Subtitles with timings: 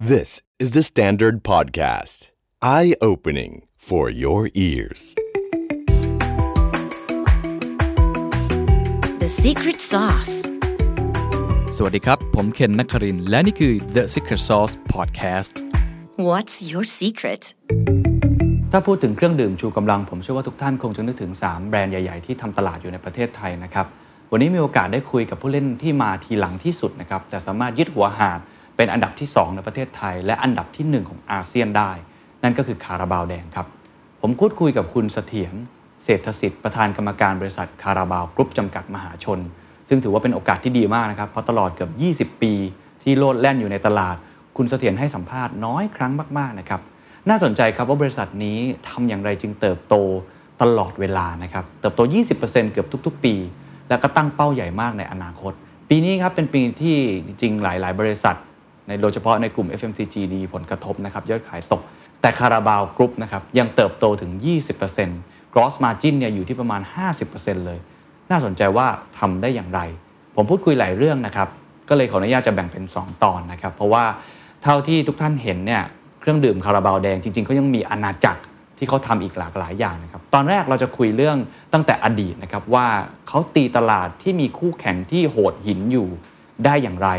[0.00, 2.28] This is the Standard Podcast.
[2.62, 5.16] Eye opening for your ears.
[9.18, 10.34] The secret sauce.
[11.76, 15.52] สวัสดีครับ ผมเคนนักครินทร์และนี่คือ The Secret Sauce Podcast
[16.28, 17.42] What's your secret?
[18.72, 23.86] ถ้าพูดถึงเครื่องดื่มชูกำลัง ผมเชื่อว่าทุกท่านคงจะนึกถึง 3 แบรนด์ใหญ่ ๆ ที่ทำตลาดอยู่ในประเทศไทยนะครับ
[24.32, 28.40] วันนี้มีโอกาสได้คุยกับผู้เล่นที่มาทีหลังที่สุดนะครับ แต่สามารถยึดหัวหาด
[28.78, 31.90] เป็นอันดับที่ 2 ในประเทศไทย และอันดับที่ 1 ของอาเซียนได้
[32.42, 33.66] นั่นก็คือคาราบาวแดงครับ
[34.20, 35.54] ผมพูดคุยกับคุณเสถียร
[36.04, 39.38] เศรษฐสิทธิ์ประธานกรรมการบริษัทคาราบาวกรุ๊ปจำกัดมหาชน
[39.88, 41.88] ซึ่งถือว่าเป็นโอกาสที่ดีมากนะครับเพราะตลอดเกือ
[42.24, 42.52] บ 20 ปี
[43.02, 44.16] ที่โลดแล่นอยู่ในตลาด
[44.56, 46.80] คุณเสถียรให้สัมภาษณ์น้อยครั้งมากๆนะครับ
[47.28, 48.58] น่าสนใจครับว่าบริษัทนี้
[48.88, 49.94] ทำอย่างไรจึงเติบโต
[50.62, 52.00] ตลอดเวลานะครับเติบโต
[52.36, 53.34] 20%เกือบทุก ๆ ปี
[53.88, 55.52] แล้วก็ตั้งเป้าใหญ่มากในอนาคต
[55.88, 58.36] ปีนี้ครับเป็นปีที่จริงๆ หลาย ๆ บริษัท
[58.88, 61.82] ในโดยเฉพาะในกลุ่ม FMCG ดีผลกระทบนะครับยอดขายตก
[62.20, 64.30] แต่คาราบาวกรุ๊ปนะครับยังเติบโตถึง
[64.92, 66.80] 20% gross margin เนี่ยอยู่ที่ประมาณ
[67.24, 67.78] 50%เลย
[68.30, 68.86] น่าสนใจว่า
[69.18, 69.80] ทำได้อย่างไร
[70.36, 71.48] ผมพูดคุยหลายเรื่องนะครับ
[71.88, 74.04] ก็เลยขออนุญาตจะแบ่งเป็น 2 ตอนนะครับเพราะว่า
[74.62, 75.82] เท่าที่ทุกท่านเห็นเนี่ย
[76.20, 78.42] เครื่องดื่มคาราบาวแดงจริงๆเขายังมีอาณาจักร
[78.78, 81.36] ที่เขาทำอีกหลากหลายอย่างนะครับ ตอนแรกเราจะคุยเรื่อง
[81.72, 82.86] ตั้งแต่อดีตนะครับว่า
[83.28, 86.08] เขาตีตลาดที่มีคู่แข่งที่โหดหินอยู่
[86.64, 87.10] ได้อย่างไร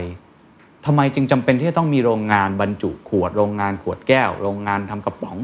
[0.86, 5.38] ทำไมจึงจำเป็นที่จะต้องมีโรงงานบรรจุขวด โรงงานขวดแก้ว โรงงานทำกระป๋อง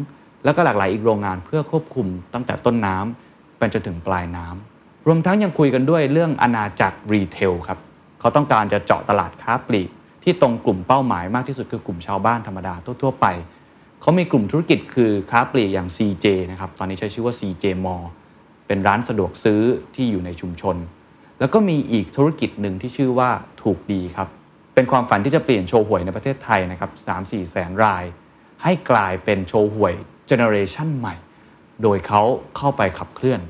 [0.44, 7.80] แล้วก็หลากหลายอีกโรงงานเพื่อควบคุมตั้งแต่ต้นน้ำไปจนถึงปลายน้ำรวมทั้งยังคุยกันด้วยเรื่องอาณาจักรรีเทลครับ
[8.20, 9.90] เขาต้องการจะเจาะตลาดค้าปลีก
[10.24, 13.26] ที่ตรงกลุ่มเป้าหมายมากที่สุดคือกลุ่มชาวบ้านธรรมดาทั่วๆไป
[14.02, 18.06] เขามีกลุ่มธุรกิจคือค้าปลีกอย่าง CJ นะครับตอนนี้ใช้ชื่อว่า CJ Mall
[18.68, 19.62] เป็นร้านสะดวกซื้อ
[19.96, 20.76] ที่อยู่ในชุมชน
[21.40, 23.30] แล้วก็มีอีกธุรกิจหนึ่งที่ชื่อว่า
[23.62, 24.30] ถูกดีครับ
[24.76, 28.04] เป็นความฝันที่จะเปลี่ยนโชว์หวยในประเทศไทยนะครับ3-4แสนราย
[28.64, 29.94] ให้กลายเป็นโชว์หวย
[30.28, 31.16] เจเนอเรชันใหม่
[31.82, 32.22] โดยเขา
[32.58, 33.42] เข้าไปขับเคลื่อน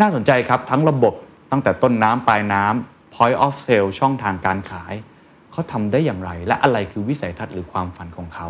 [0.00, 1.14] น่าสนใจครับทั้งระบบ
[1.50, 4.94] ตั้งแต่ต้นน้ำปลายน้ำ point of sale ช่องทางการขาย
[5.50, 8.48] เขาทำได้อย่างไร และอะไรคือวิสัยทัศน์หรือความฝันของเขา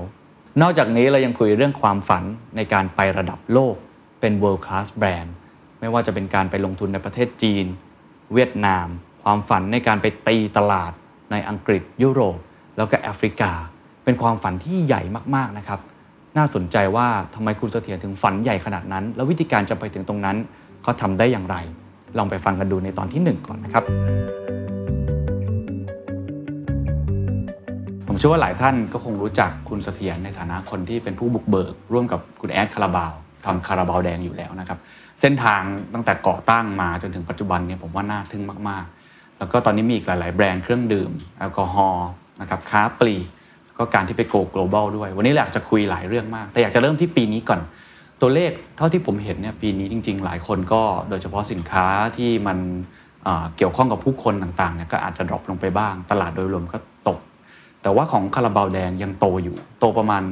[0.60, 2.24] นอกจากนี้เรายังคุยเรื่องความฝัน
[2.56, 3.76] ในการไประดับโลก
[4.20, 5.30] เป็น world class brand
[5.80, 7.66] ไม่ว่าจะเป็นการไปลงทุนในประเทศจีน
[8.34, 8.86] เวียดนาม
[9.22, 10.92] ความฝันในการไปตีตลาด
[11.30, 12.38] ในอังกฤษยุโรป
[12.76, 13.52] แล้วก็แอฟริกา
[14.04, 15.02] เป็นความฝันที่ใหญ่
[15.36, 15.80] มากๆนะครับ
[16.36, 20.36] น่าสนใจว่าทำไมคุณเสถียรถึงฝันใหญ่ขนาดนั้น แล้ววิธีการจะไปถึงตรงนั้น
[20.82, 21.56] เขาทำได้อย่างไร
[22.18, 23.84] ลองไปฟังกันดูในตอนที่ 1 ก่อนนะครับ
[28.06, 33.12] ผมเชื่อว่าหลายท่านก็คงรู้จักคุณเสถียรในฐานะคนที่เป็นผู้บุกเบิก ร่วมกับคุณแอดคาราบาว
[33.46, 34.78] ทำคาราบาวแดงอยู่แล้วนะครับ
[35.20, 35.60] เส้นทาง
[35.94, 39.03] ตั้งแต่ก่อตั้งมาจนถึงปัจจุบันเนี่ยผมว่าน่าทึ่งมากๆ
[39.38, 42.08] แล้วก็ตอนนี้มีอีกหลาย ๆ แบรนด์เครื่องดื่มแอลกอฮอล์
[42.40, 43.24] นะครับค้าปลีก
[43.78, 47.60] ก็การที่ไปโก global ด้วย วันนี้อยากจะคุยหลายเรื่องมาก แต่อยากจะเริ่มที่ปีนี้ก่อน
[48.20, 51.86] ตัวเลขเท่าที่ผมเห็นเนี่ยปีนี้จริง ๆ หลายคนก็โดยเฉพาะสินค้า
[52.16, 52.58] ที่มัน
[53.24, 56.78] เอ่อเกี่ยวข้องกับผู้คนต่างๆเนี่ยก็อาจจะ drop ลงไปบ้าง ตลาดโดยรวมก็
[57.08, 57.18] ตก
[57.82, 60.22] แต่ว่าของคาราบาวแดงยังโตอยู่ โตประมาณ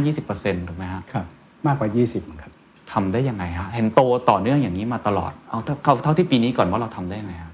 [0.00, 1.26] 15-20%ถูกไหมฮะครับ
[1.66, 2.52] มากกว่า 20ครับ
[2.92, 4.00] ทำได้ยังไงฮะเห็นโต
[4.30, 7.53] ต่อเนื่องอย่างนี้มาตลอดเอาเท่าเท่าเท่าที่ปีนี้ก่อนว่าเราทำได้ยังไงฮะเ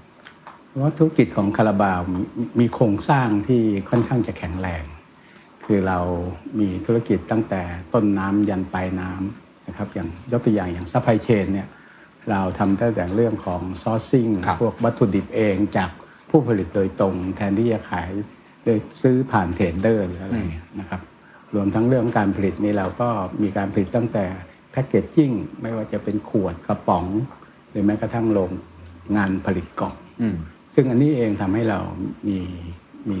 [0.79, 2.21] ว่าธุรกิจของคาราบาวมี
[2.59, 4.83] มีโครงสร้างที่ค่อนข้างจะแข็งแรง
[5.65, 5.99] คือเรา
[6.59, 7.61] มีธุรกิจตั้งแต่
[7.93, 11.67] ต้นน้ำยันปลายน้ำนะครับอย่างยกตัวอย่างอย่าง supply chain เนี่ย
[12.29, 15.89] เราทำตั้งแต่เรื่องของ sourcing ครับพวกวัตถุดิบเองจาก
[16.29, 18.09] ผู้ผลิตโดยตรง แทนที่จะขาย
[18.65, 20.37] โดยซื้อผ่าน trader หรืออะไร
[20.79, 21.01] นะครับ
[21.55, 23.09] รวมทั้งเรื่องการผลิตนี่เราก็
[23.41, 24.25] มีการผลิตตั้งแต่
[24.71, 27.05] packaging ไม่ว่าจะเป็นขวดกระป๋อง
[27.69, 28.51] หรือแม้กระทั่งโรง
[29.17, 30.37] งานผลิตกล่องอืม
[30.73, 31.79] ซึ่งอันนี้เองทำให้เรา
[32.27, 32.39] มี
[33.09, 33.19] มี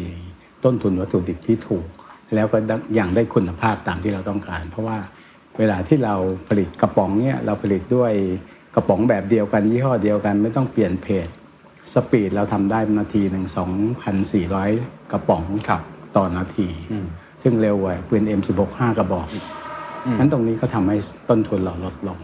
[0.63, 1.87] ต้นทุนวัตถุดิบที่ถูก
[2.35, 4.97] แล้วก็ได้อย่างได้คุณภาพตามที่เราต้องการ เพราะว่า
[5.57, 6.15] เวลาที่เรา
[6.49, 8.13] ผลิตกระป๋องเนี่ยเราผลิตด้วย
[8.75, 11.27] กระป๋องแบบเดียวกันยี่ห้อเดียวกันไม่ต้องเปลี่ยนเพจ
[11.93, 13.45] สปีดเราทำได้นาทีหนึ่ง
[14.09, 15.81] 2,400กระป๋องครับ
[16.15, 17.05] ต่อนาทีอืม
[17.43, 19.45] ซึ่งเร็วกว่าปืน M16 5กระบอกอีก
[20.17, 20.97] นั้นตรงนี้ก็ทำให้
[21.29, 22.17] ต้นทุนเราลดลง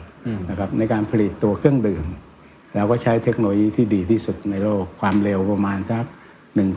[0.50, 2.06] นะครับในการผลิตตัวเครื่องดื่ม
[2.76, 6.06] เราก็ใช้เทคโนโลยีที่ดีที่สุดในโลกความเร็วประมาณสัก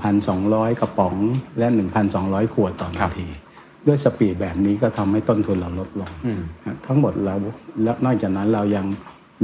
[0.05, 1.15] 1,200 กระป๋อง
[1.59, 1.67] และ
[2.11, 3.29] 1,200 ขวดต่อครันาบที
[3.87, 6.11] ด้วยสปีดแบบนี้ก็ทำให้ต้นทุนเราลดลง
[6.65, 7.35] นะทั้งหมดเรา
[7.83, 8.87] และนอกจากนั้นเรายัง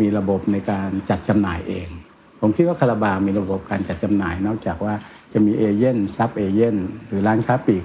[0.01, 1.89] มีระบบในการจัดจำหน่ายเอง
[2.41, 4.95] ผมคิดว่าคาราบาวมีระบบการจัดจำหน่าย นอกจากว่า
[5.33, 6.77] จะมีเอเย่นซับเอเย่น
[7.07, 7.85] หรือร้านค้าปลีก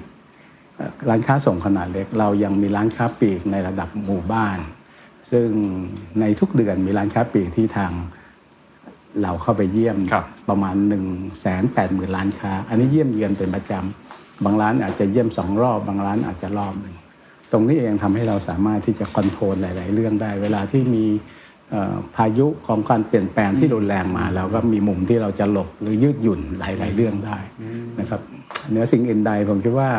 [0.76, 4.58] เอ่อร้านค้าส่งขนาดเล็ก เรายังมีร้านค้าปลีกในระดับหมู่บ้าน
[5.30, 5.48] ซึ่ง
[6.20, 7.92] ในทุกเดือนมีร้านค้าปลีกที่ทาง
[9.22, 11.04] เราเข้าไปเยี่ยมครับประมาณ1นึ่ง
[11.40, 16.96] แสนแปดหมื่นร้านค้า อันนี้เยี่ยมเยือนเป็นประจำบางร้านอาจจะเยี่ยมสองรอบ บางร้านอาจจะรอบหนึ่ง
[17.52, 21.04] ตรงนี้เองทำให้เราสามารถที่จะคอนโทรลหลาย ๆ เรื่องได้ เวลาที่มี
[21.70, 27.38] เอ่อพายุของการเปลี่ยนแปลงที่รุนแรงมาเราก็มีมุมที่เราจะหลบหรือยืดหยุ่นหลาย ๆ เรื่องได้
[28.00, 28.20] นะครับ
[28.70, 29.90] เหนือสิ่งอื่นใดผมคิดว่า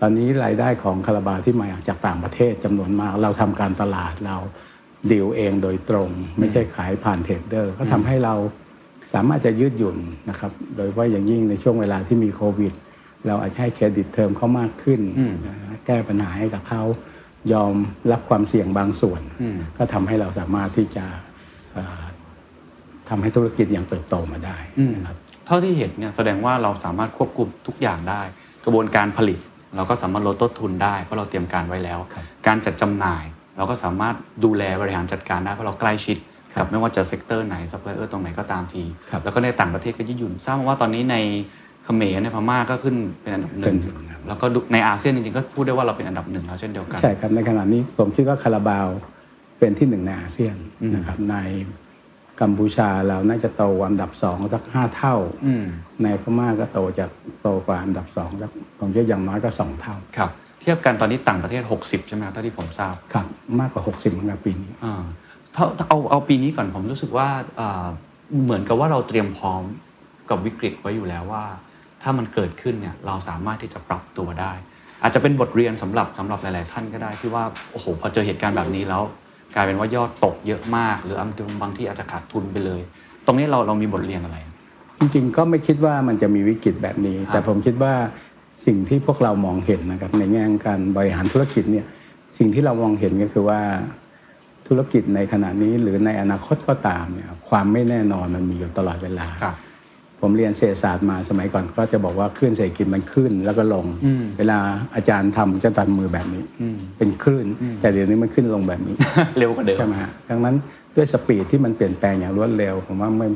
[0.00, 4.36] ตอนนี้รายได้ของคาราบาวที่มาจากต่างประเทศจำนวนมาก เราทำการตลาดเรา
[5.10, 8.34] ดีลเองโดยตรง ไม่ใช่ขายผ่าน trader ก็ทำให้เรา
[9.14, 9.96] สามารถจะยืดหยุ่น
[10.28, 12.72] นะครับ โดยเฉพาะอย่างยิ่งในช่วงเวลาที่มีโควิด
[13.26, 15.00] เราอาจจะให้ credit term เขามากขึ้น
[15.46, 16.82] นะฮะแก้ปัญหาให้กับเขา
[17.52, 17.74] ยอม
[18.12, 19.22] รับความเสี่ยงบางส่วน
[19.76, 21.04] ก็ทำให้เราสามารถที่จะ
[21.74, 22.02] เอ่อ
[23.08, 24.58] ทำให้ธุรกิจอย่างเติบโตมาได้
[24.94, 25.16] นะครับ
[25.46, 28.22] เท่าที่เห็นเนี่ยแสดงว่าเราสามารถควบคุมทุกอย่างได้
[28.64, 29.38] กระบวนการผลิต
[29.76, 33.24] เราก็สามารถลดต้นทุนได้เพราะเราเตรียมการไว้แล้วครับการจัดจำหน่าย
[33.56, 34.14] เราก็สามารถ
[34.44, 36.16] ดูแลบริหารจัดการได้เพราะเราใกล้ชิด
[36.58, 41.16] กับไม่ว่าจะ sector ไหนซัพพลายเออร์ตรงไหนก็ตามทีครับแล้วก็ในต่างประเทศก็ยืดหยุ่นทราบมาว่าตอนนี้ใน
[41.84, 48.86] เขมรในพม่าก็ขึ้นเป็นอันดับหนึ่งเป็นครับแล้วก็ดูในอาเซียนจริงๆก็พูดได้ว่าเราเป็นอันดับหนึ่งแล้วเช่นเดียวกันใช่ครับในขณะนี้ผมคิดว่าคาราบาว
[49.58, 50.56] เป็นที่หนึ่งในอาเซียน
[50.94, 51.36] นะครับใน
[52.40, 55.16] กัมพูชาเราน่าจะโตอันดับสองสักห้าเท่า
[55.46, 55.64] อืม
[56.02, 57.10] ในพม่าก็โตจาก
[57.42, 60.30] โตกว่าอันดับสองสักผมคิดอย่างน้อยก็สองเท่าครับ
[60.64, 63.26] เทียบกันตอนนี้ต่างประเทศ 60 ใช่ไหมครับเท่าที่ผมทราบครับ
[63.60, 65.04] มากกว่า 60เหมือนกันปีนี้อ่า
[65.54, 67.28] ถ้าถ้าเอาเอาปีนี้ก่อนผมรู้สึกว่า
[67.60, 67.86] อ่า
[68.44, 69.62] เหมือนกับว่าเราเตรียมพร้อม
[70.30, 71.44] กับวิกฤตไว้อยู่แล้วว่า
[72.02, 74.52] ถ้ามันเกิดขึ้นเนี่ยเราสามารถที่จะปรับตัวได้
[75.02, 79.02] อาจจะเป็นบทเรียนสำหรับสำหรับหลาย ๆ ท่านก็ได้ที่ว่าโอ้โหพอเจอเหตุการณ์แบบนี้แล้ว
[79.54, 81.22] กลายเป็นว่ายอดตกเยอะมาก หรือ
[81.62, 82.80] บางที่อาจจะขาดทุนไปเลย
[83.26, 84.38] ตรงนี้เราเรามีบทเรียนอะไร
[84.98, 87.92] จริง ๆ ก็ไม่คิดว่ามันจะมีวิกฤตแบบนี้ครับแต่ผมคิดว่า
[88.66, 91.86] สิ่งที่พวกเรามองเห็นนะครับ ในแง่ของการบริหารธุรกิจเนี่ย
[92.38, 93.60] สิ่งที่เรามองเห็นก็คือว่า
[94.68, 99.56] ธุรกิจในขณะนี้หรือในอนาคตก็ตามเนี่ยความไม่แน่นอนมันมีอยู่ตลอดเวลาครับ
[100.20, 103.86] ผมเรียนเศรษฐศาสตร์มาสมัยก่อนก็จะบอกว่าคลื่นเศรษฐกิจมันขึ้นแล้วก็ลง
[104.38, 104.58] เวลา
[104.94, 106.42] อาจารย์ทำจะตัดมือแบบนี้
[106.98, 107.46] เป็นคลื่น
[107.80, 108.94] แต่เดี๋ยวนี้มันขึ้นลงแบบนี้
[109.38, 110.56] เร็วกว่าเดิมใช่ไหมฮะดังนั้น
[110.96, 113.30] ด้วยสปีดที่มันเปลี่ยนแปลงอย่างรวดเร็วผมว่ามัน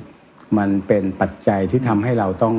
[0.58, 2.54] มันเป็นปัจจัยที่ทำให้เราต้อง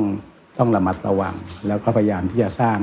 [0.60, 1.34] ต้องระมัดระวัง
[1.68, 2.78] แล้วก็พยายามที่จะสร้าง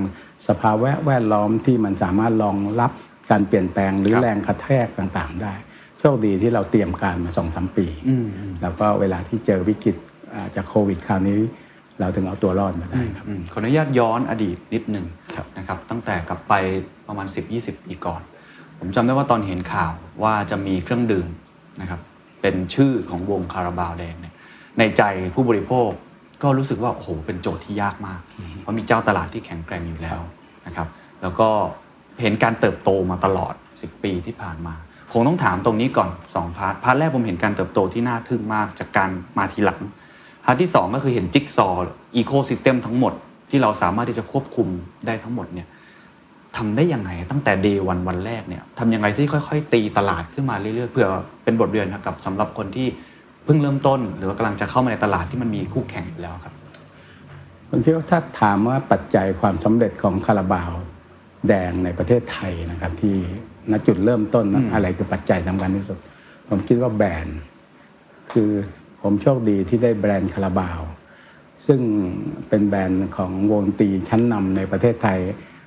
[0.48, 2.92] สภาวะแวดล้อมที่มันสามารถรองรับ
[3.32, 5.54] การเปลี่ยนแปลงหรือครับแรงกระแทกต่างๆ ได้
[6.00, 7.88] โชคดีที่เราเตรียมการมาสองสามปี
[8.62, 9.96] แล้วก็เวลาที่เจอวิกฤต
[10.34, 11.36] อ่าจากโควิดคราวนี้
[12.00, 16.54] เราถึงเอาตัวรอดมาได้ครับอืมขออนุญาตย้อนอดีตนิดหนึ่งครับนะครับตั้งแต่กลับไป
[17.08, 18.22] ประมาณ 10-20 ปีก่อน
[18.80, 19.94] ผมจำได้ว่าตอนเห็นข่าว
[20.24, 21.28] ว่าจะมีเครื่องดื่ม
[21.82, 22.00] นะครับ
[22.42, 24.36] เป็นชื่อของวงคาราบาวแดงเนี่ย
[24.80, 25.04] ในใจ
[25.34, 25.90] ผู้บริโภค
[26.44, 28.22] ก็รู้สึกว่าโอ้โหเป็นโจทย์ที่ยากมาก
[28.62, 30.22] เพราะมีเจ้าตลาดที่แข็งแกร่งอยู่แล้ว
[30.66, 30.88] นะครับ
[31.22, 31.50] แล้วก็
[32.22, 34.76] เห็นการเติบโตมาตลอด 10 ปีที่ผ่านมา
[35.12, 39.80] คงต้องถามตรงนี้ก่อน2 part part แรกผมเห็นการเติบโตที่น่าทึ่งมากจากการมาทีหลัง
[40.46, 41.82] part ที่ 2 ก็คือเห็นจิ๊กซอว์
[42.16, 43.14] ecosystem ทั้งหมด
[43.50, 44.68] ที่เราสามารถที่จะควบคุม
[45.06, 45.68] ได้ทั้งหมดเนี่ย
[46.58, 51.08] ทำได้ยังไงตั้งแต่ day one วันแรกเนี่ยทำยังไงที่ค่อย ๆ ตีตลาดขึ้นมาเรื่อยๆเพื่อ
[51.44, 52.88] เป็นบทเรียนนะครับสำหรับคนที่
[53.48, 56.54] เพิ่งเริ่มต้น หรือว่ากำลังจะเข้ามาในตลาดที่มันมีคู่แข่งอยู่แล้วครับ
[57.70, 60.72] ผมคิดว่าถ้าถามว่าปัจจัยความสำเร็จของคาราบาว
[61.48, 63.16] แดงในประเทศไทยนะครับ ที่
[63.72, 65.98] ณจุดเริ่มต้นนะอะไรคือปัจจัยสำคัญที่สุด
[66.50, 67.40] ผมคิดว่าแบรนด์
[68.32, 68.50] คือ
[69.02, 70.82] ผมโชคดีที่ได้แบรนด์คาราบาว
[71.68, 71.80] ซึ่ง
[72.50, 75.20] เป็นแบรนด์ของวงดนตรีชั้นนำในประเทศไทย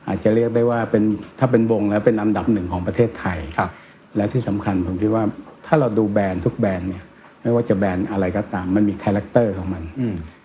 [0.08, 1.02] อาจจะเรียกได้ว่าเป็น
[1.38, 3.70] ถ้าเป็นวงแล้วเป็นอันดับหนึ่งของประเทศไทยครับ
[4.16, 5.24] และที่สำคัญผมคิดว่า
[5.66, 7.04] ถ้าเราดูแบรนด์ทุกแบรนด์เนี่ย
[7.42, 9.82] ไม่ว่าจะแบรนด์อะไรก็ตาม มันมี character ของมัน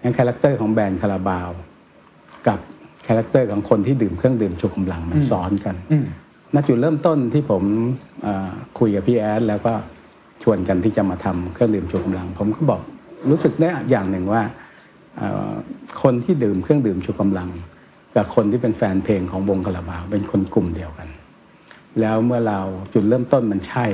[0.02, 1.50] งั้น character ของแบรนด์คาราบาว
[2.48, 2.60] กับ
[3.08, 5.76] character ของคนที่ดื่มเครื่องดื่มชูกำลังมันซ้อนกัน
[6.54, 7.64] ณจุดเริ่มต้นที่ผม
[8.24, 9.74] เอ่อคุยกับพี่แอดแล้วก็
[10.44, 12.82] ชวนกันที่จะมาทำเครื่องดื่มชูกำลัง ผมก็บอก
[13.30, 14.42] รู้สึกได้อย่างหนึ่งว่า
[15.18, 15.52] เอ่อ
[16.04, 17.50] คนที่ดื่มเครื่องดื่มชูกำลัง
[18.16, 21.08] กับคนที่เป็นแฟนเพลงของวงคาราบาว เป็นคนกลุ่มเดียวกัน
[22.00, 22.60] แล้วเมื่อเรา
[22.94, 23.86] จุดเริ่มต้นมันใช่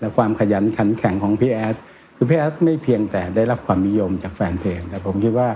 [0.00, 1.76] และความขยันขันแข็งของพี่แอด
[2.22, 5.48] คือพี่แอดไม่เพียงแต่ได้รับความนิยมจากแฟนเพลง แต่ผมคิดว่า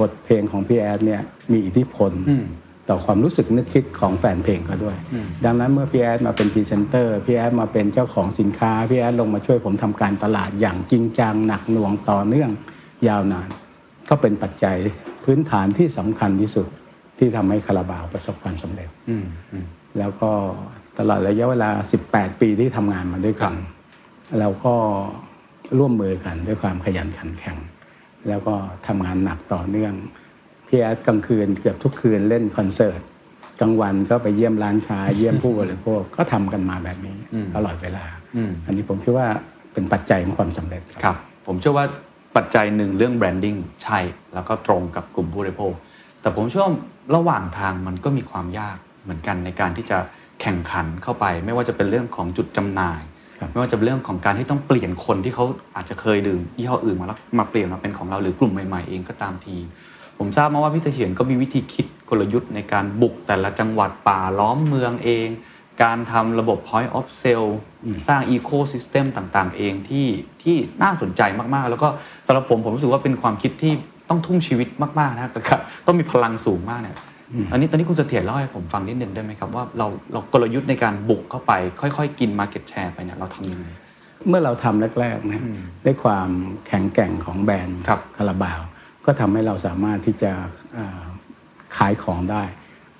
[0.00, 1.20] บทเพลงของพี่แอดเนี่ย
[1.52, 2.12] มีอิทธิพล
[2.88, 4.96] ต่อความรู้สึกนึกคิดของแฟนเพลงเขาด้วย
[5.44, 12.50] ดังนั้นเมื่อพี่แอดมาเป็นพรีเซนเตอร์พี่แอดมาเป็นเจ้าของสินค้าพี่แอดลงมาช่วยผมทำการตลาดอย่างจริงจังหนักหน่วงต่อเนื่อง
[13.08, 13.48] ยาวนาน
[14.08, 14.76] ก็เป็นปัจจัย
[15.24, 16.66] พื้นฐานที่สำคัญที่สุด
[17.18, 18.88] ที่ทำให้คาราบาวประสบความสำเร็จ
[19.98, 20.30] แล้วก็
[20.98, 21.70] ตลอดระยะเวลา
[22.06, 23.54] 18 ปีที่ทำงานมาด้วยกัน
[24.38, 24.74] เราก็
[25.78, 27.56] ร่วมมือกันด้วยความขยันขันแข็ง
[28.28, 28.54] แล้วก็
[28.86, 29.94] ทำงานหนักต่อเนื่อง
[30.66, 33.00] พี่แอดกลางคืนเกือบทุกคืนเล่นคอนเสิร์ต
[33.60, 37.16] กลางวันก็ไปเยี่ยมร้านค้าเยี่ยมผู้บริโภคก็ทำกันมาแบบนี้
[37.56, 38.04] ตลอดเวลา
[38.66, 39.28] อันนี้ผมคิดว่า
[39.72, 41.86] เป็นปัจจัยของความสำเร็จครับครับผมเชื่อว่า
[42.36, 43.98] ปัจจัยหนึ่งเรื่อง branding ใช่
[44.34, 45.72] แล้วก็ตรงกับกลุ่มผู้บริโภค
[46.20, 46.74] แต่ผมเชื่อว่า
[47.14, 49.98] ระหว่างทางมันก็มีความยากเหมือนกันในการที่จะ
[50.40, 53.09] แข่งขันเข้าไป ไม่ว่าจะเป็นเรื่องของจุดจำหน่ายครับ
[53.50, 55.44] ไม่ว่าจะเป็นเรื่องของการที่ต้องเปลี่ยนคนที่เขา
[55.76, 59.56] อาจจะเคยดื่มยี่ห้ออื่นมาแล้วมาเปลี่ยนมาเป็นของเราหรือกลุ่มใหม่ ๆ เองก็ตามที
[60.18, 65.28] ผมทราบมาว่าพี่เสถียรก็มีวิธีคิดกลยุทธ์ในการบุกแต่ละจังหวัดป่าล้อมเมืองเอง
[65.82, 67.50] การทำระบบ point of sale
[68.08, 70.06] สร้าง ecosystem ต่างๆ เองที่
[70.42, 71.22] ที่น่าสนใจ
[71.54, 71.88] มากๆ แล้วก็
[72.26, 73.72] สำหรับผมผมรู้สึกว่าเป็นความคิดที่
[74.08, 74.68] ต้องทุ่มชีวิต
[75.00, 75.56] มากๆนะครับแต่ก็
[75.86, 76.96] ต้องมีพลังสูงมากเนี่ย
[77.52, 83.66] อันนี้ตอนนี้คุณเสถียรเล่าให้ผมฟังนิดนึงได้ไหมครับว่าเราเรากลยุทธ์ในการบุกเข้าไป ค่อย ๆ กิน market share ไปเนี่ยเราทำยังไง
[84.28, 85.42] เมื่อเราทำแรกๆนะ
[85.84, 86.28] ด้วยความ
[86.66, 88.60] แข็งแกร่งของแบรนด์ครับคาราบาว
[89.06, 90.30] ก็ทำให้เราสามารถที่จะ
[90.76, 91.02] อ่า
[91.76, 92.42] ขายของได้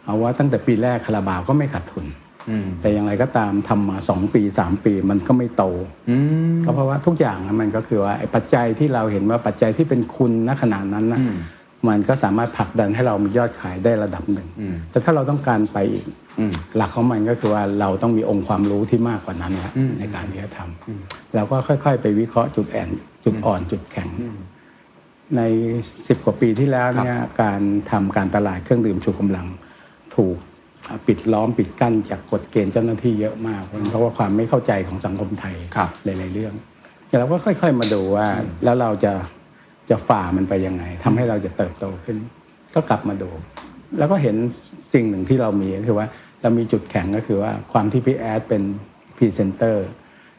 [0.04, 2.06] เอาว่าตั้งแต่ปีแรกคาราบาวก็ไม่ขาดทุน
[2.50, 5.64] อืมแต่อย่างไรก็ตามทำมา2ปี3ปีมันก็ไม่โต
[6.10, 6.16] อื
[6.54, 11.26] มก็เพราะว่าทุกอย่างนะมันก็คือว่าไอ้ปัจจัยที่เราเห็นว่าปัจจัยที่เป็นคุณณขณะนั้นนะอื
[11.86, 16.04] มมันก็สามารถผลักดันให้เรามียอดขายได้ระดับหนึ่งอืมแต่ถ้าเราต้องการไปอีก
[16.38, 22.88] อืมหลักของมันก็คือว่าเราต้องมีองค์ความรู้ที่มากกว่านั้นนะอืมในการที่จะทำเราก็ค่อย ๆ ไปวิเคราะห์จุดแอน
[23.24, 24.08] จุดอ่อนจุดแข็ง
[25.36, 25.42] ใน
[26.06, 27.60] สิบกว่าปีที่แล้วเนี่ยการ
[27.90, 29.46] ทำการตลาดเครื่องดื่มชูกำลัง
[30.16, 30.36] ถูก
[31.06, 36.54] ปิดล้อมปิดกั้นจากกฎเกณฑ์เจ้าหน้าที่เยอะมาก เพราะว่าความไม่เข้าใจของสังคมไทยครับหลายๆเรื่อง
[37.08, 38.26] แต่เราก็ค่อย ๆ มาดูว่า
[38.64, 39.12] แล้วเราจะ
[39.90, 42.16] จะฝ่ามันไปยังไงทำให้เราจะเติบโตขึ้น
[42.74, 43.30] ก็กลับมาดู
[43.98, 44.36] แล้วก็เห็น
[44.92, 46.06] สิ่งหนึ่งที่เรามีก็คือว่า
[46.42, 48.62] เรามีจุดแข็งก็คือว่าความที่พี่แอดเป็น
[49.16, 49.88] พรีเซนเตอร์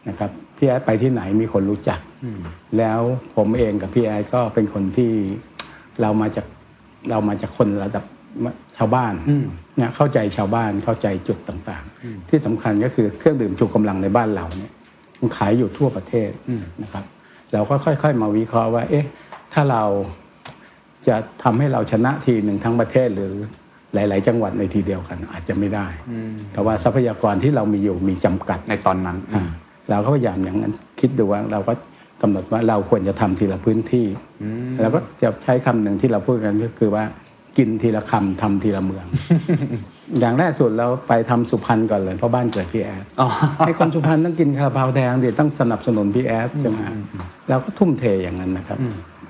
[0.09, 1.99] นะครับพี่แอดไปที่ไหนมีคนรู้จัก
[2.77, 2.99] แล้ว
[3.35, 5.11] ผมเองกับพี่แอดก็เป็นคนที่
[6.01, 6.45] เรามาจาก
[7.09, 8.05] เรามาจากคนระดับ
[8.77, 9.13] ชาวบ้าน
[9.81, 14.71] นะเข้าใจชาวบ้านเข้าใจจุดต่างๆ ที่สำคัญก็คือเครื่องดื่มชูกำลังในบ้านเราเนี่ย
[15.19, 16.29] มันขายอยู่ทั่วประเทศ
[16.83, 17.05] นะครับ
[17.53, 19.05] เราก็ค่อย ๆ มาวิเคราะห์ว่า เอ๊ะ
[19.53, 19.83] ถ้าเรา
[21.07, 23.31] จะทำให้เราชนะทีหนึ่งทั้งประเทศหรือ
[23.93, 25.87] หลาย ๆ จังหวัดในทีเดียวกัน อาจจะไม่ได้
[26.51, 29.43] เพราะว่าทรัพยากรที่เรามีอยู่มีจำกัดในตอนนั้นอ่า
[29.89, 31.73] เราก็พยายามอย่างนั้นคิดดูว่าเราก็
[32.21, 34.05] กำหนดว่าเราควรจะทำทีละพื้นที่
[34.81, 37.03] เราก็จะใช้คำหนึ่งที่เราพูดกันก็คือว่า
[37.57, 39.05] กินทีละคำทำทีละเมือง
[40.19, 43.27] อย่างแรกสุดเราไปทำสุพรรณก่อนเลยเพราะบ้านเกิดพี่แอดอ๋อ
[43.65, 46.95] ให้คนสุพรรณต้องกินคาราบาวแดงเดี๋ยวต้องสนับสนุนพี่แอดใช่ไหมฮะ
[47.49, 48.79] เราก็ทุ่มเทอย่างนั้นนะครับ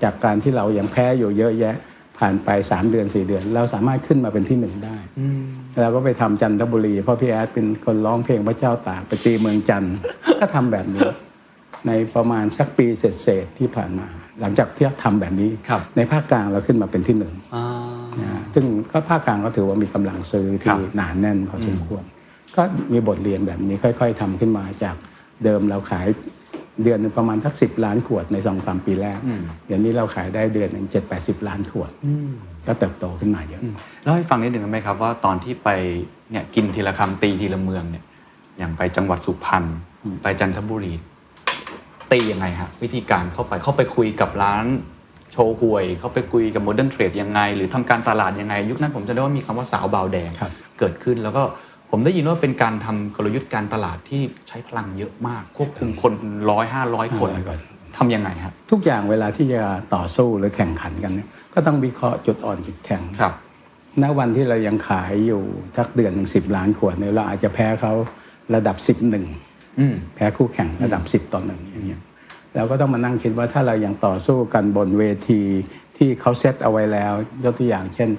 [0.03, 1.75] จากการที่เรายังแพ้อยู่เยอะแยะ
[2.17, 4.97] ผ่านไปสามเดือนสี่เดือน เราสามารถขึ้นมาเป็นที่หนึ่งได้
[5.81, 9.95] เราก็ไปทำจันทบุรี เพราะพี่แอดเป็นคนร้องเพลงพระเจ้าตากไปตีเมืองจันทร์
[10.39, 11.07] ก็ทำแบบนี้
[11.87, 14.07] ในประมาณสักปีเศษๆที่ผ่านมา
[14.41, 17.65] หลังจากที่ทำแบบนี้ครับในภาคกลางเราขึ้นมาเป็นที่หนึ่งอ่า
[18.21, 22.03] นะฮะซึ่งก็ภาคกลางก็ถือว่ามีกำลังซื้อครัที่บหนาแน่นพอสมควร
[22.55, 22.61] ก็
[22.93, 24.95] มีบทเรียนแบบนี้ค่อย ๆทำขึ้นมาจาก
[25.43, 26.07] เดิมเราขาย
[26.83, 29.19] เดือนหนึ่งประมาณสักสิบล้านขวดในสองสามปีแรก
[29.67, 31.91] เดี๋ยวนี้เราขายได้เดือนหนึ่งเจ็ดแปดสิบล้านขวด
[32.67, 33.63] ก็เติบโตขึ้นมาเยอะ
[34.03, 35.69] เล่าให้ฟังนิดหนึ่งได้ไหมครับว่าตอนที่ไป
[36.31, 38.03] เนี่ยกินทีละคำตีทีละเมืองเนี่ย
[38.57, 39.63] อย่างไปจังหวัดสุพรรณ
[40.23, 40.93] ไปจันทบุรี
[42.11, 44.65] ตียังไงฮะวิธีการเข้าไปเข้าไปคุยกับร้าน
[45.31, 51.43] โชห่วย เข้าไปคุยกับ modern trade ยังไง หรือทำการตลาดยังไง ยุคนั้นผมจำได้ว่ามีคำว่าสาวบาวแดงครับเกิดขึ้นแล้วก็
[51.91, 56.13] ผมได้ยินว่าเป็นการทำกลยุทธ์การตลาดที่ใช้พลังเยอะมาก ควบคุมคน
[56.51, 57.59] ร้อยห้าร้อยคน500คน
[57.97, 59.61] ทำยังไงครับทุกอย่างเวลาที่จะ
[59.95, 63.33] ต่อสู้หรือแข่งขันกันเนี่ยก็ต้องวิเคราะห์จุดอ่อนจุดแข็งครับ
[64.01, 65.41] ณวันที่เรายังขายอยู่
[65.75, 67.93] ทักเดือนหนึ่งสิบล้านขวดเนี่ยเราอาจจะแพ้เขา
[68.55, 69.25] ระดับสิบหนึ่ง
[69.79, 72.01] อืมแพ้คู่แข่งระดับสิบต่อหนึ่งอย่างเงี้ย
[72.55, 75.41] เราก็ต้องมานั่งคิดว่าถ้าเรายังต่อสู้กันบนเวที
[75.97, 78.09] ที่เขาเซตเอาไว้แล้ว ยกตัวอย่างเช่น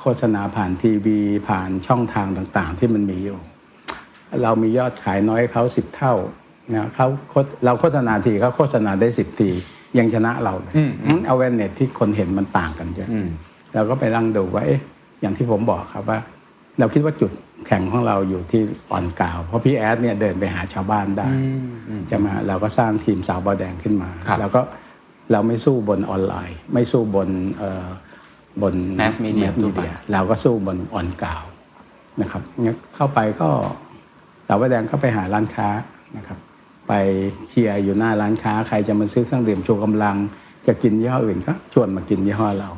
[0.00, 3.38] โฆษณาผ่านทีวี ผ่านช่องทางต่างๆ ที่มันมีอยู่
[4.42, 6.14] เรามียอดขายน้อยเขาสิบเท่า
[6.74, 9.50] นะเขาโฆษเราโฆษณาทีเขาโฆษณาได้สิบที
[9.98, 10.74] ยังชนะเราเลย
[11.26, 13.28] เอาเวนเน็ตที่คนเห็นมันต่างกันเยอะอืม
[13.74, 14.80] เราก็ไปนั่งดูว่าเอ๊ะ
[15.20, 16.18] อย่างที่ผมบอกครับว่า
[16.78, 17.32] เราคิดว่าจุด
[17.66, 21.28] แข็งของเราอยู่ที่อ่อนกาว เพราะพี่แอดเนี่ยเดินไปหาชาวบ้านได้
[22.08, 24.60] ใช่ไหมเราก็สร้างทีมสาวบอแดงขึ้นมาครับแล้วก็
[25.32, 27.86] เราไม่สู้บนออนไลน์ ไม่สู้บนเอ่อ
[28.62, 31.44] บน Mass media mass ทั่วไป media เราก็สู้บนอ่อนกาว
[32.20, 33.48] นะครับงั้นเข้าไปก็
[34.46, 35.68] สาวบอแดงก็ไปหาร้านค้า
[36.16, 36.38] นะครับ
[36.88, 36.92] ไป
[37.48, 40.16] เชียร์อยู่หน้าร้านค้า ใครจะมาซื้อเครื่องดื่มชูกำลัง
[40.66, 42.70] จะกินยี่ห้ออื่นก็ชวนมากินยี่ห้อเรา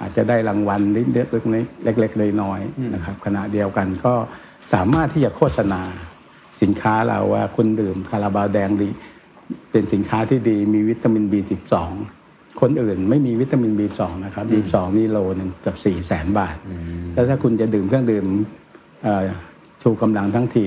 [0.00, 4.14] อาจจะได้รางวัลเล็กๆเล็กๆน้อยๆนะครับ ขณะเดียวกันก็
[4.72, 5.82] สามารถที่จะโฆษณา
[6.62, 8.88] สินค้าเราว่าคุณดื่มคาราบาวแดงดี
[9.70, 11.74] เป็นสินค้าที่ดีมีวิตามิน B12
[12.60, 16.56] คนอื่นไม่มีวิตามิน B12 นะครับ B12 นี่โลหนึ่งเกือบ4แสนบาท
[17.14, 18.26] แล้วถ้าคุณจะดื่มเครื่องดื่ม
[19.02, 19.24] เอ่อ
[19.82, 20.64] ชูกำลังทั้งที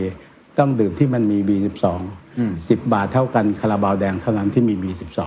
[0.60, 1.88] ต้องดื่มที่มันมี B12
[2.40, 5.20] 10 บาทเท่ากันคาราบาวแดงเท่านั้นที่มี B12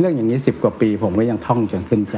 [0.00, 2.16] เรื่องอย่างนี้ 10 กว่าปีผมก็ยังท่องจนขึ้นใจ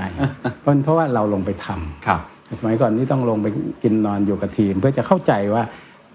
[0.61, 2.21] เพราะเพราะว่าเราลงไปทำครับ
[2.59, 3.47] สมัยก่อนนี่ต้องลงไป
[3.83, 5.62] กินนอนอยู่กับทีม เพื่อจะเข้าใจว่า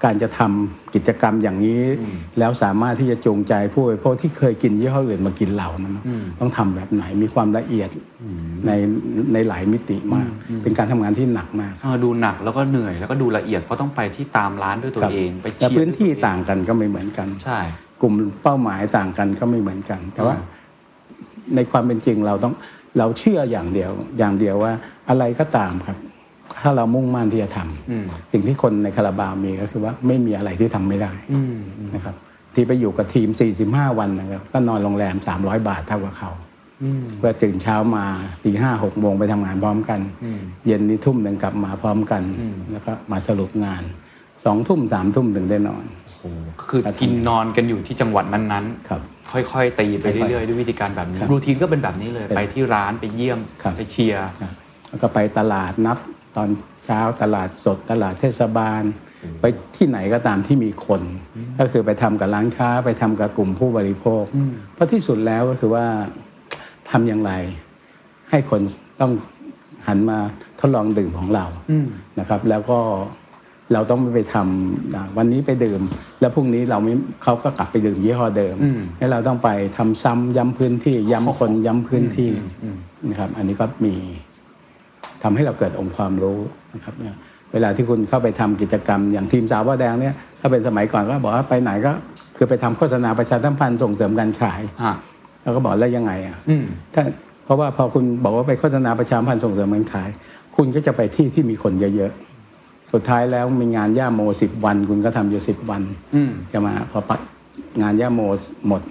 [0.06, 1.82] การจะทำกิจกรรมอย่างนี้
[2.40, 6.00] แล้วสามารถที่จะจูงใจผู้บริโภคที่เคยกินยี่ห้ออื่นมากินเหล่านั้น
[6.40, 7.90] ต้องทำแบบไหนมีความละเอียด
[8.66, 8.72] ใน
[9.34, 10.30] ในหลายมิติมาก
[10.64, 17.60] เป็นการทำงานที่หนักมากเออดูหนักแล้วก็เหนื่อยแล้วก็ดูละเอียดเพราะต้องไปที่ตามร้านด้วยตัวครับเองไปและเชียร์พื้นที่ด้วยวเอต่างกันก็ไม่เหมือนกันใช่
[18.02, 20.54] กลุ่มเป้าหมายต่างกันก็ไม่เหมือนกัน แต่ว่าอืม
[21.56, 22.54] ในความเป็นจริงเราต้อง
[22.98, 24.74] เราเชื่ออย่างเดียวอย่างเดียวว่า
[25.10, 25.98] อะไรก็ตามครับ
[26.62, 31.58] ถ้าเรามุ่งมั่นที่จะทำอืมสิ่งที่คนในคาราบาวมีก็คือว่าไม่มีอะไรที่ทำไม่ได้อืม
[31.96, 32.16] นะครับ
[32.56, 33.30] ที่ไปอยู่กับทีม
[33.64, 36.32] 45 วันนะครับก็นอนโรงแรม 300 บาทเท่ากับเขา
[36.84, 38.06] อืมเพื่อตื่นเช้ามา
[38.44, 43.84] ตีห้าหกโมงไปทำงานพร้อมกันอืมเย็นนี้ทุ่มหนึ่งกลับมาพร้อมกันอืมแล้วก็มาสรุปงาน
[44.46, 46.22] สองทุ่มสามทุ่มถึงได้นอนโอ้โห
[46.60, 54.54] ก็คือกินนอนกันอยู่ที่จังหวัดนั้นครับๆค่อยๆ ตีไปเรื่อยๆ ด้วยวิธีการแบบนี้ครับรูทีนก็เป็นแบบนี้เลยเป็นไปที่ร้านไปเยี่ยมครับไปเชียร์ครับ
[54.90, 55.98] แล้วก็ไปตลาดนัด
[56.36, 56.50] ตอน
[56.86, 58.82] เช้าตลาดสดตลาดเทศบาล
[59.42, 61.02] ไปที่ไหนก็ตามที่มีคน
[61.60, 64.24] ก็คือไปทำกับร้านค้าไปทำกับกลุ่มผู้บริโภค
[64.74, 65.86] เพราะที่สุดแล้วก็คือว่า
[66.90, 67.32] ทำอย่างไร
[68.30, 68.62] ให้คน
[69.02, 69.12] ต้อง
[69.88, 70.18] หันมา
[70.60, 71.46] ทดลองดื่มของเรา
[72.20, 72.80] นะครับ แล้วก็
[73.74, 75.82] เราต้องไม่ไปทำอ่าวันนี้ไปดื่ม
[76.22, 82.32] แล้วพรุ่งนี้เราไม่เขาก็กลับไปดื่มยี่ห้อเดิมอืมให้เราต้องไปทำซ้ำย้ำพื้นที่ย้ำคนย้ำพื้นที่
[83.10, 83.94] นะครับ อันนี้ก็มี
[85.24, 86.40] ทำให้เราเกิดองค์ความรู้
[86.76, 87.16] นะครับเนี่ย
[87.54, 91.92] เวลาที่คุณเข้าไปทำกิจกรรมอย่างทีมสาวว่าแดงเนี่ยถ้าเป็นสมัยก่อนก็บอกว่าไปไหนก็
[92.38, 94.96] คือไปทำโฆษณาประชาสัมพันธ์ส่งเสริมการขายฮะ
[95.42, 97.04] แล้วก็บอกแล้วยังไงอะอืมถ้า
[97.46, 100.10] เพราะว่าพอคุณบอกว่าไปโฆษณาประชาสัมพันธ์ส่งเสริมการขาย
[100.56, 105.82] คุณก็จะไปที่ที่มีคนเยอะๆสุดท้ายแล้วมีงานย่าโมสิบวัน คุณก็ทำอยู่สิบวัน
[106.16, 107.18] อืมจะมาพอปะ
[107.82, 108.22] งานย่าโม
[108.68, 108.82] หมด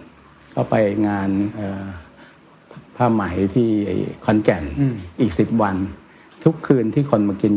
[0.55, 0.75] ก็ไป
[1.09, 1.85] งานเอ่อ
[2.97, 3.23] ผ้าไหม
[3.55, 3.69] ที่
[4.25, 5.77] คอนแก่นอืมอีกสิบวัน
[6.45, 7.53] ทุกคืนที่คนมากิน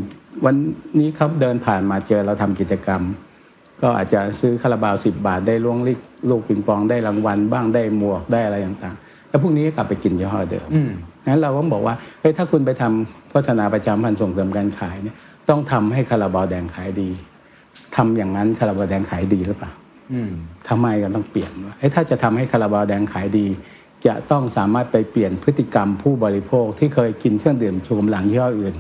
[0.46, 0.56] วัน
[1.00, 3.02] นี้เขาเดินผ่านมาเจอเราทำกิจกรรม
[3.82, 10.92] ก็อาจจะซื้อคาราบาวสิบบาทได้ล่วงลิกลูกปิงปองได้รางวัลบ้างได้หมวกได้อะไรต่างๆ แล้วพรุ่งนี้ก็กลับไปกินยี่ห้อเดิมอืม
[11.26, 15.16] งั้นเราก็บอกว่าเฮ้ยถ้าคุณไปทำโฆษณาประชาสัมพันธ์ส่งเสริมการขายเนี่ย
[15.50, 17.10] ต้องทำให้คาราบาวแดงขายดี
[17.96, 19.72] ทำอย่างนั้นคาราบาวแดงขายดีหรือเปล่า
[20.14, 20.32] อืม
[20.68, 23.46] ทำไมก็ต้องเปลี่ยนว่าเอ้ยถ้าจะทำให้คาราบาวแดงขายดี
[24.06, 28.76] จะต้องสามารถไปเปลี่ยนพฤติกรรมผู้บริโภคที่เคยกินเครื่องดื่มชูกำลังยี่ห้ออื่น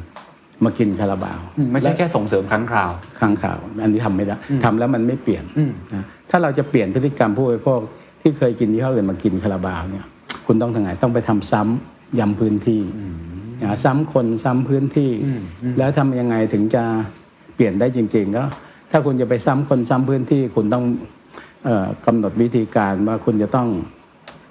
[0.63, 1.39] มากินคาราบาว
[1.71, 7.79] ไม่ใช่แค่ส่งเสริมครั้งคราวข้างข่าว อันนี้ทำไม่ได้ทำแล้วมันไม่เปลี่ยนอืมนะถ้าเราจะเปลี่ยนพฤติกรรมผู้บริโภค
[8.21, 10.05] ที่เคยกินยี่ห้ออื่นมากินคาราบาวเนี่ย
[10.45, 12.81] คุณต้องทำไงต้องไปทำซ้ำย้ำพื้นที่
[13.61, 15.11] นะซ้ำคนซ้ำพื้นที่
[15.77, 16.83] แล้วทำยังไงถึงจะ
[17.55, 18.45] เปลี่ยนได้จริง ๆ ก็
[18.91, 20.83] ถ้าคุณจะไปซ้ำคนซ้ำพื้นที่คุณต้อง
[21.65, 23.67] เออกำหนดวิธีการว่าคุณจะต้อง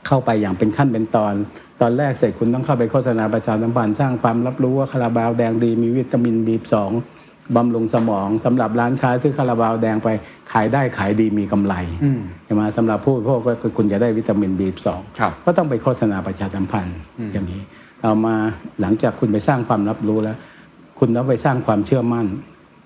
[0.07, 1.35] เข้าไปอย่างเป็นขั้นเป็นตอน
[1.81, 6.91] ตอนแรกเสร็จคุณต้องเข้าไปโฆษณาประชาสัมพันธ์สร้างความรับรู้ว่าคาราบาวแดงดีมีวิตามินบีสอง
[7.57, 10.09] บำรุงสมองสำหรับร้านค้าซื้อคาราบาวแดงไป
[10.53, 16.97] ขายได้ขายดีมีกำไรอืมใช่ไหมสำหรับผู้บริโภคก็คือคุณจะได้วิตามินบีสองครับก็ต้องไปโฆษณาประชาสัมพันธ์
[17.33, 17.63] อย่างนี้
[18.03, 18.35] ต่อมา
[18.81, 20.37] หลังจากคุณไปสร้างความรับรู้แล้ว
[20.99, 22.27] คุณต้องไปสร้างความเชื่อมั่น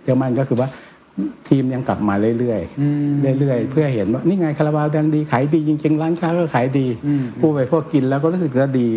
[0.02, 0.68] เชื่อมั่นก็คือว่า
[1.48, 6.86] ทีมยังกลับมาเรื่อยๆเรื่อยๆ เพื่อเห็นว่านี่ไงคาราบาวแดงดีขายดีจริงๆร้านค้าก็ขายดี
[7.40, 8.88] ผู้บริโภคกินแล้วก็รู้สึกว่าดี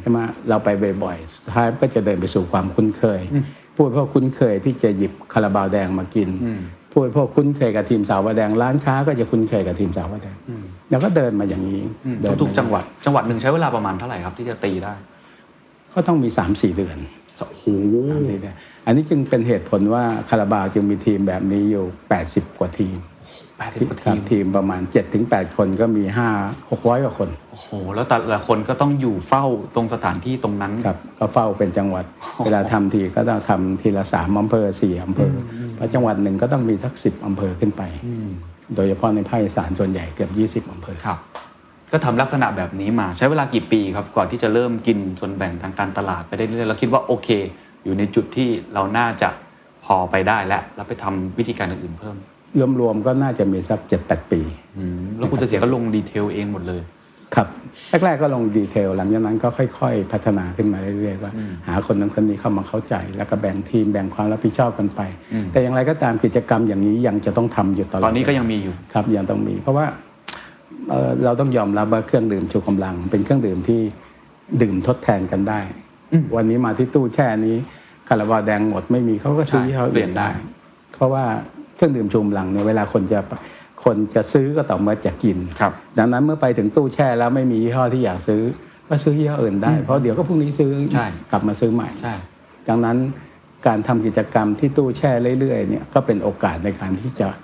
[0.00, 0.68] ใช่ไหมเราไป
[1.02, 3.20] บ่อยๆสุดท้ายก็จะเดินไปสู่ความคุ้นเคย
[3.74, 6.28] ผู้บริโภคคุ้นเคยที่จะหยิบคาราบาวแดงมากิน
[6.92, 10.36] ผู้บริโภคคุ้นเคยกับทีมสาวแดงร้านค้าก็จะคุ้นเคยกับทีมสาวแดง
[10.90, 11.82] แล้วก็เดินมาอย่างนี้
[12.20, 14.94] เดินมาทุกๆจังหวัดจังหวัดหนึ่งใช้เวลาประมาณเท่าไหร่ครับที่จะตีได้
[15.94, 16.98] ก็ต้องมีสามสี่เดือน
[17.50, 17.64] โอ้โห
[18.10, 21.84] สามสี่เดือนอันนี้จึงเป็นเหตุผลว่าคาราบาวจึงมีทีมแบบนี้อยู่
[22.22, 22.96] 80 กว่าทีม
[23.58, 24.82] แปดสิบกว่าครัทีบมทีมประมาณ
[25.18, 26.04] 7-8 คนก็มี
[26.38, 32.04] 5 600 กว่าคน โอ้โห แล้วแต่ละคนก็ต้องอยู่เฝ้าตรงสถานที่ตรงนั้นครับก็เฝ้าเป็นจังหวัด
[32.44, 35.38] เวลาทำทีก็ต้องทำทีละสามอำเภอสี่อำเภออ
[35.74, 37.82] เพราะจังหวัดหนึ่งก็ต้องมีสักสิบอำเภอขึ้นไป
[38.74, 41.18] โดยเฉพาะในภาคอีสานส่วนใหญ่เกือบ 20 อำเภอครับ
[41.92, 47.28] ก็ทำลักษณะแบบนี้มาใช้เวลากี่ปีครับก่อนที่จะเริ่มกินส่วนแบ่งทางการตลาดไปได้เรื่อยๆแล้วคิดว่าโอเค
[47.84, 49.28] อยู่ในจุดที่เราน่าจะ
[49.84, 52.16] พอไปได้แล้วแล้วไปทำวิธีการอื่นๆเพิ่ม
[52.80, 54.40] รวมๆก็น่าจะมีสัก7-8ปี
[54.78, 56.82] อืมแล้วคุณเสถียรก็ลงดีเทลเองหมดเลย
[57.34, 57.48] ครับ
[58.04, 59.48] แรกๆก็ลงดีเทลหลังจากนั้นก็
[59.78, 61.32] ค่อย ๆ พัฒนาขึ้นมาเรื่อยๆว่า
[61.66, 65.00] หาคนนั้นคนนี้เข้ามาเข้าใจ แล้วก็แบ่งทีมแบ่งความรับผิดชอบกันไป
[65.52, 69.86] แต่อย่างไรก็ตามกิจกรรมอย่างนี้ยังจะต้องทำอยู่ตลอดตอนนี้ก็ยังมีอยู่ครับยังต้องมี เพราะว่า
[70.88, 73.80] เอ่อเราต้องยอมรับว่าเครื่องดื่มชูกำลัง เป็นเครื่องดื่มที่
[74.62, 75.60] ดื่มทดแทนกันได้
[76.36, 77.56] วันนี้มาที่ตู้แช่นี้
[78.08, 80.40] คาราบาวแดงหมดไม่มีเขาก็ซื้อใช่ยี่ห้อเปลี่อื่ยนนได้ได้
[80.96, 81.24] เพราะว่า
[81.76, 83.20] เครื่องดื่มชูกำลังเนี่ยเวลาคนจะ
[83.84, 88.42] คนจะซื้อก็ต่อเมื่อจะกินครับดังนั้นเมื่อไปถึงตู้แช่แล้วไม่มียี่ห้อที่อยากซื้อ
[88.88, 92.14] ก็ซื้อยี่ห้ออื่นได้ เพราะเดี๋ยวก็พรุ่งนี้ซื้อใช่กลับมาซื้อใหม่ใช่
[92.68, 92.96] ดังนั้น
[93.66, 97.36] การทำกิจกรรมที่ตู้แช่เรื่อยๆเนี่ยก็เป็นโอกาสในการที่จะเอ่อ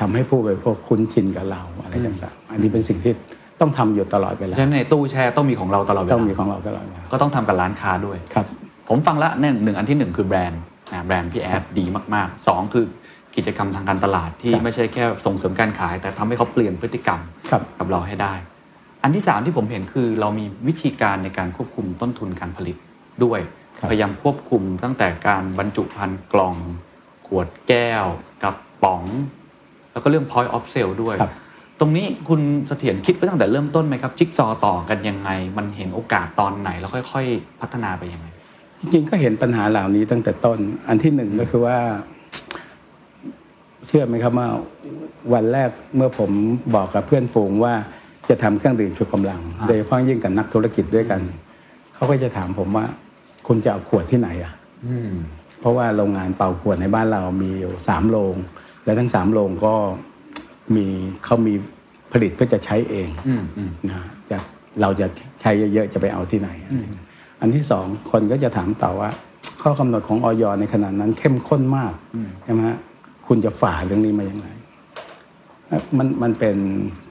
[0.00, 3.12] ทำให้ผู้บริโภคคุ้นชินกับเราอะไรต่างๆอันนี้เป็นสิ่งที่
[3.60, 8.46] ต้องทำอยู่ตลอดเวลาฉะนั้นในตู้แช่ต้องมีของเราตลอดเวลาต้องมีของเราตลอดเวลาก็ต้องทำกับร้านค้าด้วยครับ
[8.88, 10.60] ผมฟังละเนี่ยหนึ่งอันที่หนึ่งคือแบรนด์
[10.92, 12.84] นะแบรนด์พี่แอดดีมากๆสองคือ
[13.36, 18.34] กิจกรรมทางการตลาดที่ครับไม่ใช่แค่ส่งเสริมการขาย แต่ทำให้เขาเปลี่ยนพฤติกรรมครับกับเราให้ได้
[19.02, 22.76] อันที่สามที่ผมเห็นคือเรามีวิธีการในการควบคุมต้นทุนการผลิต
[23.24, 23.40] ด้วย
[23.78, 26.56] ครับพยายามควบคุมตั้งแต่การบรรจุภัณฑ์กล่อง
[27.26, 28.04] ขวดแก้ว
[28.44, 29.02] กับป๋อง
[29.92, 31.32] แล้วก็เรื่อง point of sale ด้วยครับ
[31.80, 38.26] ตรงนี้คุณเสถียรคิดไว้ตั้งแต่เริ่มต้นไหมครับจิ๊กซอว์ต่อกันยังไง มันเห็นโอกาสตอนไหน แล้วค่อย ๆ พัฒนาไปยังไง
[38.80, 41.78] จริงๆก็เห็นปัญหาเหล่านี้ตั้งแต่ต้นอันที่หนึ่งก็คือว่า
[43.86, 44.48] เชื่อไหมครับว่า
[45.34, 46.30] วันแรกเมื่อผม
[46.74, 47.74] บอกกับเพื่อนฝูงว่า
[48.28, 51.20] จะทำเครื่องดื่มชูกำลัง โดยเฉพาะยิ่งกับนักธุรกิจด้วยกัน
[51.94, 52.86] เขาก็จะถามผมว่า
[53.46, 54.52] คุณจะเอาขวดที่ไหนอะ
[54.86, 55.12] อืม
[55.60, 58.34] เพราะว่าโรงงานเป่าขวดในบ้านเรามีอยู่สามโรง
[58.84, 59.74] และทั้งสามโรงก็
[60.76, 60.86] มี
[61.24, 61.54] เขามี
[62.12, 64.38] ผลิตเพื่อจะใช้เองอืมอืมนะจะ
[64.80, 65.06] เราจะ
[65.40, 66.48] ใช้เยอะๆจะไปเอาที่ไหน
[67.40, 69.10] อันที่สองคนก็จะถามต่อว่า
[69.62, 71.92] ข้อกำหนดของออยในขณะนั้นเข้มข้นมาก
[72.44, 72.78] ใช่ไหมฮะ
[73.26, 74.48] คุณจะฝ่าเรื่องนี้มาอย่างไร
[75.98, 76.56] มันมันเป็น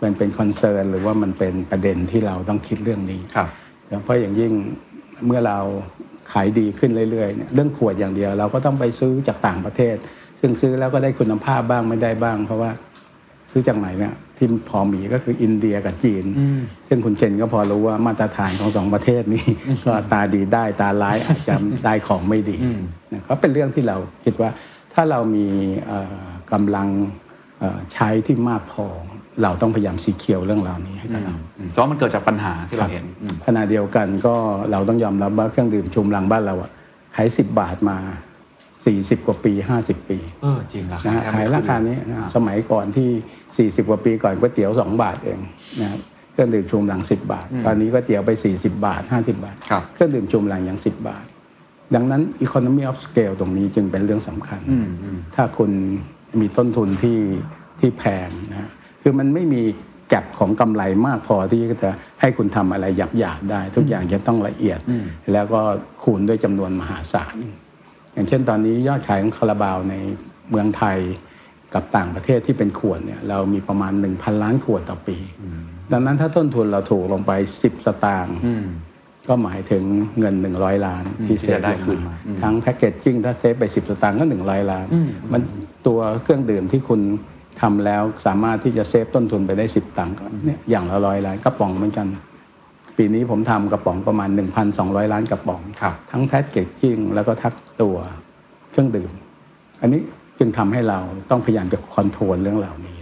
[0.03, 3.49] มันเป็นคอนเซิร์นหรือว่ามันเป็นประเด็นที่เราต้องคิดเรื่องนี้ครับ
[4.03, 4.51] เพราะอย่างยิ่ง
[5.25, 5.59] เมื่อเรา
[6.31, 9.95] ขายดีขึ้นเรื่อยๆเนี่ยเรื่องขวดอย่างเดียว เราก็ต้องไปซื้อจากต่างประเทศ
[10.39, 12.71] ซึ่งซื้อแล้วก็ได้คุณภาพบ้างไม่ได้บ้าง เพราะว่า
[13.51, 16.25] ซื้อจากไหนเนี่ยที่พอมีก็คืออินเดียกับจีน
[16.87, 19.45] ซึ่งคุณเคนก็พอรู้ว่ามาตรฐานของสองประเทศนี้
[19.85, 22.57] ก็ตาดีได้ตาร้ายอาจจะได้ของไม่ดี
[23.13, 24.49] นะก็เป็นเรื่องที่เราคิดว่า
[24.93, 25.47] ถ้าเรามี
[25.85, 26.15] เอ่อ
[26.51, 26.87] กำลัง
[27.59, 28.85] เอ่อใช้ที่มากพอ
[29.43, 34.35] เราต้องพยายามสีเขียวเรื่องราวนี้ให้กับเราอืมเพราะมันเกิดจากปัญหาที่เราเห็นอืมขณะเดียวกันก็
[34.71, 36.71] เราต้องยอมรับว่าเครื่องดื่มชูกำลังบ้านเราอะ
[37.15, 37.97] ขายสิบบาทมา
[38.85, 45.39] 40 กว่าปี 50 ปีเออจริงราคานะฮะแทบขายไม่ราขึ้นคานี้นะสมัยก่อนที่ 40 กว่าปีก่อนก๋วยเตี๋ยว 2 บาทเอง
[45.81, 45.99] นะครับ
[46.31, 51.25] เครื่องดื่มชูกำลัง 10 บาท ตอนนี้ก๋วยเตี๋ยวไป 40 บาท 50 บาท ครับ เครื่องดื่มชูกำลังยัง 10 บาท
[51.95, 54.61] ดังนั้น economy of scale ตรงนี้จึงเป็นเรื่องสำคัญ
[55.35, 55.71] ถ้าคุณ
[56.41, 57.19] มีต้นทุนที่
[57.79, 58.69] ที่แพงนะฮะ
[59.01, 59.61] คือมันไม่มี
[60.09, 61.89] แก็บของกำไรมากพอที่จะ
[62.21, 62.85] ให้คุณทำอะไร
[63.19, 64.79] หยาบๆได้ ทุกอย่างจะต้องละเอียด
[65.33, 65.61] แล้วก็
[66.03, 67.35] คูณด้วยจำนวนมหาศาล
[68.19, 69.95] อย่างเช่นตอนนี้ยอดขายของคาราบาวใน
[70.49, 70.97] เมืองไทย
[71.73, 75.17] กับต่างประเทศที่เป็นขวดเนี่ยเรามีประมาณ 1,000 ล้านขวดต่อปี
[75.91, 78.37] ดังนั้นถ้าต้นทุนเราถูกลงไป 10 สตางค์
[79.27, 79.83] ก็หมายถึง
[80.19, 84.85] เงิน 100 ล้านที่เซที่ฟจะได้ลงคืนมาอืมทั้งแพคเกจจิ้งถ้าเซฟไป 10 สตางค์ก็ 100 ล้าน
[85.31, 85.41] มัน
[85.87, 87.01] ตัวเครื่องดื่มที่คุณ
[87.61, 92.07] ทำแล้วสามารถที่จะ save ต้นทุนไปได้ 10 ตังค์ก็เนี่ยอย่างละร้อยล้านกระป๋องเหมือนกัน
[92.99, 94.29] ปีนี้ผมทำกระป๋องประมาณ
[94.71, 97.97] 1,200 ล้านกระป๋องครับทั้ง packaging แล้วก็ทั้งตัว
[98.71, 99.11] เครื่องดื่ม
[99.81, 100.01] อันนี้
[100.39, 102.97] จึงทำให้เราต้องพยายามจะ control เรื่องเหล่านี้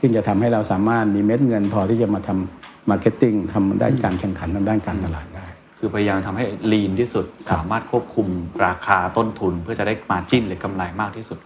[0.00, 5.46] ซึ่งจะทำให้เราสามารถมีเม็ดเงินพอที่จะมาทำ marketing ทำด้านการแข่งขันทางด้านการตลาดได้
[5.78, 8.26] คือพยายามทำให้ lean ที่สุดครับสามารถควบคุม
[8.66, 11.38] ราคาต้นทุน เพื่อจะได้ margin หรือกำไรมากที่สุด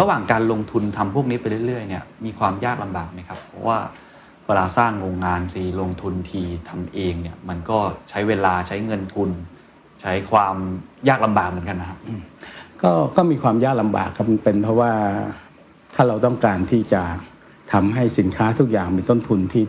[0.00, 3.78] ระหว่างการลงทุนทำพวกนี้ไปเรื่อยๆเนี่ยมีความยากลำบากไหมครับเพราะว่า
[4.09, 7.78] เวลาสร้างโรงงานทีลงทุนทีทำเองเนี่ยมันก็
[8.10, 9.30] ใช้เวลาใช้เงินทุน
[10.00, 10.56] ใช้ความ
[11.08, 11.98] ยากลำบากเหมือนกันนะครับ
[12.82, 14.92] ก็ก็มีความยากลำบากครับมันเป็นเพราะว่า
[15.94, 17.02] ถ้าเราต้องการที่จะ
[17.72, 19.64] ทำให้สินค้าทุกอย่างมีต้นทุนที่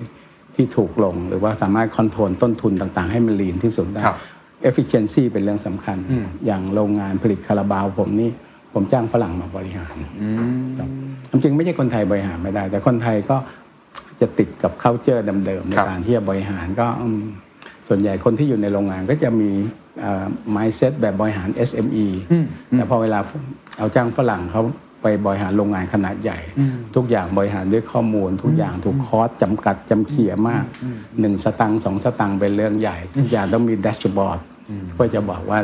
[0.56, 4.18] ที่ถูกลง หรือว่าสามารถคอนโทรลต้นทุนต่างๆ ให้มันลีนที่สุดได้ครับ
[4.70, 5.98] efficiency เป็นเรื่องสำคัญ
[6.46, 8.32] อย่างโรงงานผลิตคาราบาวผมนี่
[8.74, 9.96] ผมจ้างฝรั่งมาบริหาร
[10.78, 10.90] ครับ
[11.30, 13.36] จริงๆไม่ใช่คนไทยบริหารไม่ได้ แต่คนไทยก็
[14.22, 17.22] จะติดกับ culture เดิมๆในครับการที่จะบริหารก็อืม
[17.88, 19.52] ส่วนใหญ่คนที่อยู่ในโรงงานก็จะมี
[20.02, 22.08] เอ่อ mindset แบบบริหาร SME
[22.72, 23.20] แต่พอเวลา
[23.78, 24.62] เอาจ้างฝรั่งเขา
[25.02, 26.40] ไปบริหารโรงงานขนาดใหญ่
[26.96, 30.66] ทุกอย่างบริหารด้วยข้อมูล ทุกอย่างถูกคอร์สจำกัดจำเขี่ยมาก
[31.20, 34.40] หนึ่งสตังค์สองสตังค์เป็นเรื่องใหญ่ ทุกอย่างต้องมีแดชบอร์ด
[34.94, 35.60] เพื่อจะบอกว่า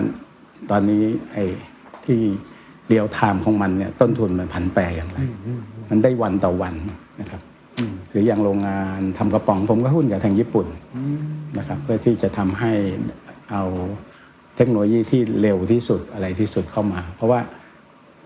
[0.70, 1.46] ตอนนี้ไอ้
[2.06, 2.20] ที่
[2.88, 5.20] real time ของมันเนี่ยต้นทุนมันผันแปรอย่างไร
[5.90, 6.74] มันได้วันต่อวัน
[7.22, 7.42] นะครับ
[8.10, 10.68] หรืออย่างโรงงานทำกระป๋องผมก็หุ้นกับทางญี่ปุ่น
[11.58, 12.74] นะครับเพื่อที่จะทำให้
[13.52, 13.64] เอา
[14.56, 17.40] เทคโนโลยีที่เร็วที่สุดอะไรที่สุดเข้ามา เพราะว่า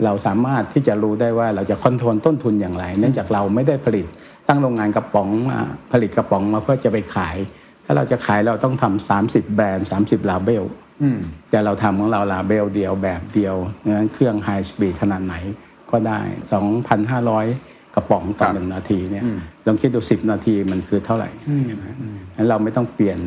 [0.04, 4.06] เราสามารถที่จะรู้ได้ว่าเราจะ control ต้นทุนอย่างไร เนื่องจากเราไม่ได้ผลิต
[4.48, 5.60] ตั้งโรงงานกระป๋องมา
[5.92, 7.38] ผลิตกระป๋องมาเพื่อจะไปขาย
[7.86, 10.64] ถ้าเราจะขายเราต้องทำสามสิบแบรนด์สามสิบ label
[11.50, 15.36] แต่เราทำของเรา label เดียวแบบเดียวงั้นเครื่อง high speed ขนาดไหน
[15.92, 16.20] ก็ได้
[17.02, 19.24] 2,500 กระป๋องต่อครับหนึ่งนาทีเนี่ย
[19.66, 21.30] ลองคิดดูสิบนาทีมันคือเท่าไหร่
[22.38, 23.18] งั้นเราไม่ต้องเปลี่ยน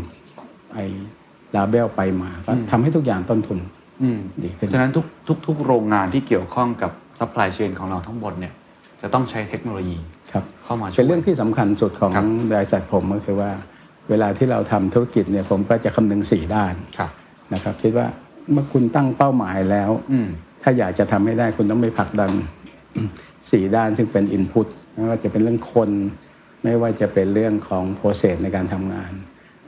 [0.74, 0.84] ไอ้
[1.54, 3.58] label ไปมาก็ทำให้ทุกอย่างต้นทุน
[4.02, 8.52] อืมดีขึ้นฉะนั้นทุกทุกทุกโรงงานที่เกี่ยวข้องกับ supply chain ของเราทั้งหมดเนี่ย
[9.02, 9.98] จะต้องใช้เทคโนโลยี
[10.32, 13.50] ครับเข้ามาช่วยเป็นเรื่องที่สำคัญสุดของครับบริษัทผมก็คือว่า
[14.10, 17.10] เวลาที่เราทำธุรกิจเนี่ยผมก็จะคำนึงสี่ด้านครับ
[17.54, 18.06] นะครับคิดว่า
[18.52, 20.28] เมื่อคุณตั้งเป้าหมายแล้วอืม
[20.62, 22.30] ถ้าอยากจะทำให้ได้คุณต้องไปผลักดัน
[23.50, 25.90] สี่ด้านซึ่งเป็น input ไม่ว่าจะเป็นเรื่องคน
[26.62, 29.12] ไม่ว่าจะเป็นเรื่องของ process ในการทำงาน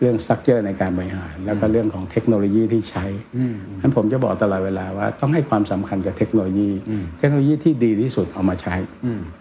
[0.00, 6.70] เรื่อง structure ในการบริหาร แล้วก็เรื่องของเทคโนโลยีที่ใช้ฉะนั้นผมจะบอกตลอดเวลาว่าต้องให้ความสำคัญกับเทคโนโลยี
[7.18, 8.74] เทคโนโลยีที่ดีที่สุดเอามาใช้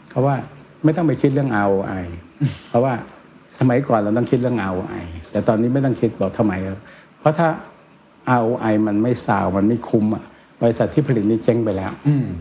[0.10, 0.36] เพราะว่า
[0.84, 2.06] ไม่ต้องไปคิดเรื่อง ROI
[2.70, 2.94] เพราะว่า
[3.60, 6.80] สมัยก่อนเราต้องคิดเรื่อง ROI แต่ตอนนี้ไม่ต้องคิดบอกทำไมครับ
[7.20, 7.48] เพราะถ้า
[8.42, 10.24] ROI มันไม่สาวมันไม่คุ้มอะ
[10.62, 11.92] บริษัทที่ผลิตนี่เจ๊งไปแล้ว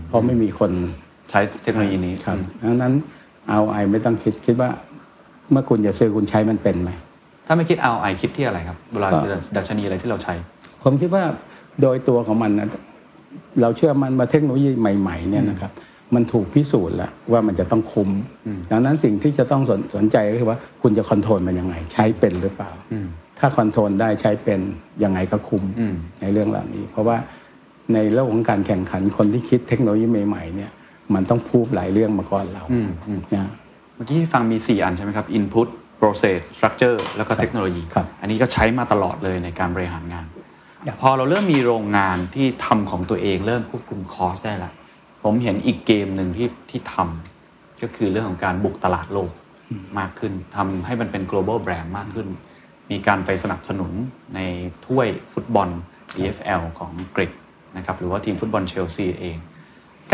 [0.09, 0.71] เพราะไม่มีคน
[1.04, 2.93] ใช้เทคโนโลยีนี้ครับดังนั้น
[3.59, 4.71] ROI ไม่ต้องคิดคิดว่า
[5.53, 6.91] เมื่อคุณจะซื้อคุณใช้มันเป็นไหม
[7.47, 10.35] ถ้าไม่คิด ROI คิดที่อะไรครับเวลาก็ดัชนีอะไรที่เราใช้
[10.83, 11.25] ผมคิดว่า
[11.83, 12.69] โดยตัวของมันนะ
[13.61, 15.73] เราเชื่อมันว่าเทคโนโลยีใหม่ๆเนี่ยนะครับ
[16.15, 18.11] มันถูกพิสูจน์แล้วว่ามันจะต้องคุ้ม
[18.71, 22.71] ดังนั้นสิ่งที่จะต้องสนสนใจก็คือว่าคุณจะ control มันยังไง ใช้เป็นหรือเปล่า
[23.39, 24.61] ถ้า control ได้ใช้เป็น
[25.05, 27.17] ยังไงก็คุ้มอืมในเรื่องเหล่านี้ เพราะว่า
[27.95, 30.71] ในโลกของการแข่งขันคนที่คิดเทคโนโลยีใหม่ๆเนี่ย
[31.15, 32.65] มันต้องพูดหลายเรื่องมาก่อนเรา
[33.35, 33.51] นะ
[33.95, 35.69] เมื่อกี้ฟังมี 4 อันใช่ไหมครับ Input
[36.01, 40.27] Process Structure แล้วก็เทคโนโลยีครับอันนี้ก็ใช้มาตลอดเลยในการบริหารงาน
[40.87, 44.73] ครับพอเราเริ่มมีโรงงานที่ทำของตัวเองเริ่มควบคุมคอสได้ละ
[45.23, 49.31] ผมเห็นอีกเกมหนึ่งที่ที่ทำก็คือเรื่องของการบุกตลาดโลก
[49.99, 52.29] มากขึ้นทำให้มันเป็น global brand มากขึ้น
[52.91, 53.93] มีการไปสนับสนุน
[54.35, 54.41] ใน
[54.87, 55.69] ถ้วยฟุตบอล
[56.19, 57.31] EFL ของอังกฤษ
[57.77, 59.37] นะครับหรือว่าทีมฟุตบอลเชลซีเอง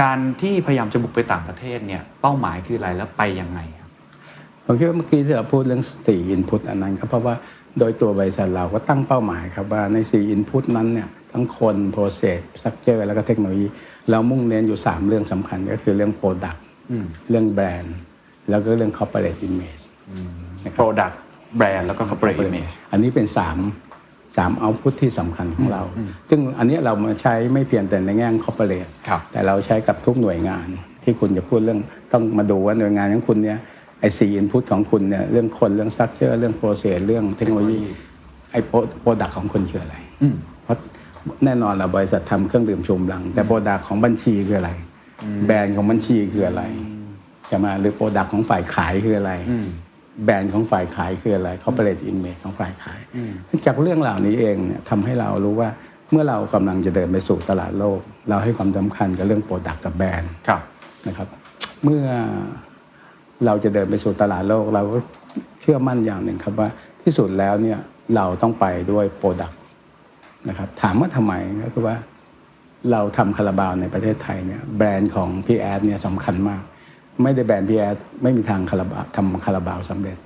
[0.01, 3.89] การที่พยายามจะบุกไปต่างประเทศเนี่ยเป้าหมายคืออะไรแล้วไปยังไงครับ
[4.65, 7.35] ผมคิดว่าเมื่อกี้ที่เราพูดเรื่องสี่ input อันนั้นครับเพราะว่า
[7.79, 13.67] โดยตัวบริษัทเราก็ตั้งเป้าหมายครับว่าในสี่ input นั้นเนี่ยทั้งคน process structure แล้วก็เทคโนโลยี
[14.11, 16.65] เรามุ่งเน้นอยู่ 3 เรื่องสำคัญก็คือเรื่อง product
[17.31, 17.97] เรื่องแบรนด์
[18.51, 19.83] แล้วก็เรื่อง corporate image
[20.79, 21.15] Product
[21.61, 23.59] Brand แล้วก็ Corporate Image อันนี้เป็นสาม
[24.37, 25.83] สาม output ที่สำคัญของเรา
[26.31, 30.67] ซึ่งอันนี้เรามาใช้ไม่เพียงแต่ในแง่ของ corporate ครับแต่เราใช้กับทุกหน่วยงาน
[31.03, 31.81] ที่คุณจะพูดเรื่อง
[32.13, 33.59] ต้องมาดูว่าหน่วยงานของคุณเนี่ย
[34.01, 37.81] ไอ้สี่ input ของคุณเนี่ยเรื่องคนเรื่อง structure เรื่อง process เรื่องเทคโนโลยี
[38.53, 38.61] ไอ้
[39.01, 39.97] product ของคุณคืออะไร
[40.65, 40.77] เพราะ
[41.45, 44.71] แน่นอนเราบริษัททำเครื่องดื่มชูกำลัง แต่ product ของบัญชีคืออะไร
[45.47, 46.63] แบรนด์ของบัญชีคืออะไร
[47.51, 49.33] จะมาหรือ product ของฝ่ายขายคืออะไร
[50.25, 53.01] แบรนด์ของฝ่ายขายคืออะไร corporate image ของฝ่ายขาย
[53.67, 55.69] จากเรื่องเหล่านี้เองเนี่ยทำให้เรารู้ว่า
[56.11, 60.63] เมื่อเรากำลังจะเดินไปสู่ตลาดโลก เราให้ความสำคัญกับเรื่อง product กับแบรนด์ครับ
[61.07, 61.29] นะครับ
[61.85, 62.05] เมื่อ
[63.47, 64.99] เราจะเดินไปสู่ตลาดโลก เราก็
[65.61, 66.69] เชื่อมั่นอย่างหนึ่งครับว่า
[67.03, 67.79] ที่สุดแล้วเนี่ย
[68.17, 69.53] เราต้องไปด้วย product
[70.49, 71.33] นะครับ ถามว่าทำไม
[71.65, 71.97] ก็คือว่า
[72.93, 76.63] เราทำคาราบาวในประเทศไทยเนี่ยแบรนด์ของพี่แอดเนี่ยสำคัญมาก
[77.25, 80.17] ไม่ได้แบรนด์พี่แอดไม่มีทางคาราบาวทำคาราบาวสำเร็จ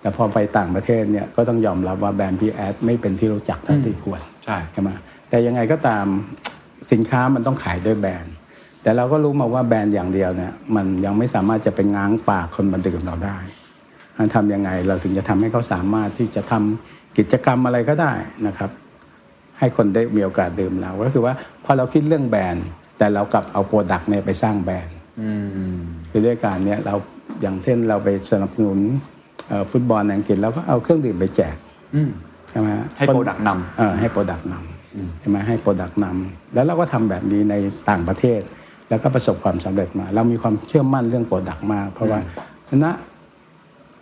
[0.00, 4.90] แต่พอไปต่างประเทศเนี่ยก็ต้องยอมรับว่าแบรนด์พี่แอดไม่เป็นที่รู้จักเท่าที่ควรใช่ใช่ไหม
[5.28, 6.04] แต่ยังไงก็ตาม
[6.92, 8.34] สินค้ามันต้องขายด้วยแบรนด์
[8.82, 13.36] แต่เราก็รู้มาว่าแบรนด์อย่างเดียวเนี่ยมันยังไม่สามารถจะไปง้างปากคนมาดื่มเราได้
[14.18, 18.12] มันทำยังไงเราถึงจะทำให้เขาสามารถที่จะทำกิจกรรมอะไรก็ได้
[18.46, 18.70] นะครับ
[19.58, 22.66] ให้คนได้มีโอกาสดื่มเรา ก็คือว่าพอเราคิดเรื่องแบรนด์
[22.98, 24.96] แต่เรากลับเอา product เนี่ยไปสร้างแบรนด์
[26.12, 26.94] คือด้วยการเนี่ยเรา
[27.42, 28.78] อย่างเช่นเราไปสนับสนุน
[29.48, 31.56] เอ่อฟุตบอลในอังกฤษเราก็เอาเครื่องดื่มไปแจก
[32.50, 37.54] ใช่ไหมฮะให้คน Product นำเออให้ product นำใช่ไหมให้ product นำแล้วเราก็ทำแบบนี้ใน
[37.90, 38.40] ต่างประเทศ
[38.88, 42.18] แล้วก็ประสบความสำเร็จมา เรามีความเชื่อมั่นเรื่อง product มากเพราะว่า
[42.84, 42.86] ณ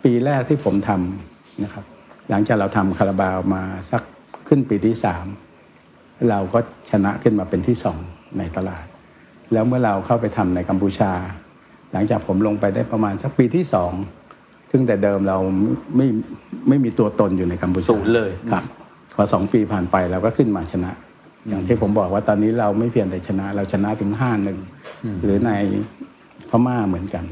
[0.03, 1.83] ปีแรกที่ผมทำนะครับ
[2.29, 4.01] หลังจากเราทำคาราบาวมาสัก
[4.47, 5.25] ขึ้นปีที่สาม
[6.29, 6.59] เราก็
[6.91, 7.99] ชนะขึ้นมาเป็นที่สอง
[8.37, 8.85] ในตลาด
[9.53, 11.11] แล้วเมื่อเราเข้าไปทำในกัมพูชา
[11.93, 13.91] หลังจากผมลงไปได้ประมาณสักปีที่สอง
[14.71, 15.37] ซึ่งแต่เดิมเรา
[15.97, 16.07] ไม่
[16.67, 18.63] ไม่มีตัวตนอยู่ในกัมพูชาศูนย์เลยครับ
[19.15, 20.91] พอสองปีผ่านไปเราก็ขึ้นมาชนะ
[21.47, 24.59] อย่างที่ผมบอกว่าตอนนี้เราไม่เพียงแต่ชนะ เราชนะถึงห้าหนึ่ง
[25.23, 25.51] หรือใน
[26.49, 27.25] พม่าเหมือนกัน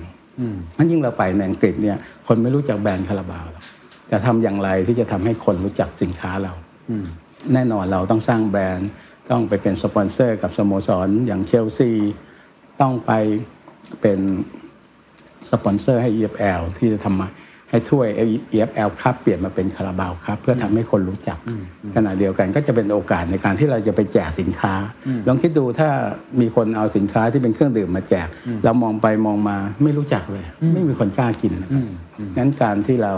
[0.77, 3.63] นั่นยิ่งเราไปในอังกฤษเนี่ย คนไม่รู้จักแบรนด์คาราบาวหรอก
[4.11, 6.53] จะทำอย่างไรที่จะทำให้คนรู้จักสินค้าเรา
[7.53, 8.89] แน่นอนเราต้องสร้างแบรนด์
[9.31, 11.91] ต้องไปเป็นสปอนเซอร์กับสโมสร อย่างเชลซี
[12.81, 13.11] ต้องไป
[14.01, 14.19] เป็น
[15.51, 17.27] สปอนเซอร์ให้ EFL ที่จะทำมา
[17.69, 18.07] ให้ถ้วย
[18.53, 21.37] EFL ครับเปลี่ยนมาเป็นคาราบาวครับเพื่อทำให้คนรู้จัก
[21.95, 24.73] ขณะเดียวกันก็จะเป็นโอกาสในการที่เราจะไปแจกสินค้า
[25.27, 25.89] ลองคิดดูถ้า
[26.41, 28.27] มีคนเอาสินค้าที่เป็นเครื่องดื่มมาแจก
[28.63, 31.83] เรามองไปมองมาไม่รู้จักเลย ไม่มีคนกล้ากินนะครับ
[32.37, 33.13] งั้นการที่เรา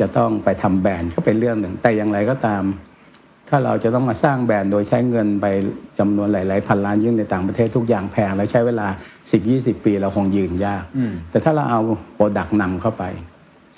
[0.00, 2.62] จะต้องไปทำแบรนด์ก็เป็นเรื่องหนึ่งแต่อย่างไรก็ตาม
[3.48, 5.46] ถ้าเราจะต้องมาสร้างแบรนด์โดยใช้เงินไป
[5.98, 8.86] จำนวนหลาย ๆ พันล้านยิ่งในต่างประเทศทุกอย่างแพงแล้วใช้เวลา
[9.36, 10.84] 10-20 ปีเราคงยืนยาก
[11.30, 11.80] แต่ถ้าเราเอา
[12.14, 13.04] product นำเข้าไป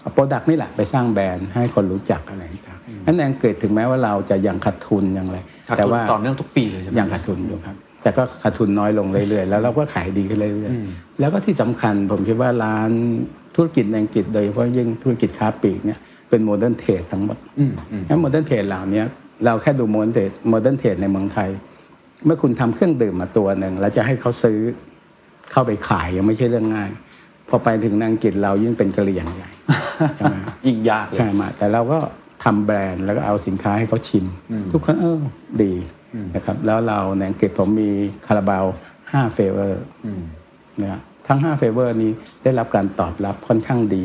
[0.00, 12.90] เอา product นี่แหละไปสร้างแบรนด์ให้คนรู้จักอะไรต่างๆนั้นในอังกฤษถึงแม้ว่าเราจะยังขาดทุนยังไรขาดแต่ทุนว่าต่อเนื่องทุกปีเลยใช่ไหยังขาดทุนอยู่ครับ แต่ก็ขาดทุนน้อยลงเรื่อย ๆ แล้วเราก็ขายดีขึ้นเรื่อยๆแล้วก็ที่สำคัญผมคิดว่าร้าน
[13.56, 15.98] ธุรกิจในอังกฤษโดยเฉพาะยิ่งธุรกิจค้าปลีกเนี่ย
[16.30, 17.38] เป็น modern trade ทั้งหมด
[18.08, 19.02] งั้น modern trade เหล่านี้
[19.44, 21.50] เราแค่ดู modern trade modern trade ในเมืองไทย
[22.24, 24.58] เมื่อคุณทำเครื่องดื่มมาตัวหนึ่งแล้วจะให้เขาซื้อ
[25.52, 26.90] เข้าไปขายยังไม่ใช่เรื่องง่าย
[27.48, 29.50] พอไปถึงอังกฤษเรายิ่งเป็นกะเหรี่ยงใหญ่
[30.16, 31.98] ใช่ไหมยิ่งยากเลยใช่ไหมแต่เราก็
[32.44, 34.26] ทำแบรนด์แล้วก็เอาสินค้าให้เขาชิม
[34.72, 35.20] ทุกคนเออ
[35.62, 35.72] ดี
[36.34, 37.90] นะครับแล้วเราในอังกฤษผมมี
[38.26, 38.64] คาราบาว
[39.00, 39.84] 5 flavor
[40.82, 42.10] นะทั้ง5 flavor นี้
[42.42, 44.04] ได้รับการตอบรับค่อนข้างดี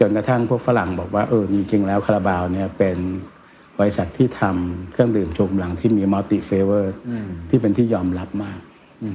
[0.00, 2.98] จนกระทั่งพวกฝรั่งบอกว่าเออจริงๆแล้วคาราบาวเนี่ยเป็น
[3.82, 6.94] บริษัทที่ทำเครื่องดื่มชูกำลังที่มี multi-flavor
[7.50, 8.58] ที่เป็นที่ยอมรับมาก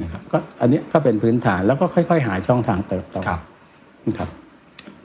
[0.03, 3.41] นะครับก็อันเนี้ยก็เป็นพื้นฐานแล้วก็ค่อย ๆ หาช่องทางเติบโตครับ
[4.07, 4.29] นะครับ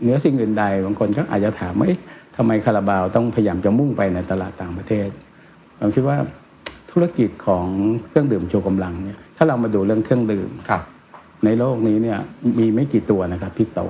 [0.00, 2.00] เหนือสิ่งอื่นใดบางคนก็อาจจะถามว่าเอ๊ะ
[2.36, 5.08] ทำไมคาราบาวต้องพยายามจะมุ่งไปในตลาดต่างประเทศ
[5.78, 6.16] ผมคิดว่า
[6.90, 7.66] ธุรกิจของ
[8.08, 10.82] เครื่องดื่มชูกำลังเนี่ยถ้าเรามาดูเรื่องเครื่องดื่มครับ
[11.44, 12.18] ในโลกนี้เนี่ย
[12.58, 13.82] มีไม่กี่ตัวนะครับที่โต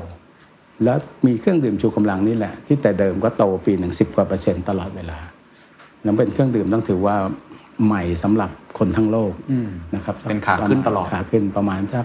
[0.85, 5.19] แล้วมีเครื่องดื่มชูกำลังนี่แหละ ที่แต่เดิมก็โตปีหนึ่งสิบกว่าเปอร์เซ็นต์ตลอดเวลา
[6.03, 7.17] แล้วเป็นเครื่องดื่มต้องถือว่า
[7.87, 9.33] ใหม่สำหรับคนทั้งโลก
[9.95, 12.05] นะครับเป็นขาขึ้นตลอดขาขึ้นประมาณสัก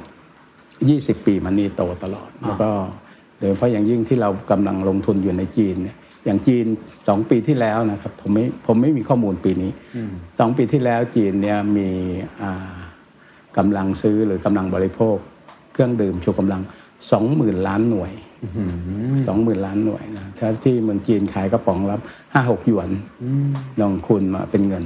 [0.89, 2.69] ยี่สิบปีมันนี่โตตลอดแล้วก็
[3.39, 6.65] โดยเฉพาะอย่างยิ่งที่เรากำลังลงทุนอยู่ในจีนเนี่ยอย่างจีน
[7.07, 9.71] สองปีที่แล้วนะครับผมไม่ผมไม่มีข้อมูลปีนี้
[10.39, 11.89] สองปีที่แล้วจีนเนี่ยมี
[12.41, 12.77] อ่า
[13.57, 15.17] กำลังซื้อหรือกำลังบริโภค
[15.73, 16.61] เครื่องดื่มชูกำลัง
[17.11, 18.11] สองหมื่นล้านหน่วย
[19.27, 21.95] สองหมื่นล้านหน่วยนะถ้าที่เมืองจีนขายกระป๋องละ
[22.33, 22.89] ห้าหกหยวน
[23.81, 24.83] ลองคูณมาเป็นเงิน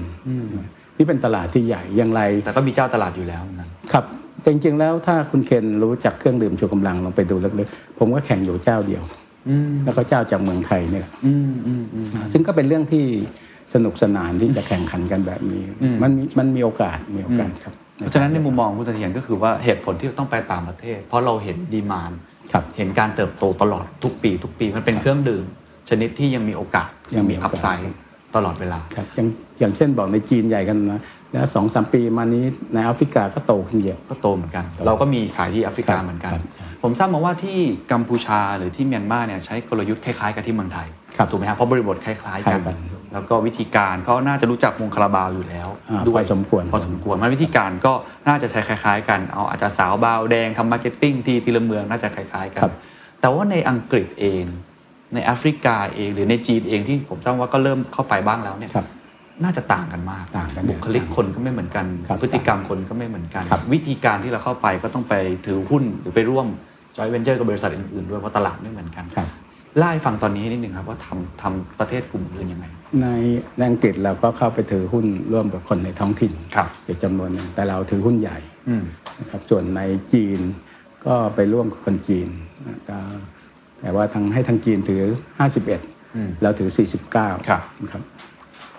[0.98, 4.06] นี่เป็นตลาดที่ใหญ่อย่างไร แต่ก็มีเจ้าตลาดอยู่แล้วนะครับ
[4.42, 9.04] แต่จริงๆแล้วถ้าคุณเคนรู้จักเครื่องดื่มชูกำลังลองไปดูลึกๆผมก็แข่งอยู่เจ้าเดียว
[9.86, 11.12] แล้วก็เจ้าจากเมืองไทยเนี่ยแหละ
[12.16, 13.06] นะซึ่งก็เป็นเรื่องที่
[13.74, 15.64] สนุกสนานที่จะแข่งขันกันแบบนี้
[16.04, 22.31] มันมีมันมีโอกาสมีโอกาสครับ เพราะฉะนั้นในมุมมองคุณเสถียรก็คือว่าเหตุผลที่ต้องไปต่างประเทศ เพราะเราเห็นดีมานครับ
[22.78, 25.46] เห็นการเติบโตตลอดทุกปี ทุกปีมันเป็นเครื่องดื่ม
[25.90, 27.96] ชนิดที่ยังมีโอกาสยังมีมีโอกาอัสพไซด์
[28.36, 29.28] ตลอดเวลาครับอย่าง
[29.60, 31.02] อย่างเช่นบอกในจีนใหญ่กันนะ
[31.34, 37.60] แล้วสองสามปีมานี้ในแอฟริกาก็โตขึ้นเยอะก็โตเหมือนกัน เราก็มีขายที่แอฟริกาครับเหมือนกันครับใช่ผมทราบมาว่าที่
[37.92, 40.88] กัมพูชาหรือที่เมียนมาเนี่ยใช้กลยุทธ์คล้ายๆกับที่เมืองไทย
[41.18, 42.76] ครับถูกไหมครับเพราะบริบทคล้ายๆกันคล้ายกัน
[43.14, 47.94] แล้วก็วิธีการเขาน่าจะรู้จักวงคาราบาวอยู่แล้วอ่าด้วยพอสมควรพอสมควรมันวิธีการก็
[48.28, 52.74] น่าจะใช้คล้าย ๆ กันเอาอาจจะสาวบาวแดงทำ marketing ที่ทีละเมืองน่าจะคล้ายๆกันครับ
[53.22, 54.44] แต่ว่าในอังกฤษเอง
[55.14, 58.88] ในแอฟริกาเองหรือในจีนเองที่ผมทราบว่าก็เริ่มเข้าไปบ้างแล้วเนี่ยครับ
[59.44, 65.14] น่าจะต่างกันมากต่างกันบุคลิกคนก็ไม่เหมือนกันครับพฤติกรรมคนก็ไม่เหมือนกันครับวิธีการที่เราเข้าไปก็ต้องไป
[65.46, 66.48] ถือหุ้นหรือไปร่วม
[66.98, 69.06] จอยเวนเจอร์กับบริษัทอื่นๆด้วยเพราะตลาดไม่เหมือนกัน
[69.72, 72.66] ครับเล่าให้ฟังตอนนี้นิดนึงครับว่าทำทำประเทศกลุ่มอื่นยังไง
[73.02, 73.08] ใน
[73.58, 78.38] ในอังกฤษเราก็เข้าไปถือหุ้นร่วมกับคนในท้องถิ่นครับเป็นจำนวนหนึ่งแต่เราถือหุ้นใหญ่
[78.70, 78.84] อืม
[79.20, 79.82] นะครับส่วนใน
[80.14, 80.40] จีน
[81.06, 82.28] ก็ไปร่วมกับคนจีน
[82.68, 82.98] นะแต่
[83.82, 85.02] แต่ว่าทางให้ทางจีนถือ
[85.72, 86.70] 51 เราถือ
[87.10, 88.02] 49ครับนะครับ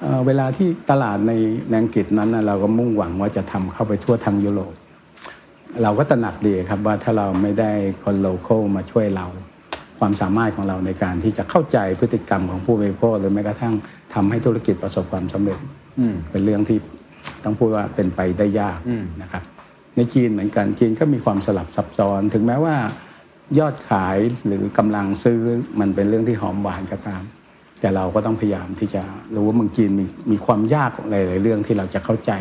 [0.00, 1.32] เอ่อเวลาที่ตลาดใน
[1.68, 4.74] ในอังกฤษนั้นนะเราก็มุ่งหวังว่าจะทำเข้าไปทั่วทางยุโรป
[5.82, 7.70] เราก็ตระหนักดีครับว่าถ้าเราไม่ได้
[8.04, 9.26] คนโลเคอลมาช่วยเรา
[10.02, 13.74] ความสามารถของเราในการที่จะเข้าใจพฤติกรรมของผู้บริโภคหรือแม้กระทั่ง
[14.14, 15.58] ทำให้ธุรกิจประสบความสำเร็จ
[16.30, 16.78] เป็นเรื่องที่
[17.44, 18.78] ต้องพูดว่าเป็นไปได้ยาก
[19.22, 19.42] นะครับ
[19.96, 22.76] ในจีนเหมือนกันจีนก็มีความสลับซับซ้อน ถึงแม้ว่า
[23.58, 25.38] ยอดขายหรือกำลังซื้อ
[25.80, 27.22] มันเป็นเรื่องที่หอมหวานก็ตาม
[27.80, 29.02] แต่เราก็ต้องพยายามที่จะ
[29.34, 32.32] รู้ว่าเมืองจีนมีมีความยากหลายๆเรื่องที่เราจะเข้าใจ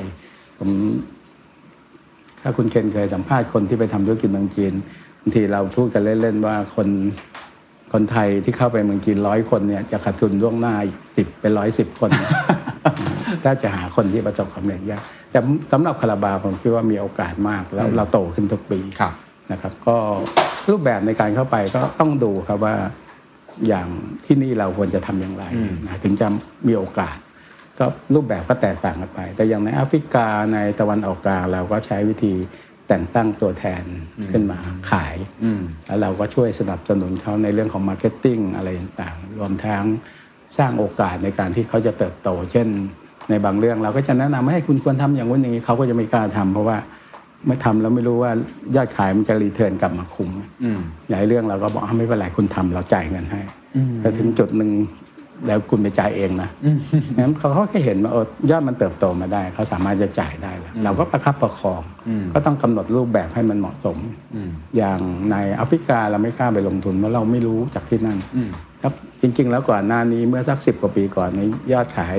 [0.58, 0.70] ผม
[2.42, 4.74] ถ้าคุณเคนเคยสัมภาษณ์คนที่ไปทำธุรกิจเมืองจีน
[5.22, 6.88] บางทีเราพูดกันเล่นๆว่าคน
[7.94, 10.76] คนไทยที่เข้าไปเมืองจีนร้อยคนเนี่ยจะขาดทุนล่วงหน้า
[11.18, 12.10] สิบเป็นร้อยสิบคน
[13.44, 15.40] ถ้าจะหาคนที่ประสบความสำเร็จยากแต่
[15.72, 19.14] สำหรับคาราบาวผมคิดว่ามีโอกาสมากแล้วเราโตขึ้นทุกปีครับ
[19.52, 19.96] นะครับ ก็
[20.70, 22.76] รูปแบบในการเข้าไปก็ต้องดูครับว่า
[23.68, 23.88] อย่าง
[24.26, 25.44] ที่นี่เราควรจะทำอย่างไร
[25.84, 26.28] นะถึงจะ
[26.68, 27.18] มีโอกาส
[27.80, 32.34] ก็รูปแบบก็แตกต่างกันไป แต่อย่างในแอฟริกาในตะวันออกกลางเราก็ใช้วิธี
[32.92, 33.84] แต่งตั้งตัวแทน
[34.32, 34.60] ขึ้นมา
[34.92, 35.16] ขาย
[35.86, 39.84] แล้วเราก็ช่วยสนับสนุนเขาในเรื่องของ marketing อะไรต่างๆ รวมทั้ง
[40.58, 42.68] สร้างโอกาสในการที่เขาจะเติบโต เช่น
[43.30, 46.78] ในบางเรื่องเราก็จะแนะนำให้คุณควรทำอย่างนู้นอย่างนี้เขาก็จะไม่กล้าทำเพราะว่า
[47.46, 48.32] เมื่อทำแล้วไม่รู้ว่า
[48.76, 50.30] ยอดขายมันจะ return กลับมาคุ้ม
[51.10, 53.42] หลายเรื่องเราก็บอกอะไม่เป็นไรคุณทำเราจ่ายเงินให้
[54.02, 54.70] แต่ถึงจุดหนึ่ง
[55.48, 56.50] แล้วคุณไปจ่ายเองนะ
[57.20, 61.82] งั้นเขาเขาแค่เห็นว่าเออยอดมันเติบโตมาได้เขาสามารถจะจ่ายได้แล้วเราก็ประคับประคอง
[62.34, 63.98] ก็ต้องกำหนดรูปแบบให้มันเหมาะสม
[64.78, 65.00] อย่าง
[65.32, 68.18] ในแอฟริกาเราไม่กล้าไปลงทุนเพราะเราไม่รู้จากที่นั่น
[68.82, 72.16] ครับจริง ๆ แล้วก่อนหน้านี้เมื่อสักสิบกว่าปีก่อนนี้ยอดขาย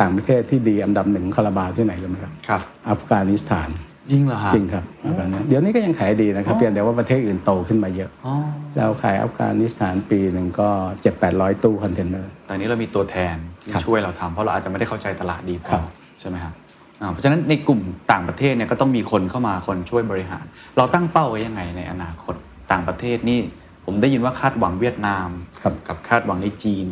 [0.00, 3.68] ต่างประเทศที่ดีอันดับหนึ่งคาราบาวที่ไหนรู้ไหมครับครับอัฟกานิสถาน
[4.10, 8.34] จริงเหรอฮะจริงครับอัฟกานิสถานเดี๋ยวนี้ก็ยังขายดีนะครับเพียงแต่ว่าประเทศอื่นโตขึ้นมาเยอะอ๋อ
[8.76, 10.68] เราขายอัฟกานิสถานปีหนึ่งก็
[11.02, 15.82] เจ็ดแปดร้อยตู้คอนเทนเนอร์ตอนนี้เรามีตัวแทนที่ครับช่วยเราทำเพราะเราอาจจะไม่ได้เข้าใจตลาดดีพอครับ
[16.20, 16.54] ใช่ไหมครับ
[17.00, 17.80] อ่าเพราะฉะนั้นในกลุ่ม
[18.12, 20.44] ต่างประเทศเนี่ยก็ต้องมีคนเข้ามาคนช่วยบริหาร
[20.76, 22.34] เราตั้งเป้าไว้ยังไงในอนาคต
[22.72, 23.40] ต่างประเทศนี่
[23.86, 25.28] ผมได้ยินว่าคาดหวังเวียดนาม
[25.62, 26.84] ครับกับคาดหวังในจีน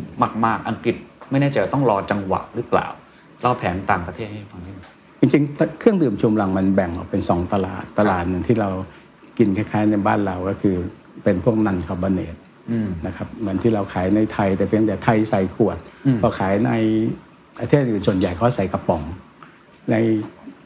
[0.44, 0.96] มาก ๆ อังกฤษ
[1.30, 2.86] ไม่แน่ใจว่าต้องรอจังหวะหรือเปล่า
[3.40, 4.86] เล่าแผนต่างประเทศให้ฟังนิดนึง
[5.20, 8.68] จริงๆเครื่องดื่มชูกำลังมันแบ่งออกเป็นสองตลาดตลาดหนึ่งที่เรา
[9.38, 10.76] กินคล้ายๆในบ้านเราก็คือ
[11.22, 12.36] เป็นพวกนันคาร์บอเนต
[13.06, 15.78] นะครับเหมือนที่เราขายในไทยแต่เพียงแต่ไทยใส่ขวด
[16.20, 16.72] พอขายใน
[17.58, 19.02] ประเทศอื่นส่วนใหญ่เขาใส่กระป๋อง
[19.90, 19.96] ใน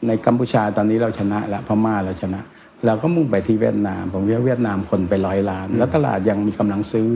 [0.07, 2.39] ในกัมพูชาตอนนี้เราชนะแล้วพม่าเราชนะ
[2.85, 7.07] เราก็มุ่งไปที่เวียดนาม ผมว่าเวียดนามคนไปร้อยล้าน แล้วตลาดยังมีกำลังซื้อ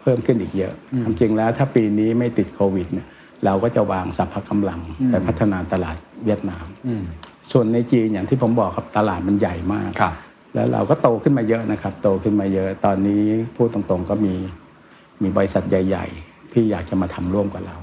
[0.00, 3.06] เพิ่มขึ้นอีกเยอะความจริงแล้วถ้าปีนี้ไม่ติดโควิดเนี่ย
[3.44, 6.66] เราก็จะวางสัพพะกำลังไปพัฒนาตลาด เวียดนาม
[7.52, 10.14] ส่วนในจีนอย่างที่ผมบอกครับตลาดมันใหญ่มากครับ
[10.54, 13.22] แล้วเราก็โตขึ้นมาเยอะนะครับ โตขึ้นมาเยอะ ตอนนี้
[13.56, 14.34] พูดตรงๆก็มี
[15.22, 17.76] มีบริษัทใหญ่ ๆ ที่อยากจะมาทำร่วมกับเรา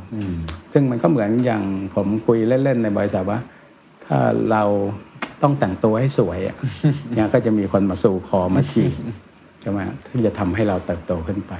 [0.74, 1.64] ซึ่งมันก็เหมือนอย่าง
[1.96, 3.40] ผมคุยเล่นๆในบริษัทว่า
[4.06, 4.18] ถ้า
[4.52, 4.64] เรา
[5.42, 6.58] ต้องแต่งตัวให้สวยอะ
[7.16, 8.94] เนี่ยก็จะมีคนมาสู่คอมาจีบ
[9.62, 11.54] ใช่ไหมที่จะทำให้เราเติบโตขึ้นไป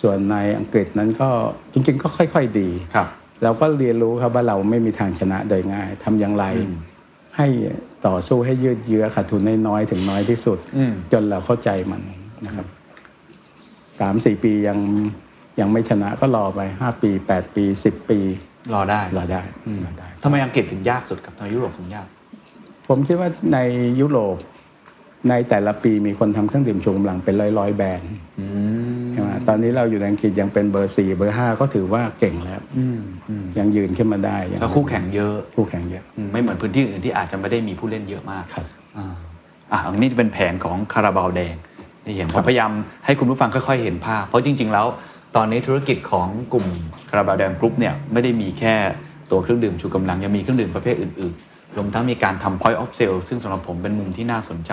[0.00, 1.28] ส่วนในอังกฤษนั้นก็
[1.72, 3.08] จริงๆก็ค่อย ๆดีครับ
[3.42, 6.44] เราก็เรียนรู้ครับว่าเราไม่มีทางชนะโดยง่ายทำอย่างไร
[7.36, 7.46] ให้
[8.06, 12.00] ต่อสู้ให้ยืดเยื้อขาดทุนน้อยๆถึงน้อยที่สุดอืมจนเราเข้าใจมัน
[12.46, 12.66] นะครับ
[14.00, 14.78] สามสี่ปียัง
[15.60, 18.18] ยังไม่ชนะก็รอไปห้าปีแปดปีสิบปี
[18.74, 19.42] รอได้รอได้
[19.84, 22.06] รอได้ทำไมอังกฤษถึงยากสุดกับทำไมยุโรปถึงยาก
[22.88, 23.58] ผมคิดว่าใน
[24.00, 24.36] ยุโรป
[25.28, 29.05] ในแต่ละปีมีคนทำเครื่องดื่มชูกำลังเป็นร้อยๆแบรนด์ใช่ไหม
[29.48, 32.60] ตอนนี้เราอยู่ในอังกฤษยังเป็นเบอร์สี่เบอร์ห้าก็ถือว่าเก่งแล้ว
[33.58, 38.66] ยังยืนขึ้นมาได้ยังแล้วคู่แข่งเยอะคู่แข่งเยอะอืมไม่เหมือนพื้นที่อื่นที่อาจจะไม่ได้มีผู้เล่นเยอะมากครับ
[38.96, 39.14] อ่า
[39.72, 41.54] อ่าอันนี้เป็นแผนของคาราบาวแดง
[42.04, 42.70] ที่เห็นผมพยายาม
[43.04, 44.86] ให้คุณผู้ฟังค่อยๆเห็นภาพ เพราะจริง ๆ แล้ว
[45.36, 46.66] ตอนนี้ธุรกิจของกลุ่ม
[47.10, 48.74] คาราบาวแดงกรุ๊ปเนี่ยไม่ได้มีแค่
[49.30, 54.72] ตัวเครื่องดื่มชูกำลังยังมีเครื่องดื่มประเภทอื่นๆรวมทั้งมีการทำ point of sale ซึ่งสำหรับผมเป็นมุมที่น่าสนใจ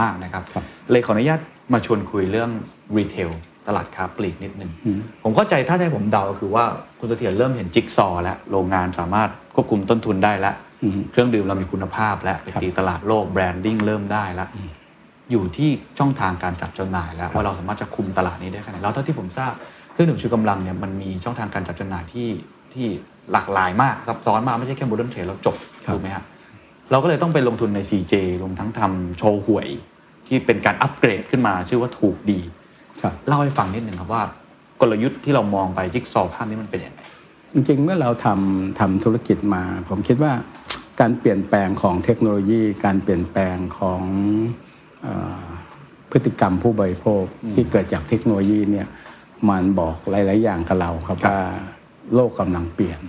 [0.00, 1.40] มากๆนะครับครับเลยขออนุญาต
[1.72, 2.50] มาชวนคุยเรื่อง
[2.96, 3.30] retail
[3.66, 4.70] ตลาดค้าปลีกนิดนึง
[5.22, 6.64] ผมเข้าใจถ้าให้ผมเดาคือว่า
[6.98, 10.54] คุณเสถียรเริ่มเห็นจิ๊กซอว์แล้ว โรงงานสามารถควบคุมต้นทุนได้แล้ว
[11.10, 14.48] เครื่องดื่มเรามีคุณภาพแล้วไปตีตลาดโลก branding เริ่มได้แล้ว
[15.30, 19.52] อยู่ที่ช่องทางการจัดจำหน่ายแล้วว่าเราสามารถจะคุมตลาดนี้ได้ขนาดไหนแล้วเท่าที่ผมทราบ
[19.92, 22.28] เครื่องดื่มชูกำลังเนี่ยมันมีช่องทางการจัดจำหน่ายที่
[22.72, 22.86] ที่
[23.32, 25.56] หลากหลายมากซับซ้อนมากไม่ใช่แค่ modern trade แล้วจบ
[25.86, 26.24] ครับถูกไหมครับ
[26.90, 29.68] เราก็เลยต้องไปลงทุนใน CJ รวมทั้งทำโชห่วย
[30.26, 32.61] ที่เป็นการอัปเกรดขึ้นมาชื่อว่าถูกดีครับ
[33.28, 34.22] เล่าให้ฟังนิดหนึ่งครับว่า
[34.80, 37.00] กลยุทธ์ที่เรามองไปจิ๊กซอว์ภาพนี้มันเป็นยังไง
[37.52, 40.32] จริงๆ เมื่อเราทำทำธุรกิจมา ผมคิดว่า
[41.00, 44.02] การเปลี่ยนแปลงของเทคโนโลยี การเปลี่ยนแปลงของ
[45.02, 45.08] เอ
[45.40, 45.44] อ
[46.10, 47.24] พฤติกรรมผู้บริโภค
[47.54, 48.86] ที่เกิดจากเทคโนโลยีเนี่ย
[49.48, 51.38] มันบอกหลาย ๆ อย่างกับเราครับว่า
[52.14, 53.00] โลกกำลังเปลี่ยน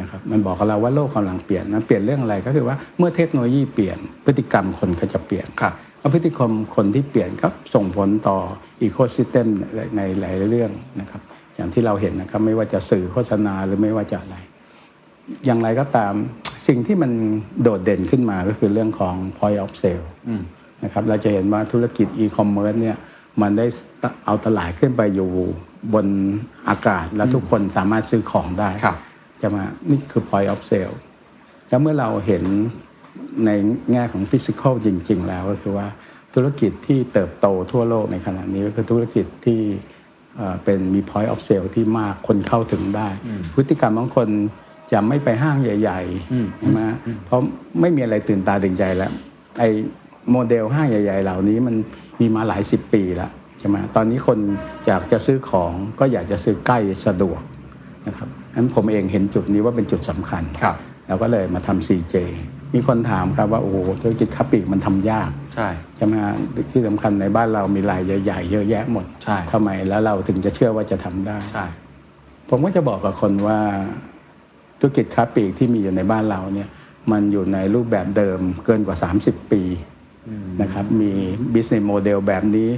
[0.00, 8.36] นะครับมันบอกกับเราว่าโลกกำลังเปลี่ยนนะเปลี่ยนเรื่องอะไรก็คือว่าเมื่อเทคโนโลยีเปลี่ยนพฤติกรรมคนก็จะเปลี่ยนครับแล้ว พฤติกรรมคนที่เปลี่ยนก็ส่งผลต่อ
[8.82, 9.46] อีโคซิสเต็ม
[9.96, 11.22] ในหลายเรื่องนะครับ
[11.56, 14.36] อย่างที่เราเห็นนะครับไม่ว่าจะสื่อโฆษณาหรือไม่ว่าจะอะไร
[15.46, 16.12] อย่างไรก็ตาม
[16.66, 17.10] สิ่งที่มัน
[17.62, 20.06] โดดเด่นขึ้นมาก็คือเรื่องของ point of sale
[20.84, 22.96] นะครับเราจะเห็นว่าธุรกิจอีคอมเมิร์ซเนี่ย
[23.42, 23.66] มันได้
[24.24, 25.30] เอาตลาดขึ้นไปอยู่
[25.94, 26.06] บน
[26.68, 28.98] อากาศแล้วทุกคนสามารถซื้อของได้ครับ
[29.38, 29.56] ใช่ไหม
[29.90, 30.96] นี่คือ point of sale
[31.68, 32.44] แล้วเมื่อเราเห็น
[33.46, 33.50] ใน
[33.92, 35.86] แง่ของ physical จริง ๆ แล้วก็คือว่า
[36.34, 39.60] ธุรกิจที่เติบโตทั่วโลกในขณะนี้ก็คือธุรกิจที่
[40.36, 43.08] เอ่อเป็นมี point of sale ที่มากคนเข้าถึงได้
[43.54, 44.28] พฤติกรรมของคน
[44.92, 46.80] จะไม่ไปห้างใหญ่ๆใช่ไหม
[47.24, 47.40] เพราะ
[47.80, 49.12] ไม่มีอะไรตื่นตาตื่นใจแล้ว
[49.58, 49.68] ไอ้
[50.30, 51.74] โมเดลห้างใหญ่ ๆ เหล่านี้มัน
[52.20, 54.38] มีมาหลายสิบปีแล้วใช่ไหมตอนนี้คน
[54.86, 57.40] อยากจะซื้อของก็อยากจะซื้อใกล้สะดวก
[58.06, 60.76] นะครับงั้นผมเองเห็นจุดนี้ว่าเป็นจุดสำคัญครับ
[61.08, 62.14] เราก็เลยมาทำ CJ
[62.74, 66.34] มีคนถามครับว่าโอ้โหธุรกิจค้าปลีกมันทำยากใช่ใช่ไหมฮะ
[66.70, 71.66] ที่สำคัญในบ้านเรามีรายใหญ่ๆเยอะแยะหมดใช่ทำไมแล้วเราถึงจะเชื่อว่าจะทำได้ใช่
[72.50, 73.58] ผมก็จะบอกกับคนว่า
[74.80, 76.68] ธุรกิจค้าปลีกที่มีอยู่ในบ้านเราเนี่ย
[77.12, 79.62] มันอยู่ในรูปแบบเดิมเกินกว่า 30 ปี
[80.62, 81.12] นะครับมี
[81.52, 82.68] business model แบบนี้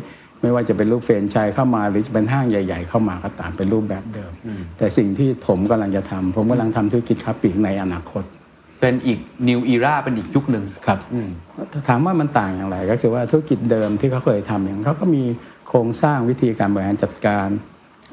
[0.40, 4.32] ไม่ว่าจะเป็นรูปเฟรนไชายเข้ามาหรือจะเป็นห้างใหญ่ ๆ เข้ามาก็ตามเป็นรูปแบบเดิม
[4.78, 8.24] แต่สิ่งที่ผมกำลังจะทำผมกำลังทำธุรกิจค้าปลีกในอนาคต
[8.80, 9.18] เป็นอีก
[9.48, 10.98] new era เป็นอีกยุคหนึ่งครับ
[11.88, 15.22] ถามว่ามันต่างอย่างไรก็คือว่าธุรกิจเดิมที่เขาเคยทำอย่างเขาก็มี
[15.68, 17.48] โครงสร้างวิธีการบริหารจัดการ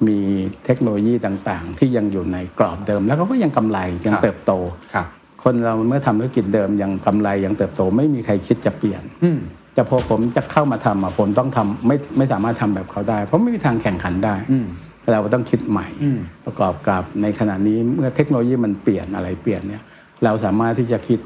[0.08, 0.20] มี
[0.66, 4.52] เทคโนโลยีต่างๆ ที่ยังอยู่ในกรอบเดิม แล้วเขาก็ยังกำไรยังครับเติบโต
[4.94, 5.08] ครับ
[5.44, 9.40] คนเราเมื่อทำธุรกิจเดิมยังกำไรยังเติบโต ไม่มีใครคิดจะเปลี่ยนอืม
[9.74, 14.68] แต่พอผมจะเข้ามาทำอะผมต้องทำไม่ไม่สามารถทำแบบเขาได้ เพราะไม่มีทางแข่งขันได้อืม
[15.12, 19.84] เราก็ต้องคิดใหม่อืมประกอบกับในขณะนี้เมื่อเทคโนโลยีมันเปลี่ยนอะไรเปลี่ยนเนี่ย
[20.24, 21.20] เราสามารถที่จะคิด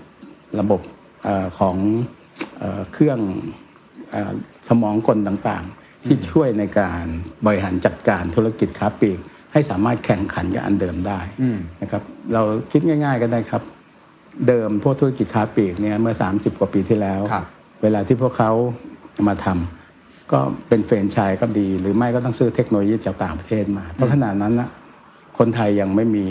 [0.59, 0.81] ระบบ
[1.23, 1.75] เออของ
[2.59, 3.19] เออเครื่อง
[4.11, 4.33] เออ
[4.67, 7.03] สมองกลต่างๆ ที่ช่วยในการ
[7.45, 9.19] บริหารจัดการธุรกิจค้าปลีก
[9.53, 13.63] ให้สามารถแข่งขันกับอันเดิมได้อืมนะครับเราคิดง่าย ๆก็ได้ครับ
[14.47, 17.45] เดิมพวกธุรกิจค้าปลีกเนี่ยเมื่อ 30 กว่าปีที่แล้วครับ
[17.83, 18.51] เวลาที่พวกเขา
[19.27, 24.69] มาทำก็เป็นเฟรนไชส์ก็ดี หรือไม่ก็ต้องซื้อเทคโนโลยีจากต่างประเทศมา เพราะขณะนั้นนะ
[25.37, 26.25] คนไทยยังไม่มี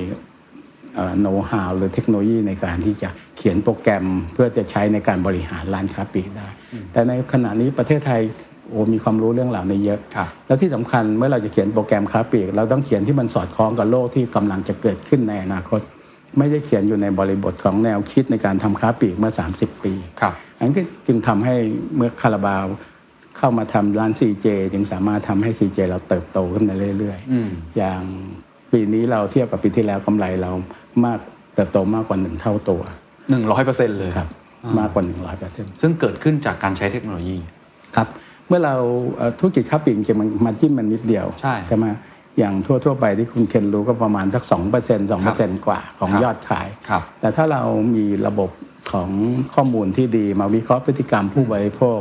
[1.20, 6.46] โน้ตฮาวหรือเทคโนโลยีในการที่จะเขียนโปรแกรมเพื่อจะใช้ในการบริหารร้านค้าปลีกได้
[6.92, 8.20] แต่ในขณะนี้ประเทศไทย
[8.68, 15.80] โอ้มีความรู้เรื่องเหล่านี้เยอะครับแล้วที่สำคัญเมื่อเราจะเขียนโปรแกรมค้าปลีก เราต้องเขียนที่มันสอดคล้องกับโลกที่กำลังจะเกิดขึ้นในอนาคต
[16.38, 21.54] ไม่ได้เขียนอยู่ในบริบทของแนวคิดในการทำค้าปลีกเมื่อ 30 ปีครับอันนี้จึงทำให้
[21.96, 22.64] เมื่อคาราบาว
[23.38, 28.02] เข้ามาทำร้าน CJ จึงสามารถทำให้ CJ เราเติบโตขึ้นมาเรื่อยอืมๆอย่าง
[28.72, 30.50] ปีนี้เราเทียบกับปีที่แล้วกำไรเรา
[31.04, 31.18] มาก
[31.54, 32.80] เติบโตมากกว่าหนึ่งเท่าตัว
[33.30, 34.28] หนึ่งร้อยเปอร์เซ็นต์เลยครับ
[34.78, 37.38] มากกว่า100เปอร์เซ็นต์ซึ่งเกิดขึ้นจากการใช้เทคโนโลยี
[37.96, 38.08] ครับ
[38.48, 38.74] เมื่อเรา
[39.16, 41.26] เอ่อธุรกิจค้าปลีกจริงๆมันมาจิ้มมันนิดเดียว
[41.66, 41.86] ใช่ไหม
[42.38, 44.50] อย่างทั่วๆไปที่คุณเคนรู้ก็ประมาณสัก2%
[45.26, 47.62] 2%กว่าของครับยอดขายครับแต่ถ้าเรา
[47.94, 48.50] มีระบบ
[48.92, 49.10] ของ
[49.54, 51.98] ข้อมูลที่ดีมาวิเคราะห์พฤติกรรมผู้บริโภค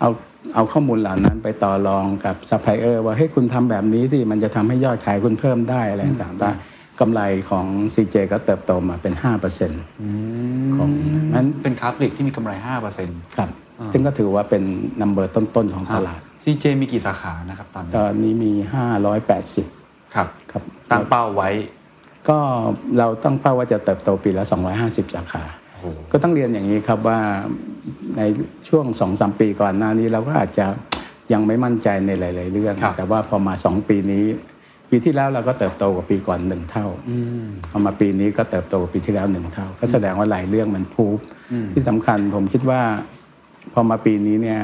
[0.00, 0.10] เอา
[0.54, 6.50] เอาข้อมูลเหล่านั้นไปต่อรองกับซัพพลายเออร์ว่าเฮ้ยคุณทำแบบนี้ที่มันจะทำให้ยอดขายคุณเพิ่มได้อะไรต่างๆได้
[7.00, 7.20] กำไร
[7.50, 9.14] ของ CJ ก็เติบโตมาเป็น
[9.94, 10.90] 5%ของ
[11.34, 13.50] นั้นเป็นค้าปลีกที่มีกำไรห้าเปอร์เซ็นต์ครับ
[13.92, 14.62] ซึ่งก็ถือว่าเป็น
[15.00, 18.52] นัมเบอร์ต้น ๆ ของตลาดซีเจมีกี่สาขานะครับตอนนี้ตอนนี้มี
[19.52, 21.50] 580 ครับครับตั้งเป้าไว้
[22.28, 22.38] ก็
[22.98, 24.44] เราตั้งเป้าว่าจะเติบโตปีละ
[24.78, 27.18] 250 สาขาโอ้โหก็ต้องเรียนอย่างนี้ครับว่า
[28.16, 28.22] ใน
[28.68, 30.66] ช่วง2อสปีก่อนหน้านี้เราก็อาจจะ
[31.32, 34.24] ยังไม่มั่นใจในหลาย ๆ เรื่องครับแต่ว่าพอมา 2 ปีนี้
[34.94, 36.86] ปีที่แล้วเราก็เติบโตกว่าปีก่อนหนึ่งเท่า
[37.70, 41.18] พอมาปีนี้ก็เติบโตกว่าปีที่แล้วหนึ่งเท่า ก็แสดงว่าหลายเรื่องมันพูบ
[41.72, 42.80] ที่สำคัญผมคิดว่า
[43.72, 44.60] พอมาปีนี้เนี่ย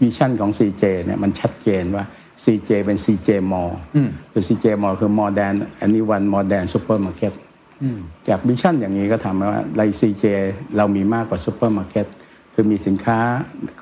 [0.00, 2.04] vision ของ CJ เนี่ยมันชัดเจนว่า
[2.44, 3.72] CJ เป็น CJ More
[4.32, 5.54] คือ CJ More คือ more than
[5.86, 7.34] anyone more than supermarket
[8.28, 10.24] จาก vision อย่างนี้ก็ทำให้ว่าใน CJ
[10.76, 12.06] เรามีมากกว่าซูเปอร์มาร์เก็ต
[12.54, 13.20] คือมีสินค้า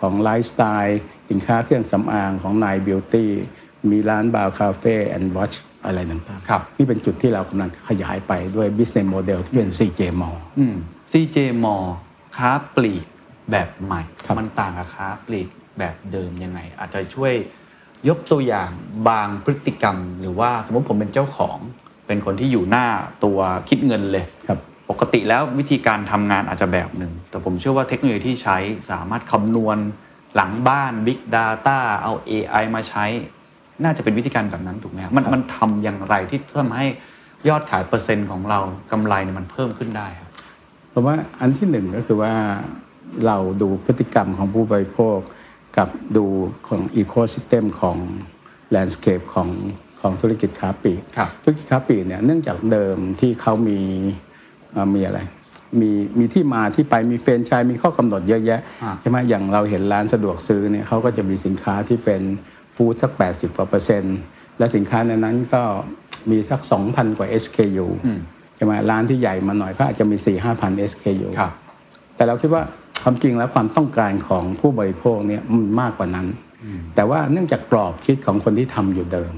[0.01, 1.01] ของไลฟ์สไตล์
[1.31, 3.31] สินค้าเครื่องสำอางของ Nine Beauty
[3.91, 5.53] มีร้านบาวคาเฟ่ and wash
[5.85, 10.76] อะไรต่างครับนี่เป็นจุดที่เรากำลังขยายไปด้วย business model ที่เป็น CJ Mall อืม
[11.12, 11.76] CJ มอ
[12.37, 13.05] ค้าปลีก
[13.51, 17.32] แบบใหม่ครับมันต่างกับค้าปลีกแบบเดิมยังไง อาจจะช่วย
[18.09, 18.70] ยกตัวอย่าง
[19.09, 21.59] บางพฤติกรรม หรือว่าสมมติผมเป็นเจ้าของ
[22.07, 22.87] เป็นคนที่อยู่หน้า
[23.24, 24.59] ตัวคิดเงินเลยครับ
[24.91, 28.59] ปกติแล้ววิธีการทำงานอาจจะแบบหนึ่ง แต่ผมเชื่อว่าเทคโนโลยีที่ใช้
[28.91, 29.78] สามารถคำนวณ
[30.37, 33.05] หลังบ้าน Big Data เอา AI มาใช้
[33.83, 36.87] น่าจะเป็นวิธีการแบบนั้นถูกไหมครับมันมันทำอย่างไรที่ทำให้
[37.49, 38.61] ยอดขายเปอร์เซ็นต์ของเรา
[38.93, 40.31] กำไรเนี่ยมันเพิ่มขึ้นได้ครับ
[40.91, 42.33] เพราะว่าอันที่หนึ่งก็คือว่า
[43.27, 45.18] เราดูพฤติกรรมของผู้บริโภค
[45.79, 46.27] กับดู
[46.68, 47.97] ของอีโค y ิสเต็มของ
[48.70, 49.49] landscape ของ
[50.01, 53.79] ของธุรกิจค้าปลีกครับธุรกิจค้าปลีกเนี่ยเนื่องจากเดิมที่เขามี
[54.72, 55.20] เอ่อมีอะไร
[55.81, 62.22] มีมีที่มาที่ไปมีเฟรนไชายมีข้อกำหนดเยอะแยะอ่าใช่ไหมอย่างเราเห็นร้านสะดวกซื้อเนี่ยเขาก็จะมีสินค้าที่เป็น
[62.77, 64.18] ฟู้ดสัก 80กว่าเปอร์เซ็นต์
[64.59, 65.62] และสินค้าในนั้นก็
[66.31, 67.87] มีสัก 2,000 กว่า SKU
[68.57, 71.53] ใช่ไหมร้านที่ใหญ่มาหน่อยก็อาจจะมี 4 5 0 0 SKU ครับ
[72.16, 72.62] แต่เราคิดว่า
[73.03, 76.27] ความจริงแล้วความต้องการของผู้บริโภคเนี่ยมันมากกว่านั้น
[76.95, 79.35] แต่ว่าเนื่องจากกรอบคิดของคนที่ทำอยู่เดิม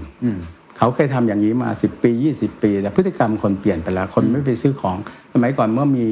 [0.79, 4.97] เขาเคยทำอย่างนี้มา 10 ปี 20 ปี แต่พฤติกรรมคนเปลี่ยนไปแล้วคนไม่ไปซื้อของ
[5.33, 6.07] สมัยก่อนเมื่อมี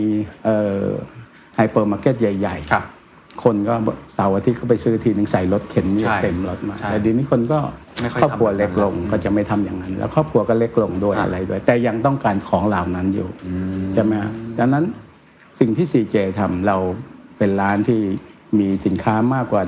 [1.56, 2.84] ไฮเปอร์มาร์เก็ตใหญ่ครับ
[3.42, 3.74] คนก็
[4.14, 7.58] เสาร์อาทิตย์ก็ไปซื้อทีหนึ่งใส่รถเข็นเนี่ยใช่เต็มรถมา ใช่แต่เดียวนี้คนก็
[8.00, 13.28] ไม่ค่อยครอบครัวทำแบบนั้นเล็กลงแล้วก็จะไม่ทำอย่างนั้น แล้วครอบครัวก็เล็กลงด้วยอะไรด้วย แต่ยังต้องการของเหล่านั้นอยู่
[13.94, 14.84] ใช่ไหมฮะดังนั้น
[15.60, 16.76] สิ่งที่ CJ ทำเรา
[17.38, 18.00] เป็นร้านที่
[18.60, 19.62] มีสินค้ามากกว่า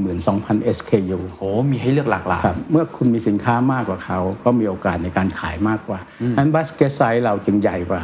[0.00, 5.98] 12,000 SKU โหมีให้เลือกหลากหลายครับเมื่อคุณมีสินค้ามากกว่าเขา ก็มีโอกาสในการขายมากกว่า
[6.38, 8.02] นั้น basket size เราจึงใหญ่กว่า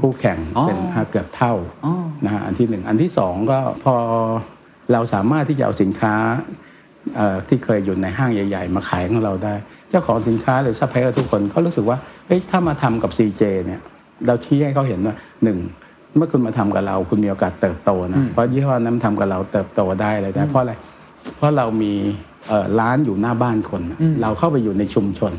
[0.00, 1.52] คู่แข่งอ๋อเป็นห้าเกือบเท่า
[1.84, 1.94] อ๋อ
[2.24, 3.94] นะฮะอันที่หนึ่งอันที่สองก็พอ
[4.92, 6.14] เราสามารถที่จะเอาสินค้า
[7.16, 9.54] เอ่อที่เคยอยู่ในห้างใหญ่ ๆ มาขายของเราได้
[9.90, 13.80] เจ้าของสินค้าหรือซัพพลายเออร์ทุกคนเขารู้สึกว่าเฮ้ยถ้ามาทำกับ CJ เนี่ย
[14.26, 15.58] เราชี้ให้เขาเห็นว่าหนึ่ง
[16.16, 20.72] เมื่อคุณมาทำกับเรา คุณมีโอกาสเติบโตนะเพราะยี่ห้อนั้นทำกับเราเติบโตได้อะไรได้เพราะอะไร
[21.36, 21.92] เพราะเรามี
[22.48, 25.32] เอ่อร้านอยู่หน้าบ้านคนน่ะเราเข้าไปอยู่ในชุมชน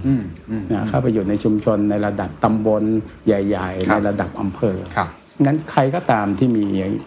[0.73, 2.83] นะเข้าไปอยู่ในชุมชนในระดับตำบล
[3.27, 5.09] ใหญ่ๆครัในบระดับอำเภอครับ
[5.45, 6.63] งั้นใครก็ตามที่มี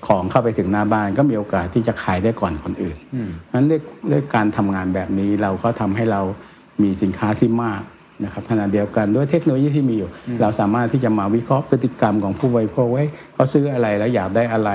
[0.07, 2.97] ของเข้าไปถึงหน้าบ้านก็มีโอกาสที่จะขายได้ก่อนคนอื่น
[3.55, 3.81] นั้นด้วย
[4.13, 6.21] ด้วยการทำงานแบบนี้เราก็ทำให้เรา
[6.83, 7.83] มีสินค้าที่มาก
[8.25, 10.11] นะครับขณะเดียวกันด้วยเทคโนโลยีที่มีอยู่
[10.41, 14.71] เราสามารถที่จะมาวิเคราะห์พฤติกรรมของผู้บริโภคว่าเขาซื้ออะไรแล้วอยากได้อะไร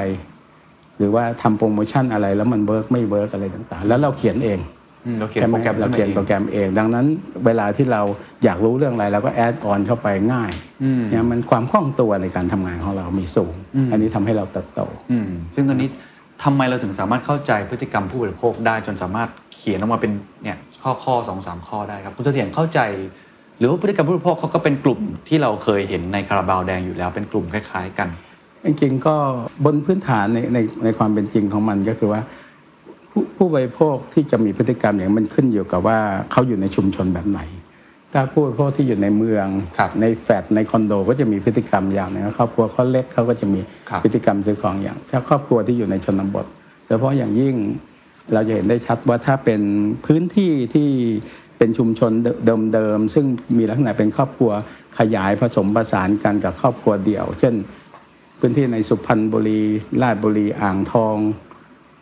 [0.98, 4.60] หรือว่าทำโปรโมชั่นอะไรแล้วมัน work ไม่ work อะไรต่าง ๆ แล้วเราเขียนเอง
[5.06, 7.06] อืมเราเขียนใช่ไหโปรแกรมเราเขียนโปรแกรมเอง ดังนั้น
[7.46, 8.02] เวลาที่เรา
[8.44, 10.52] อยากรู้เรื่องอะไรเราก็ add-on เข้าไปง่าย
[11.10, 13.54] เนี่ยมันความคล่องตัวในการทำงานของเรามีสูง
[13.92, 14.82] อันนี้ทำให้เราเติบโต
[15.12, 15.90] อืมซึ่งตอนนี้
[16.44, 20.12] ทำไมเราถึงสามารถเข้าใจพฤติกรรมผู้บริโภคได้จนสามารถเขียนออกมาเป็น
[20.44, 22.80] เนี่ยข้อข้อสองสามข้อได้ครับคุณเสถียรเข้าใจ
[23.33, 23.33] ห
[23.64, 28.10] รือว่าพฤติกรรมผู้บริโภคเขาก็เป็นกลุ่มที่เราเคยเห็นในคาราบาวแดงอยู่แล้วเป็นกลุ่มคล้าย ๆ กัน
[28.66, 29.16] จริงๆก็
[29.66, 32.22] บนพื้นฐานในในในความเป็นจริงของมันก็คือว่า
[33.12, 36.00] ผู้ผู้บริโภคที่จะมีพฤติกรรมอย่างมันขึ้นอยู่กับว่า
[36.32, 37.42] เขาอยู่ในชุมชนแบบไหน
[38.14, 39.48] ถ้าผู้บริโภคที่อยู่ในเมือง
[39.78, 43.60] ครับในแฟลตในคอนโดก็จะมีพฤติกรรมอย่างหนึงครอบครัวเขาเล็กเขาก็จะมี
[43.90, 46.46] ครับพฤติกรรมซื้อของอย่าง ถ้าครอบครัวที่อยู่ในชนบท
[46.86, 47.56] โดยเฉพาะอย่างยิ่ง
[48.34, 49.62] เราจะเห็นได้ชัดว่าถ้าเป็น
[50.06, 50.90] พื้นที่ที่
[51.64, 52.12] เป็นชุมชน
[52.74, 53.26] เดิมๆซึ่ง
[53.58, 54.52] มีลักษณะเป็นครอบครัว
[55.00, 57.54] ขยายผสมผสานกันกับครอบครัวเดี่ยว เช่น
[58.40, 59.62] พื้นที่ในสุพรรณบุรี
[60.02, 61.18] ราชบุรีอ่างทอง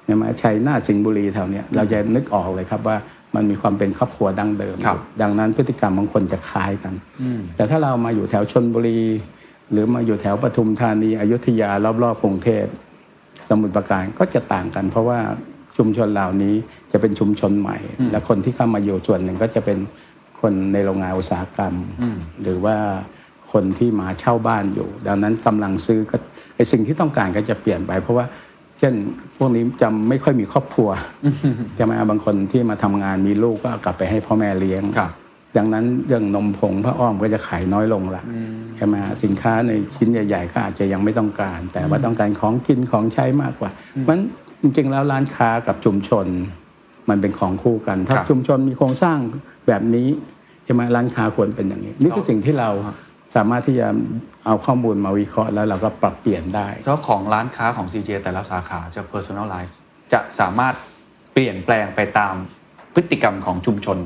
[0.05, 2.97] เนี่ยมาชัยนาทสิงห์บุรีแถวเนี้ยเราจะนึกออกเลยครับว่า
[3.35, 6.93] มันมีความเป็นครอบครัวดั้งเดิมครับดังนั้นพฤติกรรมของคนจะคล้ายกัน
[7.55, 9.01] แต่ถ้าเรามาอยู่แถวชนบุรี
[9.71, 11.69] หรือมาอยู่แถวปทุมธานีอยุธยา
[12.03, 12.65] รอบๆกรุงเทพ
[13.49, 15.19] สมุทรปราการก็จะต่างกัน เพราะว่า
[15.77, 16.55] ชุมชนเหล่านี้
[16.91, 17.77] จะเป็นชุมชนใหม่
[18.11, 19.77] และคนที่เข้ามาอยู่ส่วนหนึ่งก็จะเป็น
[20.41, 21.73] คนในโรงงานอุตสาหกรรม
[22.41, 22.75] หรือว่า
[23.51, 26.17] คนที่มาเช่าบ้านอยู่ ดังนั้นกำลังซื้อก็
[26.55, 28.25] ไอสิ่งที่ต้องการก็จะเปลี่ยนไป เพราะว่า
[28.79, 28.93] เช่น
[29.37, 30.89] พวกนี้จะไม่ค่อยมีครอบครัว
[31.75, 35.11] ใช่ไหมบางคนที่มาทำงานมีลูกก็เอากลับไปให้พ่อแม่เลี้ยงครับ
[35.57, 38.23] ดังนั้นเรื่องนมผงพระอ้อมก็จะขายน้อยลงละ
[38.75, 43.69] ใช่ไหมฮะสินค้าในชิ้นใหญ่ ๆ ก็อาจจะยังไม่ต้องการ แต่ว่าต้องการของกินของใช้มากกว่า
[44.07, 44.19] มัน
[44.61, 46.25] จริงๆแล้วร้านค้ากับชุมชน
[47.09, 49.17] มันเป็นของคู่กัน ถ้าครับชุมชนมีโครงสร้าง
[49.67, 50.07] แบบนี้
[50.65, 52.69] ใช่ไหมร้านค้าควรเป็นอย่างนี้ นี่คือสิ่งที่เรา
[53.35, 53.87] สามารถที่จะ
[54.45, 59.73] เอาข้อมูลมาวิเคราะห์แล้วเราก็ปรับเปลี่ยนได้เจ้าของร้านค้าของ CJ แต่ละสาขาจะ personalize
[60.13, 60.75] จะสามารถ
[61.33, 62.33] เปลี่ยนแปลงไปตาม
[62.93, 63.97] พฤติกรรมของชุมชน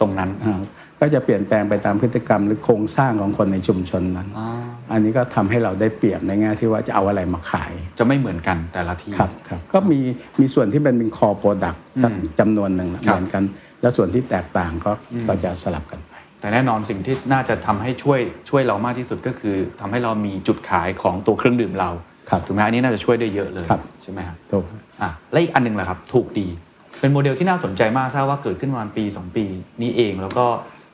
[0.00, 0.60] ตรงนั้นอ่า
[1.00, 4.51] ก็จะเปลี่ยนแปลงไปตามพฤติกรรมหรือโครงสร้างของคนในชุมชนนั้นอั
[4.98, 10.00] นนี้ก็ทำให้เราได้เปรียบในแง่ที่ว่าจะเอาอะไรมาขาย จะไม่เหมือนกันแต่ละที่ครับครับก็มี
[10.40, 13.42] มีส่วนที่เป็นเป็น core product สักจำนวนหนึ่งนะครัเหบมือนกัน
[13.82, 14.92] แล้วส่วนที่แตกต่างก็
[15.28, 21.90] ก็จะสลับกันไป แต่แน่นอนสิ่งที่น่าจะทำให้ช่วยช่วยเรามากที่สุดก็คือทำให้เรามีจุดขายของตัวเครื่องดื่มเรา
[22.30, 24.64] ครับถูกไหมอันนี้น่าจะช่วยได้เยอะเลยครับใช่ไหมครับถูก
[25.02, 26.48] อะและอีกอันหนึ่งแหละครับ ถูกดี
[27.00, 29.44] เป็นโมเดลที่น่าสนใจมากทราบว่าเกิดขึ้นประมาณปี 2 ปี
[29.82, 30.46] นี้เองแล้วก็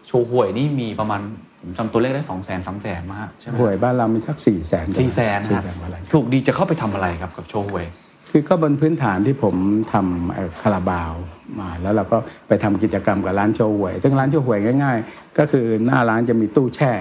[0.06, 1.20] โชว์หวยนี่มีประมาณ
[1.60, 7.86] ผมจำตัวเลขได้สองแสนสามแสนมากใช่ไหมหวยบ้านเรามีสักสี่แสนสี่แสนสี่ครับแสนอะไรถูกดีจะเข้าไปทำอะไรครับกับโชว์หวย
[8.30, 9.54] คือก็บนพื้นฐานที่ผม
[9.92, 11.12] ทำเอ่อคาราบาว
[11.60, 16.92] มาแล้วเราก็ไปทำกิจกรรมกับร้านโชว์หวย ซึ่งร้านโชว์หวยง่าย ๆ ก็คือหน้าร้านจะมีตู้แช่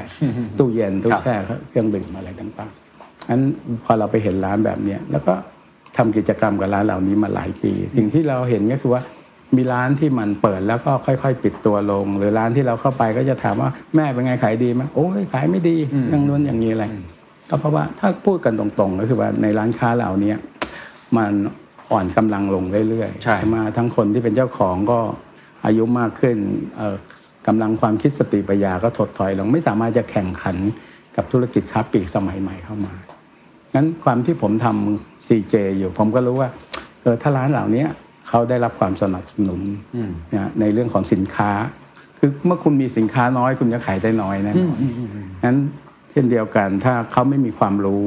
[0.60, 1.34] ตู้เย็นตู้แช่
[1.70, 3.42] เครื่องดื่มอะไรต่างๆอัน
[3.84, 5.34] พอเราไปเห็นร้านแบบเนี้ยแล้วก็
[5.98, 9.02] ทำกิจกรรมกับร้านเหล่านี้มาหลายปี สิ่งที่เราเห็นก็คือว่า
[9.56, 15.76] มีร้านที่มันเปิดแล้วก็ค่อยๆ ปิดตัวลง หรือร้านที่เราเข้าไปก็จะถามว่าแม่เป็นไงขายดีไหมโอ้ยขายไม่ดี
[16.10, 16.86] อย่างนู้นอย่างนี้อะไร
[17.50, 20.34] ก็เพราะว่าถ้าพูดกันตรงๆก็คือว่าในร้านค้าเหล่านี้
[21.18, 21.34] มัน
[21.92, 25.00] อ่อนกำลังลงเรื่อยๆใช่ไหมาทั้งคนที่เป็นเจ้าของก็
[25.66, 26.38] อายุมากขึ้น
[26.78, 26.96] เอ่อ
[27.48, 30.58] กำลังความคิดสติปัญญาก็ถดถอยลงไม่สามารถจะแข่งขัน
[31.16, 32.94] กับธุรกิจค้าปลีกสมัยใหม่เข้ามา
[33.76, 36.50] งั้นความที่ผมทำ CJ อยู่ผมก็รู้ว่า
[37.02, 37.86] เออถ้าร้านเหล่านี้
[38.28, 39.62] เขาได้รับความสนับสนุน
[40.36, 41.52] นะในเรื่องของสินค้า
[42.20, 44.80] คือเมื่อคุณมีสินค้าน้อย คุณจะขายได้น้อยแน่นอน
[45.46, 45.58] งั้น
[46.12, 48.04] เช่นเดียวกันถ้าเขาไม่มีความรู้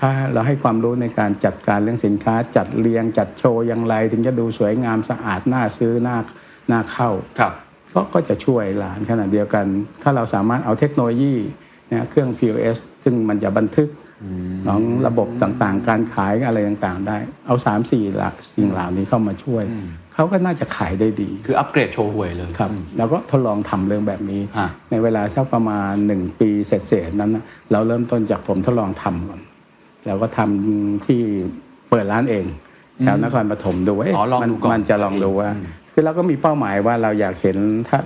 [0.00, 6.16] ถ้าเราให้ความรู้ในการจัดการเรื่องสินค้า จัดเรียง จัดโชว์อย่างไร ถึงจะดูสวยงามสะอาดน่าซื้อน่า
[6.70, 7.52] น่าเข้าครับ
[7.94, 9.64] ก็ก็จะช่วยร้านขนาดเดียวกัน
[10.02, 11.34] ถ้าเราสามารถเอาเทคโนโลยี
[11.90, 13.88] นะเครื่อง POS ซึ่งมันจะบันทึก
[14.66, 19.64] ของระบบต่างๆ การขายอะไรต่างๆ ได้ เอา3ามสี่หลักสิ่งเหล่านี้เข้ามาช่วย
[20.14, 29.40] เขาก็น่าจะขายได้ดี คืออัปเกรดโชว์หวยเลยครับเราก็ทดลองทำเรื่องแบบนี้ฮะในเวลาสักประมาณ 1 ปีเศษๆนั้นนะเราเริ่มต้นจากผมทดลองทำก่อน
[30.06, 31.20] เราก็ทำที่
[31.90, 32.44] เปิดร้านเอง
[33.02, 35.48] แถวนครปฐมดูว่าเอ๊ะอ๋อลองมันดูก่อนมันจะลองดูว่า
[35.92, 37.56] คือเราก็มีเป้าหมายว่าเราอยากเห็น
[37.88, 37.98] ถ้า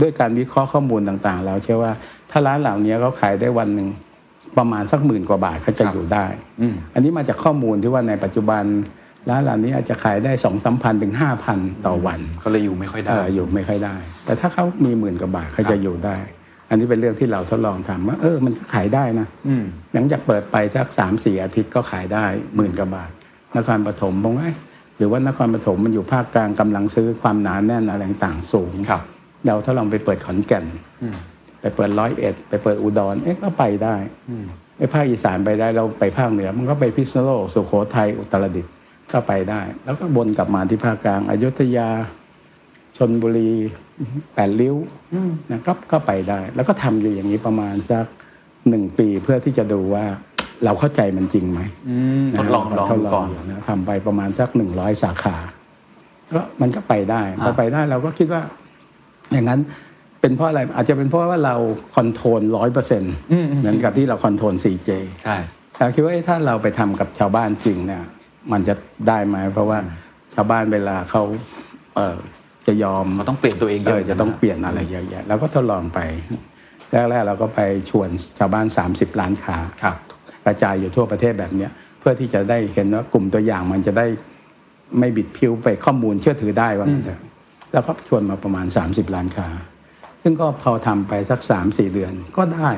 [0.00, 1.92] ด้วยการวิเคราะห์ข้อมูลต่างๆ เราเชื่อว่า
[2.30, 3.88] ถ้าร้านเหล่านี้เขาขายได้วันหนึ่ง
[4.58, 6.26] ประมาณสักหมื่นกว่าบาทเขาจะครับอยู่ได้
[6.60, 8.64] อืมอันนี้มาจากข้อมูลที่ว่าในปัจจุบัน
[9.28, 16.16] ร้านเหล่านี้อาจจะขายได้สองสามพันถึงห้าพันต่อวันก็เลยอยู่ไม่ค่อยเอได้ออยู่ไม่ค่อยได้ แต่ถ้าเขามีหมื่นกว่าบาทเขาจะอยู่ได้
[16.68, 22.24] อันนี้เป็นเรื่องที่เราทดลองทำว่าเออมันก็ขายได้นะอืมหลังจากเปิดไปสักสามสี่อาทิตย์ก็ขายได้
[22.56, 23.10] หมื่นกว่าบาท
[23.56, 24.56] นครปฐมผมว่าเอ๊ะ
[24.96, 29.02] หรือว่านครปฐมมันอยู่ภาคกลางกำลังซื้อความหนาแน่นอะไรต่างๆสูงครับ
[29.46, 30.64] เราถ้าลองไปเปิดขอนแก่น
[31.02, 31.16] อืม
[31.62, 33.96] ไปเปิดร้อยเอ็ดไปเปิดอุดรเอ๊ะก็ไปได้
[34.30, 34.46] อืม
[34.76, 38.72] ไปภาคอีสานไปได้เราไปภาคเหนือ มันก็ไปพิษณุโลกสุโขทัยอุตรดิตถ์
[39.12, 41.88] ก็ไปได้ แล้วก็วนกลับมาที่ภาคกลางอยุธยา
[42.96, 43.50] ชนบุรี
[44.34, 44.76] แปดริ้ว
[45.52, 48.04] นะครับก็ไปได้ แล้วก็ทำอยู่อย่างนี้ประมาณสัก
[48.68, 50.04] หนึ่งปีเพื่อที่จะดูว่า
[50.64, 55.36] เราเข้าใจมันจริงไหมอืมทดลองลองทดดูลก่อองนอยู่นะทำไปประมาณสักหนึ่งร้อยสาขา
[56.32, 58.42] ก็มันก็ไปได้พอไปได้เราก็คิดว่า
[59.32, 59.60] อย่างนั้น
[60.22, 61.56] เป็นเพราะอะไรอาจจะเป็นเพราะว่าเรา
[61.96, 63.14] control ร้อยเปอร์เซ็นต์
[63.60, 64.90] เหมือนกับที่เราคอนโทรล 4J
[65.24, 65.36] ใช่
[65.78, 68.02] เราคิดว่าเอ๊ะถ้าเราไปทำกับชาวบ้านจริงเนี่ย
[68.52, 68.74] มันจะ
[69.08, 69.78] ได้ไหมเพราะว่า
[70.34, 71.22] ชาวบ้านเวลาเขา
[71.94, 72.16] เออ
[72.66, 75.98] จะยอมเขาต้องเปลี่ยนตัวเองเยเออะอจะต้องเปลี่ยนอะไรเยอะแยะเราก็ทดลองไป
[76.90, 77.60] แรกๆเราก็ไป
[77.90, 78.08] ชวน
[78.38, 79.96] ชาวบ้าน 30 ล้านค้าครับ
[80.44, 81.70] กระจายอยู่ทั่วประเทศแบบเนี้ย
[82.00, 84.06] เพื่อที่จะได้เห็นว่ากลุ่มตัวอย่างมันจะได้
[84.98, 87.20] ไม่บิดพิ้วไปข้อมูลเชื่อถือได้ว่างั้นเถอะ
[87.72, 89.48] แล้วก็ชวนมาประมาณ 30 ล้านค้า
[90.22, 92.70] ซึ่งก็พอทำไปสักสามสี่เดือนก็ได้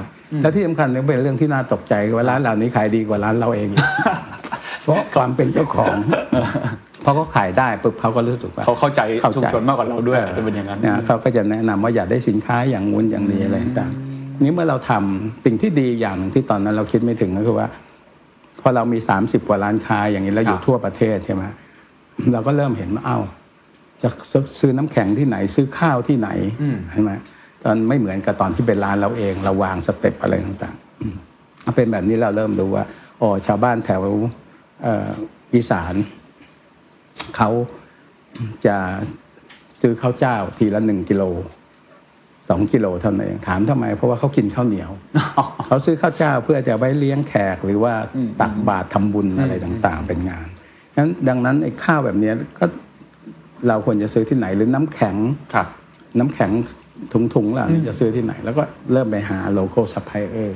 [0.43, 3.87] และที่สำคัญเนี่ยเป็นเรื่องที่น่าตกใจว่าร้านเหล่านี้ขายดีกว่าร้านเราเองอีก
[4.83, 5.95] เพราะความเป็นเจ้าของ
[7.05, 9.01] พอเขาขายได้ปุ๊บเขาก็รู้สึกว่าเขาเข้าใจ
[9.37, 17.69] ชุมชนมากกว่าเราด้วยจะเป็นอย่างนั้นะเขาก็จะแนะนำว่าอยากได้สินค้าอย่างงู้นอย่างนี้อะไรต่างๆนี้เมื่อเราทำสิ่งที่ดีอย่างหนึ่งที่ตอนนั้นเราคิดไม่ถึงก็คือว่า
[18.61, 21.43] พอเรามี 30 กว่าร้านค้าอย่างนี้แล้วอยู่ครับทั่วประเทศใช่ไหม
[22.33, 23.19] เราก็เริ่มเห็นว่าเอ้า
[24.05, 24.11] จะ
[24.61, 26.29] ซื้อน้ำแข็งที่ไหนซื้อข้าวที่ไหน
[26.93, 27.13] ใช่ไหม
[27.63, 31.17] ตอนไม่เหมือนกับตอนที่เป็นร้านเราเองเราวางสเต็ปอะไรต่างๆอืม
[31.63, 32.85] เอาเป็นแบบนี้เราเริ่มรู้ว่า
[33.21, 34.01] อ๋อชาวบ้านแถว
[34.83, 35.11] เอ่อ
[35.55, 35.95] อีสาน
[37.37, 37.51] เขา
[38.67, 38.77] จะ
[39.81, 41.23] ซื้อข้าวเจ้าทีละหนึ่งกิโล
[42.49, 44.91] สองกิโลเท่านั้นเองถามทำไม เพราะว่าเขากินข้าวเหนียว
[45.67, 47.95] เขาซื้อข้าวเจ้าเพื่อจะไว้เลี้ยงแขกหรือว่า
[48.41, 50.47] ตักบาตรทำบุญอะไรต่างๆ เป็นงาน
[50.97, 52.65] งั้นดังนั้นไอ้ข้าวแบบเนี้ยก็
[53.69, 55.17] เราควรจะซื้อที่ไหนหรือน้ำแข็ง
[55.55, 55.67] ครับ
[56.19, 56.51] น้ำแข็ง
[57.35, 58.63] ถุงๆล่ะจะซื้อที่ไหน แล้วก็
[58.93, 60.51] เริ่มไปหา local supplier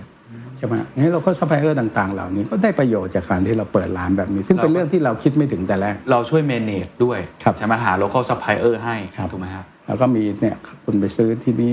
[0.57, 11.73] ใช่ไหมงั้น local supplier ต่าง ๆ เหล่านี้ก็ได้ประโยชน์จากการที่เราเปิดร้านแบบนี้ ซึ่งเป็นเรื่องที่เราคิดไม่ถึงแต่แรก เราช่วยเมเนจด้วยครับใช่ไหมหา local supplier ให้ครับถูกไหมครับแล้วก็มีเนี่ยคุณไปซื้อที่นี้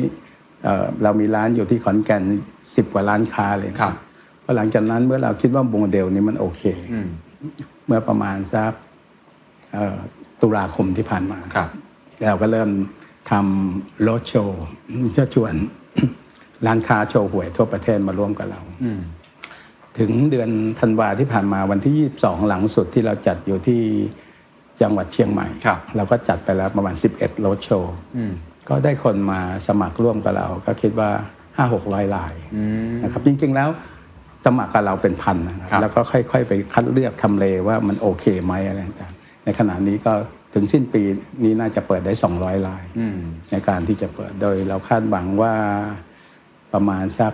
[0.63, 2.23] เอ่อเรามีร้านอยู่ที่ขอนแก่น
[2.75, 3.93] สิบกว่าร้านค้าเลยครับ
[4.43, 6.61] พอหลังจากนั้นเมื่อเราคิดว่าโมเดลนี้มันโอเค
[6.93, 7.07] อืม
[7.88, 8.71] เมื่อประมาณสัก
[9.73, 9.97] เอ่อ
[10.45, 11.69] ตุลาคมที่ผ่านมาครับ
[12.27, 12.69] เราก็เริ่ม
[13.31, 14.65] ทำโรดโชว์
[15.13, 15.53] เชิญชวน
[16.65, 18.99] ร้านค้าโชว์หวยทั่วประเทศมาร่วมกับเราอืม
[19.99, 23.81] ถึงเดือนธันวาที่ผ่านมาวันที่ 22 หลังสุดที่เราจัดอยู่ที่
[24.81, 28.33] จังหวัดเชียงใหม่ครับเราก็จัดไปแล้วประมาณ 11 โรดโชว์อืม
[28.69, 31.09] ก็ได้คนมาสมัครร่วมกับเรา ก็คิดว่า
[31.43, 32.33] 5 6 0 0ลาย
[33.03, 33.69] นะครับจริงๆแล้ว
[34.45, 39.14] สมัครกับเราเป็นพันนะครับครับแล้วก็ค่อย ๆ ไปคัดเลือกทำเลว่ามันโอเคไหมอะไรต่างๆ
[39.45, 40.13] ในขณะนี้ก็
[40.53, 41.01] ถึงสิ้นปี
[41.43, 43.17] นี้น่าจะเปิดได้ 200 ลายอืม
[43.51, 45.53] ในการที่จะเปิดโดยเราคาดหวังว่า
[46.73, 47.33] ประมาณสัก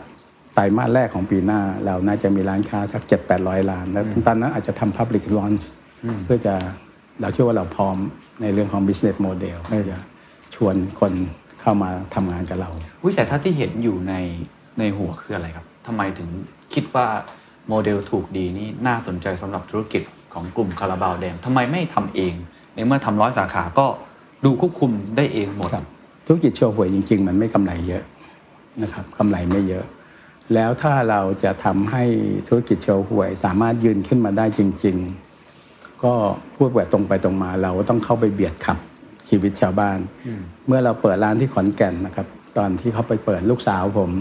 [0.54, 5.64] ไตรมาสแรกของปีหน้า เราน่าจะมีร้านค้าสักเจ็ดแปดร้อยล้านแล้วตอนนั้นอาจจะทำ Public Launch
[6.26, 6.54] เพื่อจะ
[7.22, 7.96] เราเชื่อว่าเราพร้อม
[8.42, 9.98] ในเรื่องของ business model เพื่อจะ
[10.56, 11.14] ชวนคน
[11.62, 12.70] เข้ามาทำงานกับเรา
[13.04, 14.14] วิแต่ถ้าที่เห็นอยู่ใน
[14.80, 16.30] ในหัวคืออะไรครับทำไมถึง
[16.74, 17.08] คิดว่า
[17.70, 20.04] โมเดลถูกดีนี่น่าสนใจสำหรับธุรกิจ
[20.34, 22.34] ของกลุ่มคาราบาวแดงทำไมไม่ทำเอง
[22.74, 23.86] ในเมื่อทำร้อยสาขาก็
[24.46, 25.86] ดูควบคุมได้เองหมดครับ
[26.26, 28.04] ธุรกิจโชว์หวยจริง ๆ มันไม่กำไรเยอะ
[28.82, 29.86] นะครับกำไรไม่เยอะ
[30.54, 32.04] แล้วถ้าเราจะทำให้
[32.48, 34.98] ธุรกิจโชว์หวย สามารถยืนขึ้นมาได้จริง
[35.50, 36.14] ๆ ก็
[36.56, 38.78] พูดแบบตรงไปตรงมาเราต้องเข้าไปเบียดขับ
[39.28, 40.00] ชีวิตชาวบ้าน
[40.68, 42.28] เมื่อเราเปิดร้านที่ขอนแก่นนะครับ
[42.58, 44.12] ตอนที่เขาไปเปิดลูกสาวผม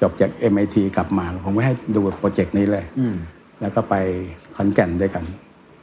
[0.00, 3.16] จบจาก MIT กลับมา ผมก็ให้ดูโปรเจกต์นี้เลยอืม
[3.60, 3.94] แล้วก็ไป
[4.60, 5.24] ขอนแก่นด้วยกัน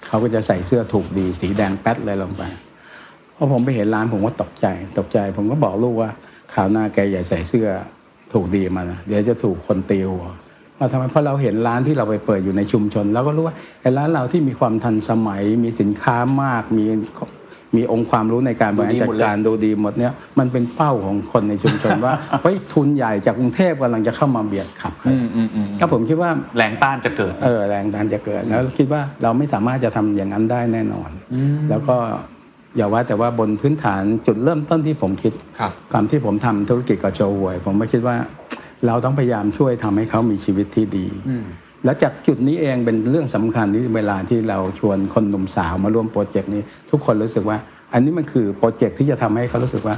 [0.07, 2.43] เขาก็จะใส่เสื้อถูกดีสีแดงแป๊ดเลยลงไป
[3.35, 4.65] พอผมไปเห็นร้านผมก็ตกใจ
[4.97, 6.09] ตกใจ ผมก็บอกลูกว่า
[6.53, 7.67] ข่าวหน้าแกอย่าใส่เสื้อ
[8.33, 10.25] ถูกดีมานะเดี๋ยวจะถูกคนตีหัว
[10.77, 16.85] ว่าทำไมเพราะเราเห็นร้านที่เราไปเปิดอยู่ในชุมชนเราก็รู้ว่าไอ้ร้านเราที่มีความทันสมัยมีสินค้ามากมี
[17.77, 22.13] มีองค์ความรู้ในการบริหารจัดการดูดีหมดเนี่ยมันเป็นเป้าของคนในชุมชนว่า
[22.43, 31.09] เฮ้ยทุนใหญ่จากกรุงเทพกำลังจะเข้ามาเบียดขับเขาอืมอืมอืมก็ผมคิดว่าแรงต้านจะเกิดเออแรงดันจะเกิดแล้วคิดว่าเราไม่สามารถจะทำอย่างนั้นได้แน่นอน
[31.69, 31.95] แล้วก็
[32.77, 38.15] อย่าว่าแต่ว่าบนพื้นฐานจุดเริ่มต้นที่ผมคิดครับความที่ผมทำธุรกิจกับโชว์หวย ผมไม่คิดว่า
[38.87, 41.05] เราต้องพยายามช่วยทำให้เขามีชีวิตที่ดี
[41.85, 46.61] แล้วจากจุดนี้เองเป็นเรื่องสำคัญที่เวลาที่เราชวนคนหนุ่มสาวมาร่วมโปรเจกต์นี้
[46.91, 47.57] ทุกคนรู้สึกว่า
[47.93, 49.95] อันนี้มันคือโปรเจกต์ที่จะทำให้เขารู้สึกว่า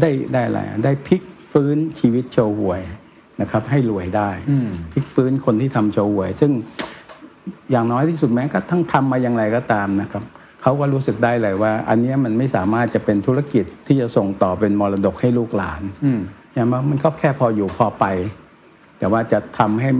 [0.00, 2.82] ได้ได้อะไรอะได้พลิกฟื้นชีวิตโชว์หวย
[3.40, 4.30] นะครับ ให้รวยได้
[4.92, 6.50] พลิกฟื้นคนที่ทำโชว์หวย ซึ่ง
[7.70, 10.22] อย่างน้อยที่สุดแม้ก็ทั้งทำมาอย่างไรก็ตามนะครับ
[10.62, 15.82] เขาก็รู้สึกได้เลยว่า อันเนี้ยมันไม่สามารถจะเป็นธุรกิจที่จะส่งต่อเป็นมรดกให้ลูกหลาน
[16.54, 18.04] อย่างว่ามันก็แค่พออยู่พอไป
[18.98, 19.90] แต่ว่าจะทำให้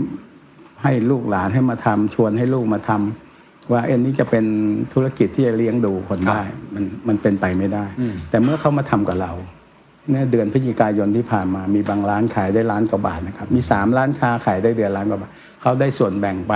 [0.85, 4.45] ให้ลูกหลานให้มาทำชวนให้ลูกมาทำว่าเอ็นนี้จะเป็น
[4.93, 6.41] ธุรกิจที่จะเลี้ยงดูคนได้
[6.73, 7.85] มันมันเป็นไปไม่ได้
[8.29, 9.33] แต่เมื่อเขามาทำกับเรา
[10.11, 15.31] เนี่ยเดือนพฤศจิกายนที่ผ่านมามีบางร้านขายได้ล้านกว่าบาทนะครับ มีสามร้านค้าขายได้เดือนล้านกว่าบาท
[15.61, 16.53] เขาได้ส่วนแบ่งไป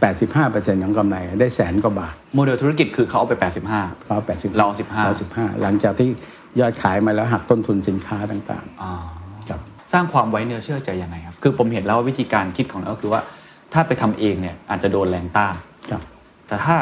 [0.00, 3.34] 85%ของกำไรได้แสนกว่าบาท โมเดลธุรกิจคือเขาเอาไป
[3.70, 6.08] 85เขา80เรา15เรา15 หลังจากที่
[6.60, 9.60] ยอดขายมาแล้วหักต้นทุนสินค้าต่างอ่าๆครับ
[9.92, 13.20] สร้างความไว้เนื้อเชื่อใจยังไงครับ คือผมเห็นแล้วว่าวิธีการคิดของเราก็คือว่า
[13.72, 15.54] ถ้าไปทำเองเนี่ยอาจจะโดนแรงต้าน
[15.90, 16.02] ครับ
[16.46, 16.76] แต่ถ้า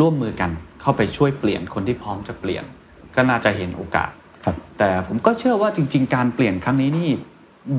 [0.00, 0.50] ร่วมมือกัน
[0.80, 2.64] เข้าไปช่วยเปลี่ยนคนที่พร้อมจะเปลี่ยน
[3.16, 4.10] ก็น่าจะเห็นโอกาส
[4.44, 7.08] ครับแต่ผมก็เชื่อว่าจริง ๆ การเปลี่ยนครั้งนี้นี่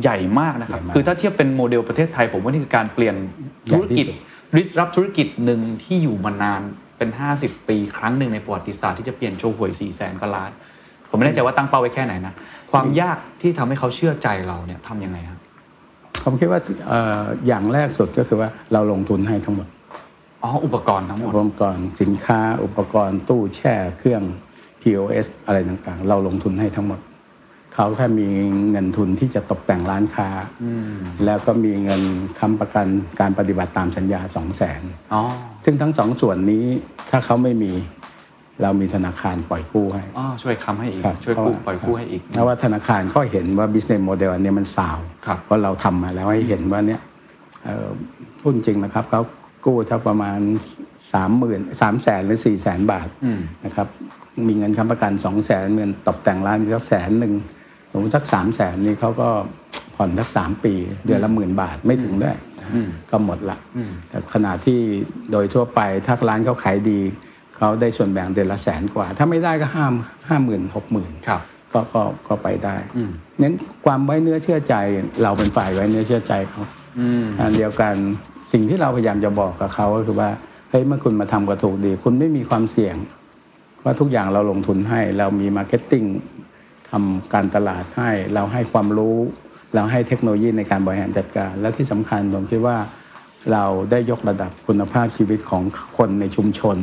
[0.02, 3.16] ใหญ่มากนะครับใหญ่มากคือถ้าเทียบเป็นโมเดลประเทศไทย ผมว่านี่คือการเปลี่ยน
[3.66, 6.62] ใหญ่ธุรกิจที่สุดริสรับธุรกิจหนึ่งที่อยู่มานาน
[6.98, 10.52] เป็น 50 ปีครั้งหนึ่งในประวัติศาสตร์ที่จะเปลี่ยนโชว์หวย4ี่แสนกว่าล้าน
[11.10, 12.34] ผมไม่แน่ใจว่าตั้งเป้าไว้แค่ไหนนะ
[12.72, 15.40] ความยากที่ทำให้เขาเชื่อใจเราเนี่ยทำยังไงครับ
[16.24, 19.68] ผมคิดว่าเอ่ออย่างแรกสุดก็คือว่าเราลงทุนให้ทั้งหมด
[20.44, 24.24] อ๋ออุปกรณ์ทั้งหมอุดปกรณ์สินค้าอุปกรณ์ตู้แช่เครื่อง
[24.82, 27.00] POS อะไรต่างๆ เราลงทุนให้ทั้งหมด
[27.74, 28.28] เขาแค่มี
[28.72, 30.30] เงินทุนที่จะตกแต่งร้านค้า
[31.26, 32.02] แล้วก็มีเงิน
[32.40, 32.88] ค้ำประกัน
[33.20, 34.82] การปฏิบัติตามสัญญา2 0 0 0 0น
[35.14, 35.22] อ๋อ
[35.66, 36.66] ซึ่งทั้งสองส่วนนี้
[37.10, 37.72] ถ้าเขาไม่มี
[38.64, 47.02] เรามีธนาคารปล่อยกู้ให้อ๋อช่วยค้ำให้อีกครับช่วยกู้เพราะว่าปล่อยกู้ให้อีกเพราะว่าธนาคารก็เห็นว่า business model อันเนี้ยมันสาวครับเพราะเราทำมาแล้วให้เห็นว่าเนี่ย
[47.64, 47.88] เอ่อ
[48.40, 49.22] พูดจริงนะครับเขา
[49.66, 50.40] กู้สักประมาณ
[51.14, 53.08] สามหมื่นสามแสนหรือสี่แสนบาท
[53.66, 53.88] นะครับ
[54.48, 57.34] มีเงินค้ำประกันสองแสนเงินตกแต่งร้านสักแสนหนึ่ง
[57.92, 59.30] สมมติสักสามแสนนี่เขาก็
[59.96, 60.74] ผ่อนสักสามปี
[61.06, 62.74] เดือนละหมื่นบาทไม่ถึงด้วยนะฮะ
[63.10, 63.58] ก็หมดละ
[64.10, 64.80] แต่ขณะที่
[65.32, 67.00] โดยทั่วไปถ้าร้านเขาขายดี
[67.64, 69.86] เขาได้ส่วนแบ่งเดือนละแสนกว่า ถ้าไม่ได้ก็ห้า
[70.28, 71.42] ห้าหมื่นหกหมื่นครับ
[71.74, 72.76] ก็ก็ก็ไปได้
[73.40, 73.54] เน้น
[73.86, 74.76] ความไว้เนื้อเชื่อใจ
[75.24, 76.64] เราเป็นฝ่ายไว้เนื้อเชื่อใจเขา
[77.40, 77.96] อันเดียวกัน
[78.52, 80.30] สิ่งที่เราพยายามจะบอกกับเขาก็คือว่า
[80.70, 82.96] เฮ้ยเมื่อคุณมาทำกับถูกดี คุณไม่มีความเสี่ยง
[83.84, 86.04] ว่าทุกอย่างเราลงทุนให้ เรามี marketing
[86.90, 89.18] ทำการตลาดให้ เราให้ความรู้
[89.76, 92.78] เราให้เทคโนโลยีในการบริหารจัดการ และที่สำคัญผมคิดว่า
[93.52, 95.64] เราได้ยกระดับคุณภาพชีวิตของ
[95.98, 96.78] คนในชุมชน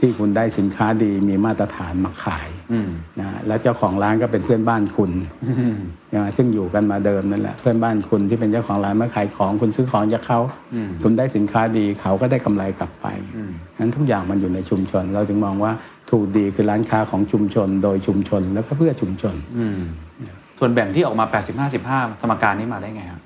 [0.00, 2.48] ที่คุณได้สินค้าดีมีมาตรฐานมาขาย
[3.20, 5.10] นะแล้วเจ้าของร้านก็เป็นเพื่อนบ้านคุณ
[6.14, 10.40] นะซึ่งอยู่กันมาเดิมนั่นแหละเพื่อนบ้านคุณที่เป็นเจ้าของร้านมาขายของคุณซื้อของจากเขา
[11.02, 13.06] คุณได้สินค้าดีเขาก็ได้กำไรกลับไป
[13.78, 15.72] นั้นทุกอย่างมันอยู่ในชุมชน เราถึงมองว่า
[16.10, 19.34] ถูกดีคือร้านค้าของชุมชน โดยชุมชนแล้วก็เพื่อชุมชน
[20.58, 23.20] ส่วนแบ่งที่ออกมา80 55สมการนี้มาได้ไงครับ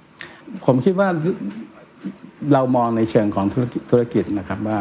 [0.66, 1.08] ผมคิดว่า
[2.52, 4.78] เรามองในเชิงของธุรกิจธุรกิจนะครับว่า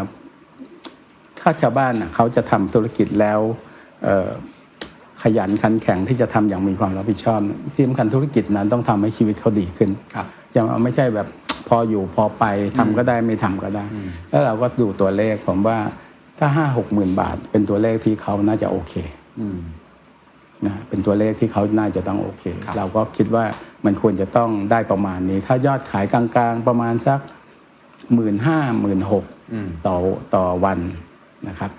[1.41, 3.39] ถ้าชาวบ้านน่ะเขาจะทำธุรกิจแล้ว
[4.03, 4.29] เอ่อ
[5.23, 7.39] ขยันขันแข็งที่จะทำอย่างมีความรับผิดชอบ
[7.73, 10.25] ที่สำคัญธุรกิจนั้นต้องทำให้ชีวิตเขาดีขึ้นครับ
[10.55, 11.27] ยังไม่ใช่แบบ
[11.67, 12.45] พออยู่พอไป
[12.77, 13.85] ทำก็ได้ไม่ทำก็ได้
[14.29, 15.77] แล้วเราก็ดูตัวเลขผมว่า
[16.39, 18.93] ถ้าห้าหกหมื่นบาท เป็นตัวเลขที่เขาน่าจะโอเค
[20.65, 23.43] นะเป็นตัวเลขที่เขาน่าจะต้องโอเคครับเราก็คิดว่า
[23.85, 27.19] มันควรจะต้องได้ประมาณนี้ ถ้ายอดขายกลาง ๆ ประมาณสัก
[28.13, 29.23] หมื่นห้าหมื่นหก
[29.87, 29.95] ต่อ
[30.35, 30.79] ต่อวัน
[31.47, 31.71] นะครับ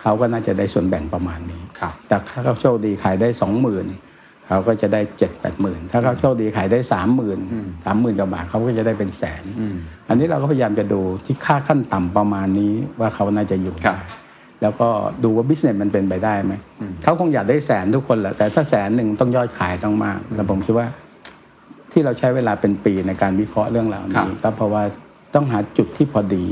[0.00, 3.86] เขาก็น่าจะได้ส่วนแบ่งประมาณนี้ครับแต่ถ้าเขาโชคดีขายได้สองหมื่น
[4.46, 7.38] เขาก็จะได้เจ็ดแปดหมื่นถ้าเขาโชคดีขายได้สามหมื่น
[7.84, 9.44] สามหมื่นกว่าบาทเขาก็จะได้เป็นแสน
[10.08, 14.18] อันนี้เราก็พยายามจะดูที่ค่าขั้นต่ำประมาณนี้ว่าเขาน่าจะอยู่ครับได้
[14.62, 14.88] แล้วก็
[15.24, 16.54] ดูว่าบิสเนสมันเป็นไปได้ไหม
[17.02, 20.86] เขาคงอยากได้แสนทุกคนแหละแต่ถ้าแสนหนึ่งต้องยอดขายต้องมากแล้วผมคิดว่า
[21.92, 24.82] ที่เราใช้เวลาเป็นปีในการวิเคราะห์เรื่องเหล่าครันี้บก็เพราะว่า
[25.34, 26.44] ต้องหาจุดที่พอดี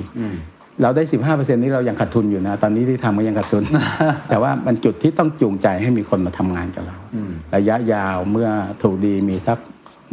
[0.82, 3.62] เราได้ 15%นี้เรายังขาดทุนอยู่นะ ตอนนี้ที่ทำก็ยังขาดทุน
[4.28, 6.96] แต่ว่ามันจุดที่ต้องจูงใจให้มีคนมาทำงานกับเรา
[7.56, 8.48] ระยะยาวเมื่อ
[8.82, 9.58] ถูกดีมีสัก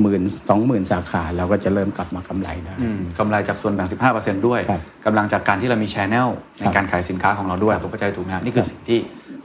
[0.02, 3.88] หมื่นสองหมื่นสาขาเราก็จะเริ่มกลับมากำไรได้อืมกำไรจากส่วนแบ่ง
[4.18, 6.30] 15%ด้วยครับกำลังจากการที่เรามีชแนล
[6.60, 9.00] ในครับการขายสินค้าของเราด้วยผมเข้าใจถูกไหมครับนี่คือสิ่งที่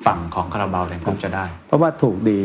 [0.07, 2.41] ฝั่งของคาราบาวแดงกรุ๊ปจะได้ เพราะว่าถูกดี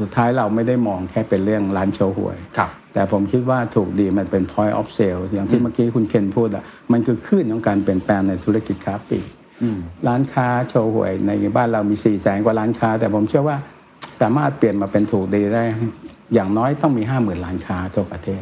[0.00, 9.26] สุดท้ายเราไม่ได้มองแค่เป็นเรื่องร้านโชว์หวยครับแต่ผมคิดว่าถูกดีมันเป็น point of sale อย่างที่เมื่อกี้คุณเคนพูดอะมันคือคลื่นของการเปลี่ยนแปลงในธุรกิจค้าปลีก
[10.08, 13.56] ร้านค้าโชว์หวยในบ้านเรามี4ี่แสนกว่าร้านค้า แต่ผมเชื่อว่า
[14.20, 15.64] สามารถเปลี่ยนมาเป็นถูกดีได้
[16.34, 18.40] อย่างน้อยต้องมี 5 0,000ร้านค้าทั่วประเทศ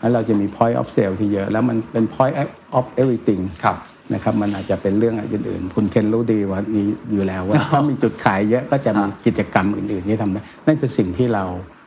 [0.00, 2.36] แล้วเราจะมี point of sale ที่เยอะ แล้วมันเป็น point
[2.78, 3.76] of everything ครับ
[4.14, 11.44] นะครับมันอาจจะเป็นเรื่องอื่นๆ คุณเคนรู้ดีว่านี้อยู่แล้วว่าถ้ามีจุดขายเยอะก็จะมีกิจกรรมอื่นๆที่ทำได้นั่นคือสิ่งที่เรา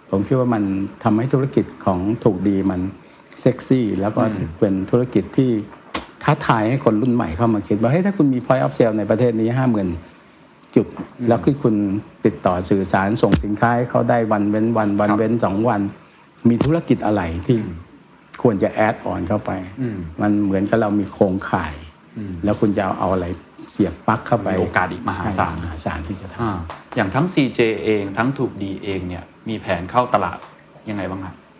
[0.09, 0.63] ผมคิดว่ามัน
[1.03, 2.81] ทำให้ธุรกิจของถูกดีมัน
[3.41, 4.21] เซ็กซี่ แล้วก็
[4.59, 5.49] เป็นธุรกิจที่
[6.23, 9.87] ท้าทายให้คนรุ่นใหม่เข้ามาคิดว่าเฮ้ยถ้าคุณมี point of sale ในประเทศนี้ห้าหมื่น
[10.75, 10.87] จุด
[11.27, 11.75] แล้วคือคุณ
[12.25, 15.81] ติดต่อสื่อสารส่งสินค้าให้เขาได้วันเว้นวันวันเว้นสองวัน
[16.49, 17.57] มีธุรกิจอะไรที่
[18.41, 19.51] ควรจะแอดออนเข้าไป
[20.21, 21.73] มันเหมือนกับเรามีโครงข่าย
[22.43, 23.25] แล้วคุณจะเอาอะไร
[23.71, 26.57] เสียบปลั๊กเข้าไปมีโอกาสอีกมหาศาลมหาศาลที่จะทอ่า
[26.95, 30.37] อย่างทั้ง CJ เองทั้งถูกดีเองเนี่ยมีแผนเข้าตลาด
[30.89, 31.50] ยังไงบ้างครับำ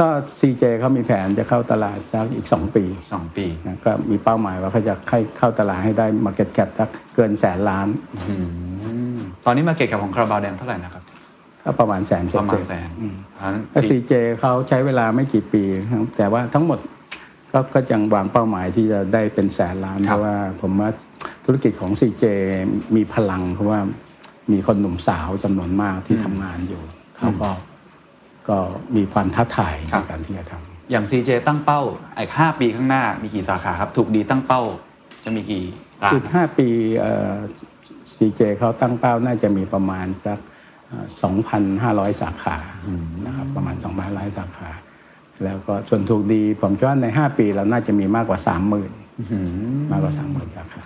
[0.00, 0.08] ก็
[0.40, 7.88] CJ เขามีแผนจะเข้าตลาดสักอีก 2 ปีสองปีนะก็มีเป้าหมายว่าเขาจะให้เข้าตลาดให้ได้ Market Cap สักเกินแสนล้าน
[9.44, 11.02] ตอนนี้มาเก็ตกับของคาราบาวแดงเท่าไหร่นะครับ
[11.62, 12.88] ก็ประมาณแสนเศประมาณษแสน
[13.40, 16.78] อันนั้นๆแล้ว CJ เขาใช้เวลาไม่กี่ปีครับแต่ว่าทั้งหมด
[17.52, 20.90] ก็ก็ยังวางเป้าหมายที่จะได้เป็นแสนล้าน เพราะว่าผมว่า
[21.44, 22.24] ธุรกิจของ CJ
[22.96, 23.78] มีพลังเพราะว่า
[24.52, 26.82] มีคนหนุ่มสาวจำนวนมากที่ทำงานอยู่
[27.16, 27.48] เขาก็
[28.48, 28.58] ก็
[28.96, 31.82] มีความท้าทายในการที่จะทำอย่าง CJ ตั้งเป้า
[32.16, 34.62] อีกห้าปีข้างหน้ามีกี่สาขาครับถูกดีตั้งเป้า
[35.24, 35.64] จะมีกี่
[36.02, 36.68] ร้านอีกห้าปี
[38.14, 40.38] ซีเจเขาตั้งเป้าน่าจะมีประมาณสัก
[41.22, 42.56] สองพันห้าร้อยสาขา
[43.26, 44.68] นะครับประมาณสองพันร้อยสาขา
[45.44, 48.38] แล้วก็ส่วนถูกดีผมคิดว่าใน 5 ปีเราน่าจะมีมากกว่า
[49.14, 50.82] 30,000 มากกว่า 30,000 สาขา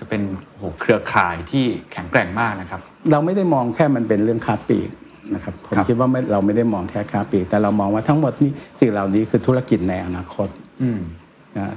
[0.00, 2.80] จะเป็นโอ้โหเครือข่ายที่แข็งแกร่งมากนะครับ
[3.10, 4.90] เราไม่ได้มองแค่มันเป็นเรื่องค้าปลีก
[5.34, 8.50] นะครับผมครับคิดว่าไม่เราไม่ได้มองแค่ค้าปลีกแต่เรามองว่าทั้งหมดนี่
[8.80, 10.48] สิ่งเหล่านี้คือธุรกิจในอนาคต
[10.82, 11.00] อืม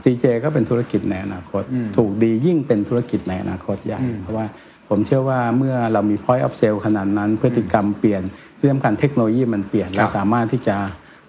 [0.04, 1.64] CJ ก็เป็นธุรกิจในอนาคต
[1.98, 4.46] ถูกดียิ่งเป็นธุรกิจในอนาคตใหญ่เพราะว่า
[4.90, 8.24] ผมเชื่อว่าเมื่อเรามี point of sale ขนาดนั้น พฤติกรรมเปลี่ยน
[8.60, 10.76] ที่สำคัญเทคโนโลยีมันเปลี่ยนครัเราบสามารถที่จะ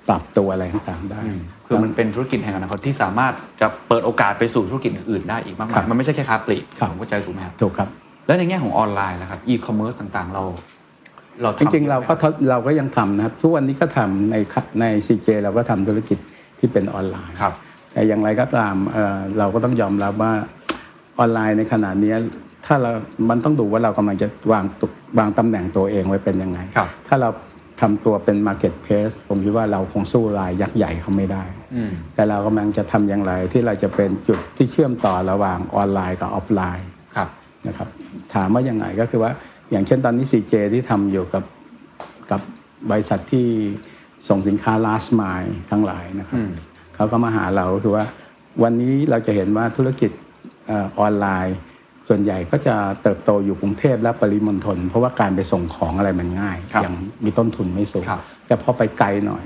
[0.09, 1.21] ปรับตัวอะไรต่างๆได้
[1.67, 7.89] คือมันเป็นธุรกิจแห่งอนาคตที่สามารถจะเปิดโอกาสไปสู่ธุรกิจอื่นๆได้อีกมากครัมายบมันไม่ใช่แค่ค้าปลีกครับผมเข้าใจถูกไหมครับถูกครับ
[8.27, 10.43] แล้วในแง่ของออนไลน์นะครับอีคอมเมิร์ซต่างๆ เรา
[11.43, 16.19] เราจทำริงๆเราก็ทดเราก็ยังทำนะครับ ทุกวันนี้ก็ทำในคใน CJ เราก็ทำธุรกิจ
[16.59, 17.55] ที่เป็นออนไลน์ครับ
[17.93, 20.33] แต่อย่างไรก็ตามเอ่อเราก็ต้องยอมรับว่า
[21.19, 22.15] ออนไลน์ในขณะนี้
[22.67, 22.91] ถ้าเรา
[23.31, 24.87] มันต้องดูว่าเรากำลังจะวางตุ
[25.19, 27.29] วางตำแหน่งตัวเองไว้เป็นยังไงครับถ้าเรา
[27.81, 37.29] ทำตัวเป็น Marketplace ผมคิดว่าเราคงสู้รายยักษ์ใหญ่เขาไม่ได้อืมแต่เรากำลังจะทำอย่างไรที่เราจะเป็นจุดที่เชื่อมต่อระหว่างออนไลน์กับออฟไลน์ครับ
[37.67, 37.89] นะครับ
[38.35, 39.31] ถามว่ายังไงก็คือว่า
[39.73, 41.45] อย่างเช่นตอนนี้ CJ ที่ทำอยู่กับ
[42.31, 42.41] กับ
[42.91, 43.47] บริษัทที่
[44.29, 46.41] ส่งสินค้า last mile ทั้งหลายนะครับ
[46.95, 48.05] เขาก็มาหาเราก็คือว่า
[48.63, 50.11] วันนี้เราจะเห็นว่าธุรกิจ
[50.67, 51.57] เออออนไลน์
[52.09, 56.95] ส่วนใหญ่ก็จะเติบโตอยู่กรุงเทพและปริมณฑลเพราะว่าการไปส่งของอะไรมันง่ายครับอย่าง
[57.25, 59.45] มีต้นทุนไม่สูงครับแต่พอไปไกลหน่อย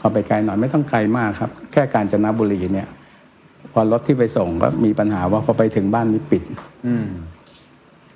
[0.00, 2.88] พอไปไกลหน่อยไม่ต้องไกลมากครับ แค่การจนบุรีเนี่ย
[3.72, 6.42] พอรถที่ไปส่งก็มีปัญหาว่าพอไปถึงบ้านนี้ปิด
[6.86, 7.06] อืม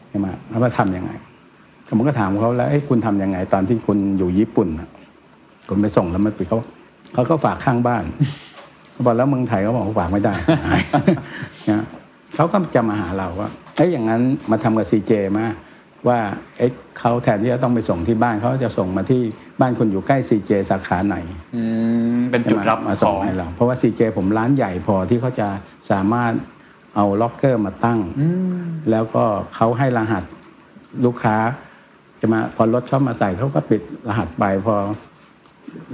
[0.08, 1.12] ใช่ไหมแล้วมาทำยังไง
[1.88, 4.88] ผมก็ถามเขาแล้วเอ้ยคุณทำยังไง ตอนที่คุณอยู่ญี่ปุ่นน่ะ
[5.68, 6.58] คุณไปส่งแล้วมันปิดเขา
[7.14, 8.04] เขาก็ฝากข้างบ้าน
[8.92, 10.34] เขาบอกแล้วเมืองไทยเขาบอกว่าฝากไม่ได้
[11.70, 11.84] นะ
[12.34, 15.46] เขาก็จะมาหาเราว่าเอ้ยอย่างนั้นมาทำกับซีเจมา
[16.08, 16.18] ว่า
[16.58, 19.22] เอ้ยเขาแทนที่จะต้องไปส่งที่บ้านเขาจะส่งมาที่
[19.60, 21.16] บ้านคุณอยู่ใกล้ซีเจสาขาไหน
[21.56, 21.62] อื
[22.16, 25.48] มเป็นจุดรับมาขส่งองให้เราเพราะว่า CJ ผมร้านใหญ่พอที่เขาจะ
[25.90, 26.32] สามารถ
[26.96, 28.00] เอาล็อกเกอร์มาตั้ง
[28.90, 29.24] แล้วก็
[29.54, 30.24] เขาให้รหัส
[31.04, 31.36] ลูกค้า
[32.20, 34.74] จะมาพอรถเข้ามาใส่เขาก็ปิดรหัสไปพอ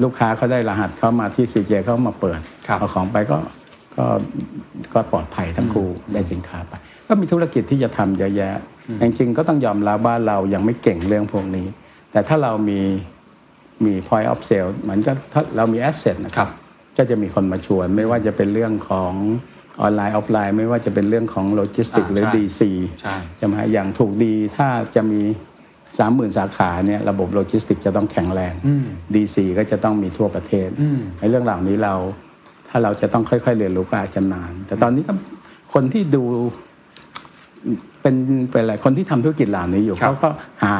[0.02, 3.38] ลูกค้าเขาได้รหัสเข้ามาที่ CJ เขามาเปิดครับเอาของไปก็
[3.96, 4.04] ก็
[4.94, 6.72] ก็ปลอดภัยทั้งคู่ได้สินค้าไป
[7.06, 8.54] ก็มีธุรกิจที่จะทำเยอะแยะ
[9.02, 11.66] จริงๆก็ต้องยอมรับว่าเรายังไม่เก่งเรื่องพวกนี้
[12.12, 12.80] แต่ถ้าเรามี
[13.84, 16.48] มี point of sale เหมือนก็ถ้าเรามี asset นะครับ
[16.96, 19.12] ก็จะมีคนมาชวนไม่ว่าจะเป็นเรื่องของ
[19.80, 22.60] ออนไลน์ออฟไลน์ไม่ว่าจะเป็นเรื่องของโลจิสติกอ่าหรือใช่ DC
[23.00, 25.20] ใช่จะมาอย่างถูกดีถ้าจะมี
[25.78, 28.54] 30,000สาขาเนี่ยระบบโลจิสติกจะต้องแข็งแรง
[29.14, 30.68] DC ก็จะต้องมีทั่วประเทศ
[31.18, 31.94] ในเรื่องเหล่านี้เรา
[32.68, 35.12] ถ้าเราจะต้องค่อย ๆ เรียนรู้ก็อาจจะนาน แต่ตอนนี้ก็
[35.74, 36.24] คนที่ดู
[38.02, 38.16] เป็น
[38.50, 40.28] เป็นอะไรคนที่ทำธุรกิจเหล่านี้อยู่ครับเขาก็
[40.64, 40.76] หา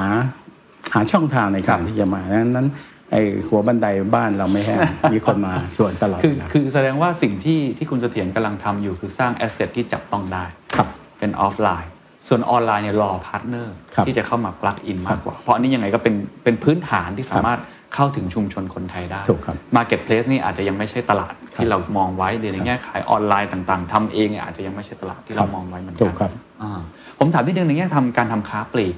[0.95, 2.68] หาช่องทางในการที่จะมาดังนั้น
[3.12, 4.78] ไอ้หัวบันไดบ้านเราไม่แห้ง
[5.14, 10.44] มีคนมาชวนตลอดคือเวลาคือแสดงว่าสิ่งที่ที่คุณเสถียรกำลังทำอยู่คือสร้าง asset ที่จับต้องได้
[10.76, 10.88] ครับ
[11.18, 11.90] เป็นออฟไลน์
[12.28, 17.60] ส่วนออนไลน์เนี่ยรอ partner ครับที่จะเข้ามา plug in มากกว่า เพราะอันนี้ยังไงก็เป็นเป็นพื้นฐานที่สามารถ
[17.94, 26.30] เข้าถึงชุมชนคนไทยได้ถูกครับ Marketplace นี่อาจจะยังไม่ใช่ตลาดที่เรามองไว้ในแง่ขายออนไลน์ต่างๆทำเองเนี่ยอาจจะยังไม่ใช่ตลาดที่เรามองไว้เหมือนกัถูกครับ
[26.62, 26.80] อ่า
[27.18, 28.94] ผมถามที่หนึ่งในแง่ทำการทำค้าปลีก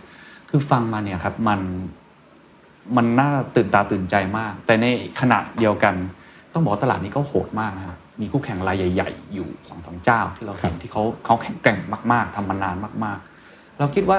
[0.50, 1.60] คือฟังมาเนี่ยครับมัน
[2.96, 4.86] มันน่าตื่นตาตื่นใจมาก แต่ใน
[5.20, 5.94] ขณะเดียวกัน
[6.52, 11.78] ต้องบอกว่าตลาดนี้ก็โหดมากนะครับมีคู่แข่งรายใหญ่ ๆ อยู่สองสามเจ้าที่เราเห็นที่เขาเขาแข็งแกร่ง
[12.12, 14.18] มากๆทำมานานมากๆ เราคิดว่า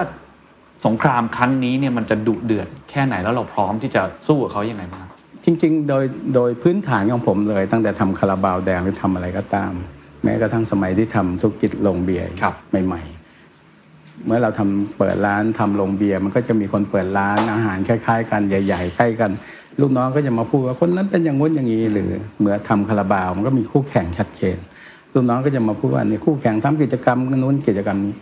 [0.86, 5.06] สงครามครั้งนี้เนี่ยมันจะดุเดือดแค่ไหนแล้วเราพร้อมที่จะสู้กับเขายังไงบ้าง
[5.46, 6.06] จริงๆ โดย
[6.36, 9.72] โดยพื้นฐานของผมเลย ตั้งแต่ทำคาราบาวแดงหรือทำอะไรก็ตาม
[10.24, 12.56] แม้กระทั่งสมัยที่ทำธุรกิจโรงเบียร์ครับ
[12.86, 13.15] ใหม่ๆ
[14.26, 19.32] เมื่อเราทำเปิดร้านทำโรงเบียร์มันก็จะมีคนเปิดร้านอาหารคล้าย ๆ กันใหญ่ ๆ ใกล้กัน
[19.82, 22.10] ลูกน้องก็จะมาพูดว่าคนนั้นเป็นอย่างงู้นอย่างนี้หรือ
[22.40, 24.58] เมื่อทำคาราบาวมันก็มีคู่แข่งชัดเจน
[25.14, 28.14] ลูกน้องก็จะมาพูดว่านี่คู่แข่งทำกิจกรรมนู้นกิจกรรมนี้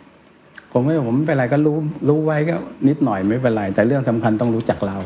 [0.71, 1.77] ผมไม่ผมไม่เป็นไรก็รู้
[2.09, 2.55] รู้ไว้ก็
[2.87, 4.97] นิดหน่อยไม่เป็นไรแต่เรื่องสำคัญต้องรู้จักเรา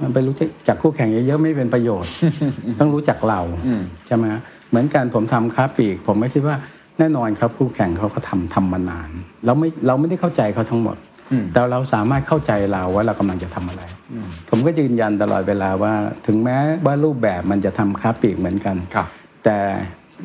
[0.00, 0.36] มันไปรู้
[0.68, 2.10] จักคู่แข่งเยอะๆไม่เป็นประโยชน์
[2.78, 4.24] ต้องรู้จักเราอืมใช่ไหม
[4.70, 6.56] เหมือนกันผมทำค้าปลีก ผมไม่คิดว่า
[6.98, 9.10] แน่นอนครับคู่แข่งเขาก็ทำทำมานาน
[9.46, 10.96] เราไม่เราไม่ได้เข้าใจเขาทั้งหมด
[11.32, 13.82] อืมแต่เราสามารถเข้าใจเราว่าเรากำลังจะทำอะไร
[14.48, 15.92] ผมก็ยืนยันตลอดเวลาว่า
[16.26, 19.06] ถึงแม้ว่ารูปแบบมันจะทำค้าปลีกเหมือนกันครับ
[19.44, 19.58] แต่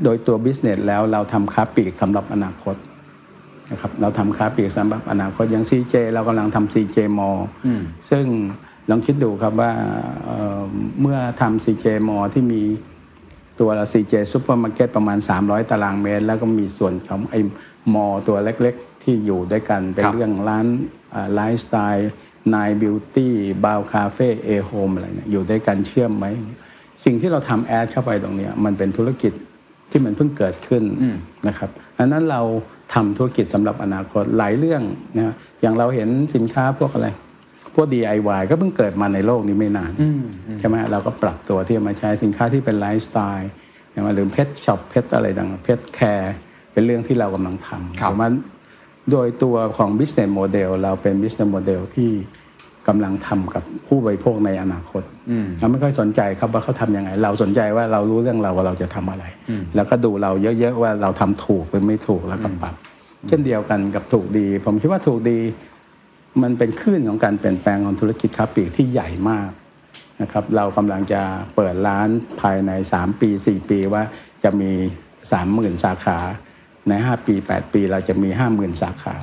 [0.04, 2.76] โดยตัวบิสเนสแล้วเราทำค้าปลีกสำหรับอนาคต
[3.72, 8.26] นะครับเราทำค้าปลีกสำหรับอนาคตอย่าง CJ เรากำลังทำ CJ Mall อืมซึ่ง
[8.90, 9.72] ลองคิดดูครับว่า
[10.26, 10.62] เอ่อ
[11.02, 12.62] เมื่อทำ CJ Mall ที่มี
[13.60, 17.40] ตัวละ CJ Supermarket ประมาณ 300 ตารางเมตร แล้วก็มีส่วนของไอ้
[17.94, 20.66] mall ตัวเล็กๆ ที่อยู่ด้วยกัน เป็นครับเรื่องร้าน
[21.34, 22.10] ไลฟ์สไตล์
[22.56, 26.26] Nine Beauty Bao Cafe A-Home อะไรเนี่ยอยู่ด้วยกันเชื่อมไหม
[27.06, 29.34] สิ่งที่เราทำ add เข้าไปตรงเนี้ยมันเป็นธุรกิจ
[29.92, 30.84] ที่มันเพิ่งเกิดขึ้น
[31.48, 32.42] นะครับอันนั้นเรา
[32.94, 34.82] ทำธุรกิจสำหรับอนาคตหลายเรื่อง
[35.18, 37.08] นะอย่างเราเห็นสินค้าพวกอะไร
[37.78, 39.94] พวก DIY ก็เพิ่งเกิดมาในโลกนี้ไม่นาน
[40.60, 43.50] ใช่ไหมเราก็ปรับตัวที่จะมาใช้สินค้าที่เป็นไลฟ์สไตล์
[43.92, 46.34] อย่างหรือ pet shop pet อะไรต่าง pet care
[46.74, 48.30] เป็นเรื่องที่เรากำลังทำครับผมว่า
[49.12, 52.12] โดยตัวของ business model เราเป็น business model ที่
[52.88, 55.04] กำลังทำกับผู้บริโภคในอนาคต
[55.60, 59.26] เราไม่ค่อยสนใจครับว่าเขาทำยังไง เราสนใจว่าเรารู้เรื่องเราว่าเราจะทำอะไร
[59.76, 62.76] แล้วก็ดูเราเยอะๆว่าเราทำถูกหรือไม่ถูกแล้วก็ปรับ
[63.28, 65.40] เช่นเดียวกันกับถูกดี ผมคิดว่าถูกดี
[66.44, 69.50] มันเป็นคลื่นของการเปลี่ยนแปลงของธุรกิจค้าปลีกที่ใหญ่มาก
[70.22, 71.22] นะครับเรากำลังจะ
[71.56, 72.08] เปิดร้าน
[72.42, 74.04] ภายใน 3 ปี 4 ปีว่า
[74.44, 74.72] จะมี
[75.28, 76.18] 30,000 สาขา
[76.90, 79.16] ใน 5 ปี 8 ปีเราจะมี 50,000 สาขา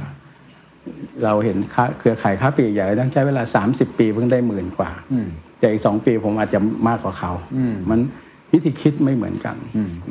[1.25, 3.43] เราเห็นค้าเครือข่ายค้าปลีกใหญ่ต้องใช้เวลา
[3.73, 4.91] 30 ปีเพิ่งได้หมื่นกว่า
[5.59, 7.33] แต่อีกสองปีผมอาจจะมากกว่าเขา
[7.91, 8.01] มัน
[8.53, 9.57] วิธีคิดไม่เหมือนกัน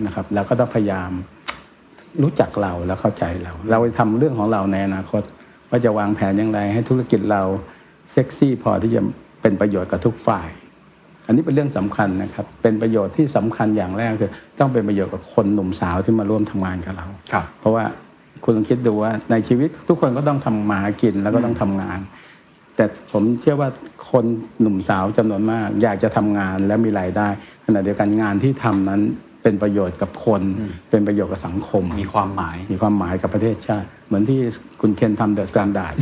[0.05, 1.11] นะครับเราก็ต้องพยายาม
[2.21, 5.23] รู้จักเราแล้วเข้าใจเรา เราไปทำเรื่องของเราในอนาคต
[5.73, 7.41] ว่าจะวางแผนอย่างไร ให้ธุรกิจเรา
[8.11, 9.01] เซ็กซี่พอที่จะ
[9.41, 10.49] เป็นประโยชน์กับทุกฝ่าย
[11.25, 17.83] อันนี้เป็นเรื่องสำคัญนะครับ เป็นประโยชน์ที่สำคัญอย่างแรกคือ ต้องเป็นประโยชน์กับคนหนุ่มสาวที่มาร่วมทำงานกับเราครับเพราะว่า
[18.43, 21.99] คุณลองคิดดูว่าในชีวิตทุกคนก็ต้องทำมาหากินแล้วก็ต้องทำงาน
[22.75, 23.69] แต่ผมเชื่อว่า
[24.11, 24.25] คน
[24.61, 27.27] หนุ่มสาวจำนวนมาก อยากจะทำงานและมีรายได้
[27.65, 29.01] ขณะเดียวกันงานที่ทำนั้น
[29.43, 30.41] เป็นประโยชน์กับคน
[30.89, 34.39] เป็นประโยชน์กับสังคม มีความหมาย มีความหมายกับประเทศชาติ เหมือนที่
[34.81, 35.93] คุณเคนทำ THE STANDARD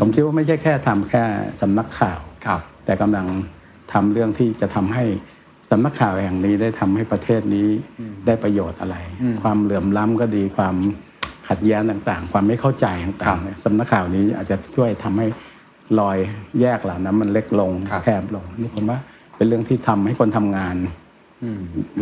[0.00, 1.22] ผมคิดว่าไม่ใช่แค่ทำแค่
[1.60, 3.26] สำนักข่าวครับแต่กำลัง
[3.92, 5.04] ทำเรื่องที่จะทำให้
[5.70, 7.68] สำนักข่าวแห่งนี้ได้ทำให้ประเทศนี้
[8.26, 8.96] ได้ประโยชน์อะไร
[9.42, 10.74] ความเหลื่อมล้ำก็ดีความ
[11.48, 15.26] ขัดแย้งต่าง ๆ ความไม่เข้าใจครัต่างบๆเนี่ยสำนักข่าวนี้อาจจะช่วยทำให้
[16.00, 16.18] รอย
[16.60, 18.98] แยกเหล่านั้นมันเล็กลงครับแคบลงนี่ผมว่า
[19.36, 20.76] เป็นเรื่องที่ทำให้คนทำงาน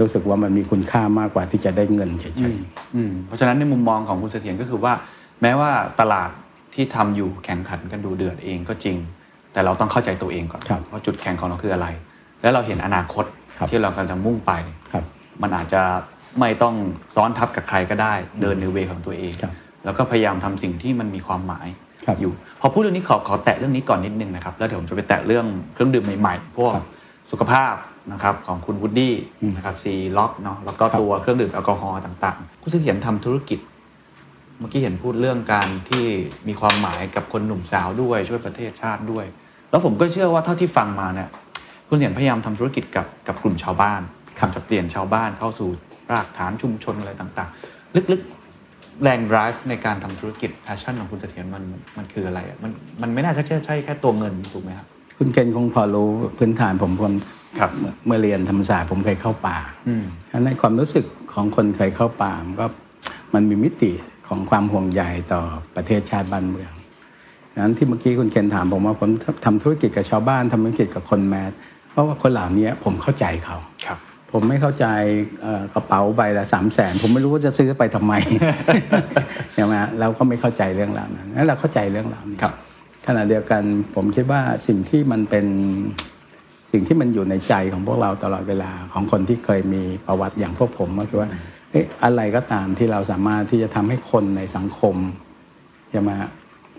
[0.00, 4.92] รู้สึกว่ามันมีคุณค่ามากกว่าที่จะได้เงินเฉยๆอืมเพราะฉะนั้นในมุมมองของคุณเสถียรก็คือว่า
[5.42, 5.70] แม้ว่า
[6.00, 6.30] ตลาด
[6.74, 8.96] ที่ทำอยู่แข่งขันกันดูเดือดเองก็จริง
[9.52, 11.86] แต่เราต้องเข้าใจตัวเองก่อนครับว่าจุดแข็งของเราคืออะไร
[12.42, 13.24] แล้วเราเห็นอนาคต
[13.58, 14.52] ครับที่เรากำลังจะมุ่งไป
[14.92, 15.04] ครับ
[15.42, 15.82] มันอาจจะ
[16.40, 16.74] ไม่ต้อง
[17.14, 19.52] ซ้อนทับกับใครก็ได้ เดินในเวของตัวเองครับ
[19.84, 21.68] แล้วก็พยายามทำสิ่งที่มันมีความหมาย
[22.06, 26.86] ครับอยู่ พอพูดเรื่องนี้ขอขอแตะเรื่องนี้ก่อนนิดนึงนะครับ แล้วเดี๋ยวผมจะไปแตะเรื่องเครื่องดื่มใหม่ๆพวกครับ
[27.30, 27.74] สุขภาพ
[28.12, 29.14] นะครับของคุณวูดดี้
[29.56, 33.58] นะครับซีล็อกเนาะแล้วก็ครับตัวเครื่องดื่มแอลกอฮอล์ต่างๆ คุณเสถียรทำธุรกิจ
[34.58, 36.04] เมื่อกี้เห็นพูดเรื่องการที่
[36.48, 39.24] มีความหมายกับคนหนุ่มสาวด้วยช่วยประเทศชาติด้วย
[39.70, 41.28] แล้วผมก็เชื่อว่าเท่าที่ฟังมาเนี่ย
[41.88, 44.00] คุณเสถียรพยายามทำธุรกิจกับกับกลุ่มชาวบ้าน
[44.54, 45.68] จะเปลี่ยนชาวบ้านเข้าสู่
[46.12, 51.64] รากฐานชุมชนอะไรต่างๆ ลึกๆแรง drive ในการทำธุรกิจ passion ของคุณเสถียรมัน
[51.96, 52.70] มันคืออะไรอะมัน
[53.02, 54.86] มันไม่น่าจะแค่ใช่แค่ตัวเงินถูกไหมครับ
[55.16, 57.12] คุณเคนคงพอรู้พื้นฐานผมคน
[57.58, 62.66] ครับเมื่อเมื่อเรียนธรรมศาสตร์ผมเคยเข้าป่าอืมอันในความรู้สึกของคนเคยเข้าป่ามันก็
[63.34, 63.92] มันมีมิติ
[64.28, 65.02] ของความห่วงใย
[65.32, 65.40] ต่อ
[65.76, 66.72] ประเทศชาติบ้านเมือง
[67.52, 69.10] ดังนั้นที่เมื่อกี้คุณเคนถามผมว่าผม
[69.44, 71.52] ทำธุรกิจกับชาวบ้านทำธุรกิจกับคนแมส
[71.90, 73.56] เพราะว่าคนเหล่านี้ผมเข้าใจเขา
[73.86, 73.98] ครับ
[74.32, 74.86] ผผมไม่เข้าใจ
[75.42, 78.14] เอ่อกระเป๋าใบละสามแสนผมไม่รู้ว่าจะซื้อไปทำไม
[79.54, 82.54] ใช่ไหมเราก็ไม่เข้าใจเรื่องราวนั้นแล้วเราเข้าใจเรื่องราวนี้ครับ
[83.06, 83.62] ขณะเดียวกัน
[83.94, 85.46] ผมคิดว่าสิ่งที่มันเป็น
[86.72, 91.28] สิ่งที่มันอยู่ในใจของพวกเราตลอดเวลาของคนที่เคยมีประวัติอย่างพวกผมก็คือว่า
[91.70, 94.96] เอ๊ะอะไรก็ตามที่เราสามารถที่จะทำให้คนในสังคม
[95.94, 96.16] จะมา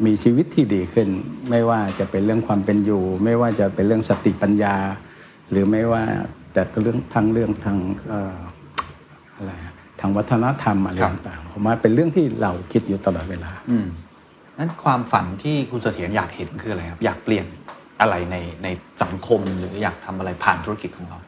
[0.05, 1.07] มีชีวิตที่ดีขึ้น
[1.49, 4.75] ไม่ว่าจะเป็นเรื่องความเป็นอยู่ ไม่ว่าจะเป็นเรื่องสติปัญญา
[5.49, 6.03] หรือไม่ว่า
[6.53, 7.77] แต่เรื่องทั้งเรื่องทาง
[9.37, 9.51] อะไร
[9.99, 13.77] ทางวัฒนธรรมอะไรต่างๆผมว่าเป็นเรื่องที่เราคิดอยู่ตลอดเวลาอื
[14.57, 17.45] นั้นความฝันที่คุณเสถียรอยากเห็นคืออะไรครับ อยากเปลี่ยน
[18.01, 18.67] อะไรในใน
[19.03, 21.19] สังคมหรืออยากทำอะไรผ่านธุรกิจของเรา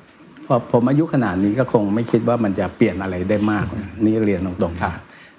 [0.46, 4.94] พอผมอายุขนาดนี้ก็คงไม่คิดว่ามันจะเปลี่ยนอะไรได้มากนะนี่เรียนตรงๆครับ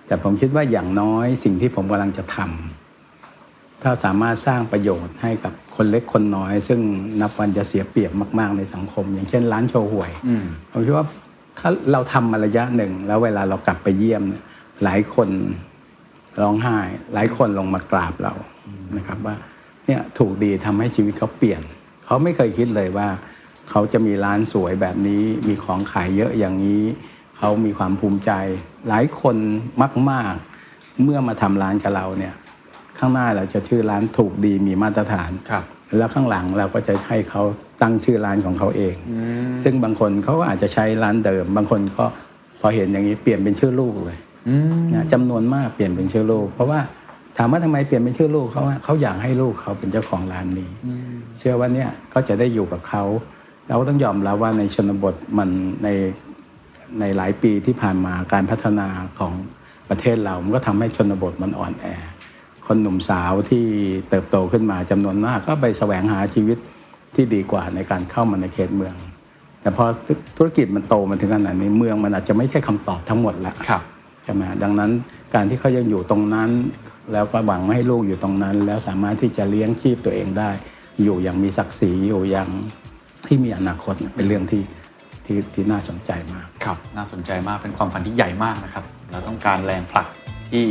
[0.06, 6.80] แต่ผมคิดว่าอย่างน้อยสิ่งที่ผมกำลังจะทำถ้าสามารถสร้างประโยชน์ให้กับคนเล็กคนน้อย ซึ่ง
[7.20, 11.06] นับวันจะเสียเปรียบมากๆในสังคม อย่างเช่นร้านโชว์หวยอืมผมคิดว่า
[11.58, 14.42] ถ้าเราทำมาระยะหนึ่ง แล้วเวลาเรากลับไปเยี่ยมเนี่ย
[14.84, 15.28] หลายคน
[16.40, 16.78] ร้องไห้
[17.14, 18.34] หลายคนลงมากราบเรา
[18.96, 19.36] นะครับว่า
[19.86, 21.62] เนี่ยถูกดีทำให้ชีวิตเขาเปลี่ยน
[22.06, 23.08] เขาไม่เคยคิดเลยว่า
[23.70, 26.82] เขาจะมีร้านสวยแบบนี้มีของขายเยอะอย่างนี้
[27.38, 28.30] เขามีความภูมิใจ
[28.88, 29.36] หลายคน
[30.10, 30.34] มาก
[30.68, 32.34] ๆ เมื่อมาทำร้านกับเราเนี่ย
[32.98, 35.64] ข้างหน้าเราจะชื่อร้านถูกดีมีมาตรฐานครับ
[35.96, 37.42] แล้วข้างหลังเราก็จะให้เขา
[37.82, 38.94] ตั้งชื่อร้านของเขาเอง
[39.62, 42.04] ซึ่งบางคนเขาก็อาจจะใช้ร้านเดิม บางคนก็
[42.60, 44.18] พอเห็นอย่างนี้เปลี่ยนเป็นชื่อลูกเลย
[44.94, 46.80] นะจำนวนมากเปลี่ยนเป็นชื่อลูกเพราะว่า
[47.38, 50.70] ถามว่าทำไมเปลี่ยนเป็นชื่อลูกเขาว่าเขาอยากให้ลูกเขาเป็นเจ้าของร้านนี้
[51.38, 53.04] เชื่อว่าเนี่ยก็จะได้อยู่กับเขา
[53.68, 55.48] เราก็ต้องยอมรับว่าในชนบทมัน
[55.84, 55.88] ใน
[57.00, 58.88] ในหลายปีที่ผ่านมาการพัฒนา
[59.18, 59.32] ของ
[59.88, 61.86] ประเทศเรา มันก็ทำให้ชนบทมันอ่อนแอ
[62.66, 63.64] คนหนุ่มสาวที่
[64.08, 66.58] เติบโตขึ้นมาจำนวนมาก ก็ไปแสวงหาชีวิต
[67.14, 68.94] ที่ดีกว่าในการเข้ามาในเขตเมือง
[69.60, 69.84] แต่พอ
[70.36, 73.82] ธุรกิจมันโตมาถึงขนาดนี้เมืองมันอาจจะไม่ใช่คำตอบทั้งหมดแล้วครับ
[74.24, 74.90] ใช่ไหมดังนั้น
[75.34, 76.50] การที่เขายังอยู่ตรงนั้น
[77.12, 80.50] แล้วก็หวังให้ลูกอยู่ตรงนั้น แล้วสามารถที่จะเลี้ยงชีพตัวเองได้
[81.02, 82.48] อยู่อย่างมีศักดิ์ศรีอยู่อย่าง
[83.26, 84.62] ที่มีอนาคตเนี่ยเป็นเรื่องที่
[85.26, 90.06] ที่ที่น่าสนใจมากครับ น่าสนใจมากเป็นความฝันที่ใหญ่มากนะครับเราต้องการแรงผลัก
[90.50, 90.66] ที่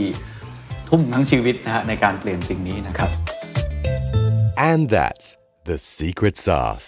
[0.89, 3.09] ทุ่มทั้งชีวิตนะฮะในการเปลี่ยนสิ่งนี้นะครับ
[4.71, 5.27] And that's
[5.69, 6.87] the secret sauce.